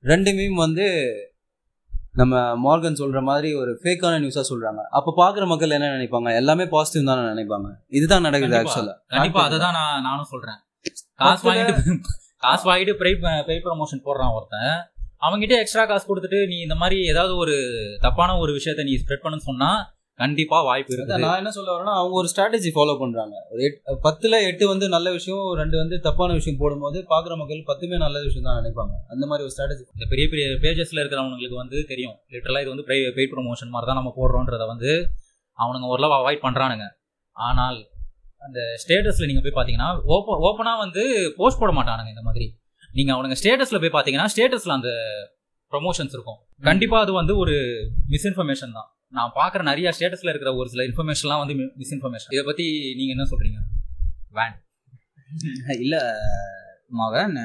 [0.04, 0.86] ரெண்டு மீம் வந்து
[2.16, 6.30] நம்ம மார்கன் சொல்கிற மாதிரி ஒரு ஃபேக்கான நியூஸாக சொல்கிறாங்க அப்போ பார்க்குற மக்கள் என்ன நினைப்பாங்க?
[6.36, 7.68] எல்லாமே பாசிட்டிவ் தானே நினைப்பாங்க.
[7.90, 8.58] இதுதான் நடக்குது.
[8.58, 10.60] ஆக்சுவலாக கண்டிப்பா அதை தான் நான் நானும் சொல்றேன்.
[11.20, 11.96] காசு வாங்கிட்டு
[12.40, 14.74] காசு வாங்கிட்டு பெய்ட் பெய்ட் ப்ரமோஷன் போடுறான் ஒருத்தன்.
[15.22, 17.56] அவங்ககிட்ட எக்ஸ்ட்ரா காசு கொடுத்துட்டு நீ இந்த மாதிரி ஏதாவது ஒரு
[18.02, 19.72] தப்பான ஒரு விஷயத்த நீ ஸ்ப்ரெட் பண்ணுன்னு சொன்னா
[20.22, 21.22] கண்டிப்பா வாய்ப்பு இருக்குது.
[21.26, 23.36] நான் என்ன சொல்ல வரேன்னா அவங்க ஒரு ஸ்ட்ராட்டஜி ஃபாலோ பண்றாங்க.
[23.53, 23.67] ஒரு
[24.05, 28.47] பத்துல எட்டு வந்து நல்ல விஷயம் ரெண்டு வந்து தப்பான விஷயம் போடும்போது பாக்குற மக்கள் பத்துமே நல்ல விஷயம்
[28.49, 28.93] தான் நினைப்பாங்க.
[29.13, 32.15] அந்த மாதிரி ஒரு ஸ்ட்ராட்டஜி இந்த பெரிய பெரிய பேஜஸ்ல இருக்கிறவங்களுக்கு வந்து தெரியும்.
[32.36, 32.88] லிட்டரலா இது வந்து
[33.19, 34.91] பெய்ட் ப்ரொமோஷன் மாதிரி தான் நம்ம போடுறோன்றத வந்து
[35.57, 36.86] அவனுங்க ஓரளவு அவாய்ட் பண்றானுங்க.
[37.36, 37.80] ஆனால்
[38.45, 41.03] அந்த ஸ்டேட்டஸ்ல நீங்க போய் பாத்தீங்கன்னா ஓப்ப ஓப்பனா வந்து
[41.39, 42.47] போஸ்ட் போட மாட்டானுங்க இந்த மாதிரி.
[42.97, 44.91] நீங்க அவனுங்க ஸ்டேட்டஸ்ல போய் பாத்தீங்கன்னா ஸ்டேட்டஸ்ல அந்த
[45.74, 46.39] ப்ரொமோஷன்ஸ் இருக்கும்.
[46.69, 47.53] கண்டிப்பா அது வந்து ஒரு
[48.13, 48.89] மிஸ்இன்ஃபர்மேஷன் தான்.
[49.14, 52.66] நான் பார்க்குற நிறைய ஸ்டேட்டஸில் இருக்கிற ஒரு சில இன்ஃபர்மேஷன்லாம் வந்து மிஸ்இன்ஃபர்மேஷன் இதை பற்றி
[52.99, 53.59] நீங்கள் என்ன சொல்கிறீங்க
[54.38, 54.55] வேன்
[55.84, 56.01] இல்லை
[57.01, 57.36] மகன்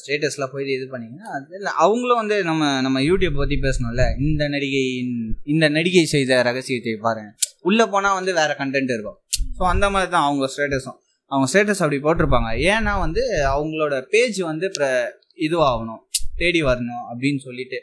[0.00, 4.04] ஸ்டேட்டஸில் போயிட்டு இது பண்ணீங்கன்னா அது இல்லை அவங்களும் வந்து நம்ம நம்ம யூடியூப் பற்றி பேசணும்ல.
[4.26, 5.12] இந்த நடிகையின்
[5.52, 7.30] இந்த நடிகை செய்த ரகசியத்தை பாருங்க.
[7.68, 9.18] உள்ளே போனால் வந்து வேறு கண்டென்ட் இருக்கும்.
[9.58, 10.98] ஸோ அந்த மாதிரி தான் அவங்க ஸ்டேட்டஸும்
[11.30, 12.50] அவங்க ஸ்டேட்டஸ் அப்படி போட்டிருப்பாங்க.
[12.72, 13.22] ஏன்னா வந்து
[13.54, 14.88] அவங்களோட பேஜ் வந்து இப்போ
[15.46, 16.02] இதுவாகணும்.
[16.42, 17.78] தேடி வரணும் அப்படின்னு சொல்லிட்டு.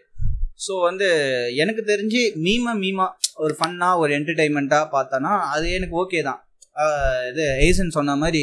[0.59, 1.07] ஸோ வந்து
[1.55, 6.39] எனக்கு தெரிஞ்சு மீமா மீமா ஒரு ஃபன்னாக ஒரு என்டர்டைன்மெண்ட்டாக பார்த்தோன்னா அது எனக்கு ஓகே தான்.
[7.29, 8.41] இது ஏசன் சொன்ன மாதிரி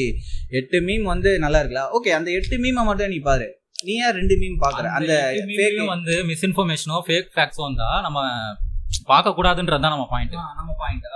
[0.52, 1.82] எட்டு மீம் வந்து நல்லா இருக்குல்ல?
[1.96, 3.46] ஓகே அந்த எட்டு மீமை மட்டும் நீ பாரு.
[3.84, 4.86] நீ ஏன் ரெண்டு மீம் பாக்குற?
[4.98, 5.12] அந்த
[5.52, 8.18] fake- வந்து மிஸ்இன்ஃபர்மேஷனோ ஃபேக் ஃபேக்ஸோ வந்தா நம்ம
[9.06, 11.08] பார்க்க கூடாதுன்றது தான் நம்ம பாயிண்ட் நம்ம பாயிண்ட்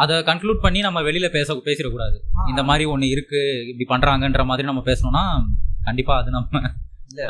[0.00, 2.16] அதை கன்க்ளூட் பண்ணி நம்ம வெளியில பேச பேசிடக்கூடாது.
[2.50, 3.40] இந்த மாதிரி ஒன்று இருக்கு
[3.70, 5.24] இப்படி பண்றாங்கன்ற மாதிரி நம்ம பேசணும்னா
[5.84, 6.60] கண்டிப்பா அது நம்ம
[7.10, 7.22] இல்ல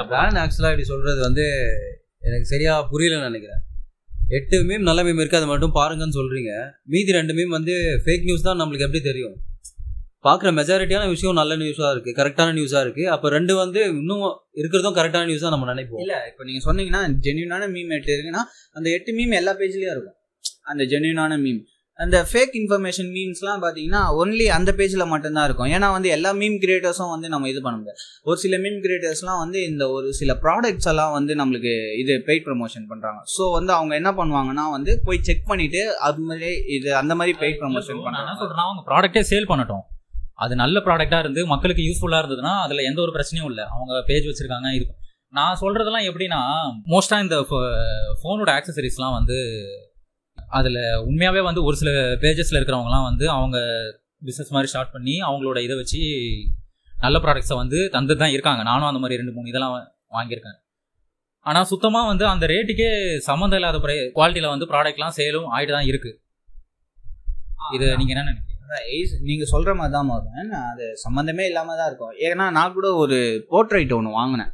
[0.42, 1.44] ஆக்சுவலாக இப்படி சொல்றது வந்து
[2.22, 3.62] எனக்கு சரியாக புரியலன்னு நினைக்கிறேன்.
[4.36, 6.52] எட்டு மீம் நல்ல மீம் இருக்குது அதை மட்டும் பாருங்கன்னு சொல்கிறீங்க
[6.92, 9.36] மீதி ரெண்டு மீம் வந்து ஃபேக் நியூஸ் தான் நம்மளுக்கு எப்படி தெரியும்?
[10.26, 14.24] பார்க்குற மெஜாரிட்டியான விஷயம் நல்ல நியூஸாக இருக்குது கரெக்டான நியூஸாக இருக்குது அப்போ ரெண்டு வந்து இன்னும்
[14.60, 16.02] இருக்கிறதும் கரெக்டான நியூஸாக நம்ம நினைப்போம்.
[16.04, 18.42] இல்லை இப்போ நீங்கள் சொன்னீங்கன்னா ஜென்யூனான மீம் எட்டு இருக்குன்னா
[18.78, 20.16] அந்த எட்டு மீம் எல்லா பேஜ்லேயும் இருக்கும்.
[20.72, 21.60] அந்த ஜென்யூனான மீம்
[22.04, 25.70] அந்த ஃபேக் இன்ஃபர்மேஷன் மீம்ஸ்லாம் பார்த்தீங்கன்னா ஒன்லி அந்த பேஜில் மட்டும்தான் இருக்கும்.
[25.76, 27.98] ஏன்னா வந்து எல்லா மீம் கிரியேட்டர்ஸும் வந்து நம்ம இது பண்ண முடியாது.
[28.28, 31.72] ஒரு சில மீம் கிரியேட்டர்ஸ்லாம் வந்து இந்த ஒரு சில ப்ராடக்ட்ஸ் எல்லாம் வந்து நம்மளுக்கு
[32.02, 36.52] இது பெய்ட் ப்ரமோஷன் பண்ணுறாங்க ஸோ வந்து அவங்க என்ன பண்ணுவாங்கன்னா வந்து போய் செக் பண்ணிட்டு அது மாதிரி
[36.76, 39.84] இது அந்த மாதிரி பெய்ட் ப்ரமோஷன் பண்ணுறாங்க சொல்றேன்னா அவங்க ப்ராடக்ட்டே சேல் பண்ணட்டும்.
[40.44, 43.66] அது நல்ல ப்ராடக்டா இருந்து மக்களுக்கு யூஸ்ஃபுல்லா இருந்ததுன்னா அதுல எந்த ஒரு பிரச்சனையும் இல்லை.
[43.74, 44.86] அவங்க பேஜ் வச்சிருக்காங்க இது.
[45.38, 46.40] நான் சொல்றதெல்லாம் எப்படின்னா
[46.92, 47.36] மோஸ்டா இந்த
[48.20, 49.38] ஃபோனோட ஆக்சசரிஸ்லாம் வந்து
[50.56, 50.78] அதுல
[51.08, 51.90] உண்மையாவே வந்து ஒரு சில
[52.22, 53.58] பேஜஸ்ல இருக்கிறவங்கலாம் வந்து அவங்க
[54.28, 56.00] பிசினஸ் மாதிரி ஸ்டார்ட் பண்ணி அவங்களோட இதை வச்சு
[57.04, 58.62] நல்ல ப்ராடக்ட்ஸை வந்து தந்து தான் இருக்காங்க.
[58.70, 59.74] நானும் அந்த மாதிரி ரெண்டு மூணு இதெல்லாம்
[60.16, 60.58] வாங்கியிருக்கேன்.
[61.46, 62.88] ஆனால் சுத்தமாக வந்து அந்த ரேட்டுக்கே
[63.28, 63.78] சம்மந்தம் இல்லாத
[64.16, 66.10] குவாலிட்டியில் வந்து ப்ராடக்ட்லாம் சேலும் ஆகிட்டு தான் இருக்கு.
[67.76, 68.54] இது நீங்கள் என்ன நினைக்கிறீங்க?
[69.28, 72.14] நீங்க சொல்ற மாதிரி தான் மோகன் அது சம்மந்தமே இல்லாம தான் இருக்கும்.
[72.26, 73.18] ஏன்னா நான் கூட ஒரு
[73.52, 74.52] போர்ட்ரைட் ஒன்று வாங்கினேன்.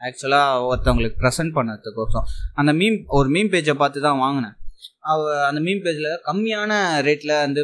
[0.00, 2.26] ஆக்சுவலாக ஒருத்தவங்களுக்கு ப்ரெசென்ட் பண்ணதுக்கோசம்
[2.60, 4.54] அந்த மீம் ஒரு மீம் பேஜை பார்த்து தான் வாங்கினேன்.
[5.12, 6.72] அவ அந்த மீம் பேஜில் கம்மியான
[7.06, 7.62] ரேட்டில் வந்து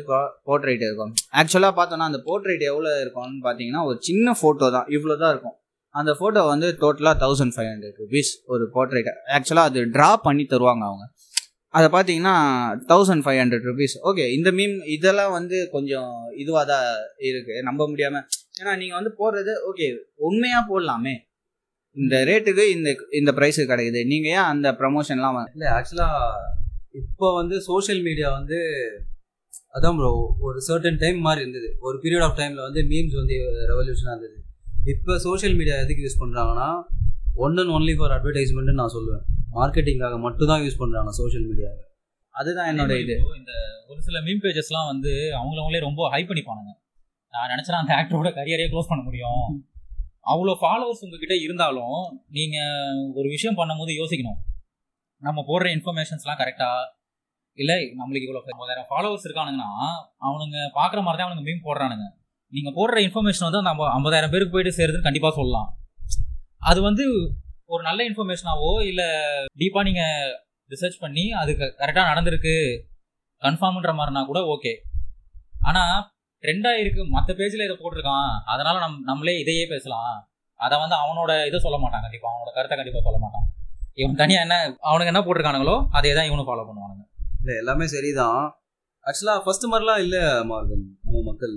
[0.48, 1.12] போர்ட்ரேட் இருக்கும்.
[1.40, 4.86] ஆக்சுவலாக பார்த்தோன்னா அந்த போர்ட்ரேட் எவ்வளோ இருக்கும்னு பார்த்தீங்கன்னா ஒரு சின்ன ஃபோட்டோ தான்.
[4.96, 5.56] இவ்வளோ தான் இருக்கும்.
[5.94, 10.84] அந்த ஃபோட்டோ வந்து டோட்டலாக தௌசண்ட் ஃபைவ் ஹண்ட்ரட் ருபீஸ் ஒரு போர்ட்ரேட் ஆக்சுவலாக அது ட்ரா பண்ணி தருவாங்க
[10.90, 11.04] அவங்க.
[11.74, 12.34] அதை பார்த்தீங்கன்னா
[12.90, 16.10] thousand five hundred rupees okay இந்த மீம் இதெல்லாம் வந்து கொஞ்சம்
[16.42, 16.88] இதுவாக தான்
[17.28, 18.26] இருக்குது நம்ப முடியாமல்
[18.60, 19.86] ஏன்னா நீங்கள் வந்து போடுறது ஓகே
[20.28, 21.14] உண்மையாக போடலாமே.
[21.96, 22.90] இந்த ரேட்டுக்கு இந்த
[23.20, 24.00] இந்த ப்ரைஸுக்கு கிடைக்குது.
[24.12, 26.20] நீங்கள் ஏன் அந்த ப்ரமோஷன்லாம் இல்லை ஆக்சுவலாக
[27.00, 28.58] இப்போ வந்து சோஷியல் மீடியா வந்து
[29.76, 30.10] அதான் ப்ரோ
[30.46, 31.68] ஒரு சர்டன் டைம் மாதிரி இருந்தது.
[31.86, 33.36] ஒரு பீரியட் ஆஃப் டைமில் வந்து மீம்ஸ் வந்து
[33.70, 34.36] ரெவல்யூஷனாக இருந்தது.
[34.92, 36.68] இப்போ சோஷியல் மீடியா எதுக்கு யூஸ் பண்ணுறாங்கன்னா
[37.44, 39.24] ஒன் அண்ட் ஒன்லி ஃபார் அட்வர்டைஸ்மெண்ட்னு நான் சொல்லுவேன்.
[39.58, 41.82] மார்க்கெட்டிங்காக மட்டும் தான் யூஸ் பண்ணுறாங்க சோஷியல் மீடியாவை
[42.34, 43.16] அதுதான் என்னோட இது.
[43.40, 43.52] இந்த
[43.90, 46.72] ஒரு சில மீம் பேஜஸ்லாம் வந்து அவங்களவங்களே ரொம்ப ஹை பண்ணிப்பானுங்க.
[47.34, 49.44] நான் நினச்சேன் அந்த ஆக்டரோட கரியரே க்ளோஸ் பண்ண முடியும்.
[50.32, 51.98] அவ்வளோ ஃபாலோவர்ஸ் உங்ககிட்ட இருந்தாலும்
[52.36, 54.38] நீங்கள் ஒரு விஷயம் பண்ணும்போது யோசிக்கணும்.
[55.26, 56.90] நம்ம போடுற இன்ஃபர்மேஷன்ஸ்லாம் கரெக்டாக
[57.58, 59.70] இல்லை நம்மளுக்கு இவ்வளோ ஐம்பதாயிரம் ஃபாலோவர்ஸ் இருக்கானுங்கன்னா
[60.26, 62.06] அவனுங்க பார்க்குற மாதிரி தான் அவனுங்க மீம் போடுறானுங்க.
[62.52, 65.68] நீங்கள் போடுற இன்ஃபர்மேஷன் வந்து நம்ம ஐம்பதாயிரம் பேருக்கு போயிட்டு சேருதுன்னு கண்டிப்பாக சொல்லலாம்.
[66.70, 67.04] அது வந்து
[67.74, 69.06] ஒரு நல்ல இன்ஃபர்மேஷனாவோ இல்லை
[69.60, 70.32] டீப்பாக நீங்கள்
[70.70, 71.50] ரிசர்ச் பண்ணி அது
[71.80, 72.54] கரெக்டாக நடந்திருக்கு
[73.42, 74.72] கன்ஃபார்ம்ன்ற மாதிரினா கூட ஓகே
[75.70, 75.96] ஆனால்
[76.44, 80.16] ட்ரெண்டாக இருக்குது மற்ற பேஜில் இதை போட்டிருக்கான் அதனால் நம் நம்மளே இதையே பேசலாம்.
[80.60, 83.46] அதை வந்து அவனோட இதை சொல்ல மாட்டான் கண்டிப்பாக அவனோட கருத்தை கண்டிப்பாக சொல்ல மாட்டான்.
[84.00, 84.56] இவன் தனியாக என்ன
[84.88, 87.04] அவனுங்க என்ன போட்டிருக்கானுங்களோ அதே தான் இவனும் ஃபாலோ பண்ணுவானுங்க.
[87.40, 88.42] இல்லை எல்லாமே சரிதான்.
[89.08, 91.54] ஆக்சுவலாக ஃபர்ஸ்ட் மாதிரிலாம் இல்லை மார்கன் நம்ம மக்கள்.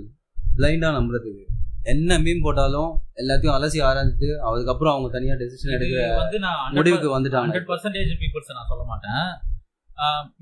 [0.58, 1.44] பிளைண்டாக நம்புறதுக்கு.
[1.92, 7.08] என்ன மீன் போட்டாலும் எல்லாத்தையும் அலசி ஆராய்ஞ்சிட்டு அதுக்கப்புறம் அவங்க தனியாக டெசிஷன் எடுக்கிற இது வந்து நான் முடிவுக்கு
[7.16, 7.48] வந்துட்டாங்க.
[7.48, 9.26] ஹண்ட்ரட் பர்சன்டேஜ் பீப்புள்ஸ் நான் சொல்ல மாட்டேன்.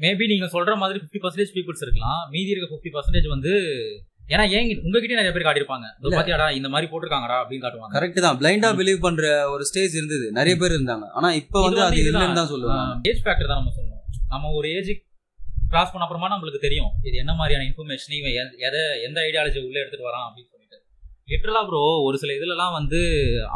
[0.05, 2.23] மேபி நீங்கள் சொல்கிற மாதிரி ஃபிஃப்டி பர்சன்டேஜ் பீப்புள்ஸ் இருக்கலாம்.
[2.35, 3.53] மீதி இருக்க ஃபிஃப்டி பர்சன்டேஜ் வந்து
[4.29, 5.85] ஏன்னா ஏன் உங்ககிட்ட நிறைய பேர் காட்டியிருப்பாங்க.
[6.21, 7.97] பாத்தியாடா இந்த மாதிரி போட்டிருக்காங்கடா அப்படின்னு காட்டுவாங்க.
[7.97, 8.39] கரெக்ட் தான்.
[8.39, 10.33] பிளைண்டா பிலீவ் பண்ற ஒரு ஸ்டேஜ் இருந்தது.
[10.33, 11.09] நிறைய பேர் இருந்தாங்க.
[11.13, 13.11] ஆனா இப்போ வந்து அது இல்லைன்னு தான் சொல்லுவாங்க.
[13.11, 14.25] ஏஜ் ஃபேக்டர் தான் நம்ம சொல்லணும்.
[14.29, 14.91] நம்ம ஒரு ஏஜ்
[15.69, 16.91] கிராஸ் பண்ண அப்புறமா நம்மளுக்கு தெரியும்.
[17.03, 20.85] இது என்ன மாதிரியான இன்ஃபர்மேஷன் இவன் எத- எந்த ஐடியாலஜி உள்ள எடுத்துட்டு வரான் அப்படின்னு சொல்லிட்டு.
[21.27, 22.97] லிட்டரலா ப்ரோ ஒரு சில இதுலலாம் வந்து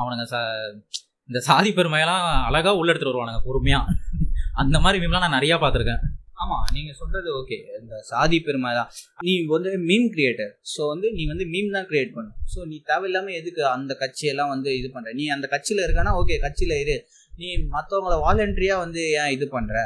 [0.01, 0.41] அவனுங்க
[1.27, 3.81] இந்த சாதி பெருமையெல்லாம் அழகா உள்ள எடுத்துட்டு வருவானுங்க பொறுமையா.
[4.55, 5.99] அந்த மாதிரி மீம்லாம் நான் நிறைய பார்த்துருக்கேன்.
[6.43, 8.91] ஆமாம் நீங்கள் சொல்கிறது ஓகே இந்த சாதி பெருமை தான்.
[9.27, 13.39] நீ வந்து மீம் கிரியேட்டர் ஸோ வந்து நீ வந்து மீம் தான் கிரியேட் பண்ணும் ஸோ நீ தேவையில்லாமல்
[13.41, 16.13] எதுக்கு அந்த கட்சியெல்லாம் வந்து இது பண்ணுற நீ அந்த கட்சியில் இருக்கானா?
[16.21, 16.97] ஓகே கட்சியில் இரு.
[17.41, 19.77] நீ மற்றவங்கள வாலண்டரியாக வந்து ஏன் இது பண்ணுற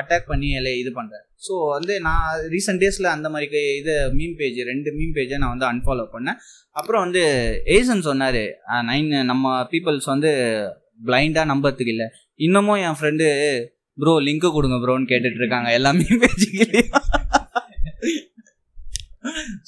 [0.00, 1.16] அட்டாக் பண்ணி இல்லை இது பண்ணுற
[1.46, 2.24] ஸோ வந்து நான்
[2.54, 6.38] ரீசெண்ட் டேஸில் அந்த மாதிரி இது மீம் பேஜ் ரெண்டு மீம் பேஜை நான் வந்து அன்ஃபாலோ பண்ணேன்.
[6.80, 7.22] அப்புறம் வந்து
[7.76, 8.42] ஏசன் சொன்னார்.
[8.90, 10.30] நைன் நம்ம பீப்புள்ஸ் வந்து
[11.08, 12.08] பிளைண்டாக நம்புறதுக்கு இல்லை.
[12.46, 13.26] இன்னமும் என் ஃப்ரெண்டு
[14.02, 16.66] ப்ரோ லிங்க் கொடுங்க ப்ரோன்னு கேட்டுட்டு இருக்காங்க எல்லாமே பேஜுக்கு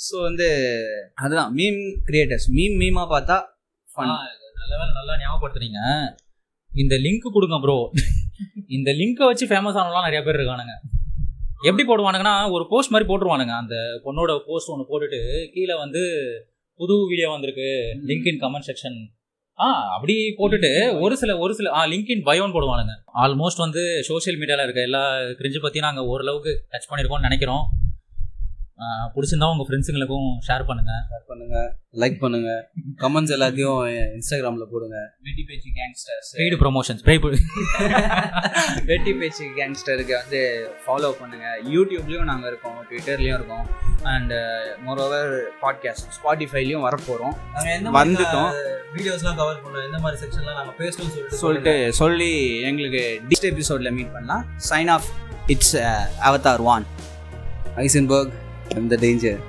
[0.07, 0.49] ஸோ வந்து
[1.23, 3.37] அதுதான் மீம் கிரியேட்டர்ஸ் மீம் மீமா பார்த்தா
[3.89, 4.13] ஃபன்
[4.61, 5.79] நல்ல வேலை நல்லா ஞாபகப்படுத்துறீங்க.
[6.71, 7.77] இந்த லிங்க் கொடுங்க ப்ரோ
[8.77, 10.75] இந்த லிங்கை வச்சு ஃபேமஸ் ஆனவங்களாம் நிறைய பேர் இருக்கானுங்க.
[11.69, 13.55] எப்படி போடுவானுங்கன்னா ஒரு போஸ்ட் மாதிரி போட்டுருவானுங்க.
[13.63, 15.21] அந்த பொண்ணோட போஸ்ட் ஒன்று போட்டுட்டு
[15.55, 16.03] கீழே வந்து
[16.81, 17.71] புது வீடியோ வந்திருக்கு.
[18.11, 18.99] லிங்க் இன் கமெண்ட் செக்ஷன்
[19.61, 22.95] ஆ அப்படி போட்டுட்டு ஒரு சில ஒரு சில ஆ லிங்க் இன் பயோன்னு போடுவானுங்க.
[23.15, 25.03] ஆல்மோஸ்ட் வந்து சோஷியல் மீடியாவில் இருக்க எல்லா
[25.41, 27.65] கிரிஞ்சு பற்றி நாங்கள் ஓரளவுக்கு டச் பண்ணியிருக்கோம்னு நினைக்கிறோம்.
[29.15, 31.57] பிடிச்சிருந்தா உங்கள் ஃப்ரெண்ட்ஸுங்களுக்கும் ஷேர் பண்ணுங்கள் ஷேர் பண்ணுங்க.
[32.03, 32.51] லைக் பண்ணுங்க.
[33.03, 33.79] கமெண்ட்ஸ் எல்லாத்தையும்
[34.17, 34.97] இன்ஸ்டாகிராம்ல போடுங்க.
[35.27, 37.31] வெட்டி பேச்சு கேங்ஸ்டர்ஸ் பெய்டு ப்ரொமோஷன்ஸ் பெய்டு
[38.91, 40.41] வெட்டி பேச்சு கேங்ஸ்டருக்கு வந்து
[40.85, 41.47] ஃபாலோ பண்ணுங்க.
[41.77, 43.67] யூடியூப்லேயும் நாங்கள் இருக்கோம் ட்விட்டர்லேயும் இருக்கோம்.
[44.13, 44.35] அண்ட்
[44.87, 48.51] மோரோவர் பாட்காஸ்ட் ஸ்பாட்டிஃபைலையும் வரப்போகிறோம் நாங்க எந்த வந்துட்டோம்.
[48.97, 52.33] வீடியோஸ்லாம் கவர் பண்ணோம் எந்த மாதிரி செக்ஷன்லாம் நாங்க பேசணும்னு சொல்லிட்டு சொல்லிட்டு சொல்லி
[52.71, 54.45] எங்களுக்கு டிஸ்ட் எபிசோடில் மீட் பண்ணலாம்.
[54.71, 55.11] Sign off
[55.55, 55.77] it's
[56.29, 56.87] Avatar Wan
[57.85, 58.33] Eisenberg
[58.79, 59.41] அந்த டேஞ்சர்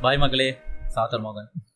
[0.00, 0.48] பாய் மக்களே
[0.94, 1.50] சாத்தர் மோகன்.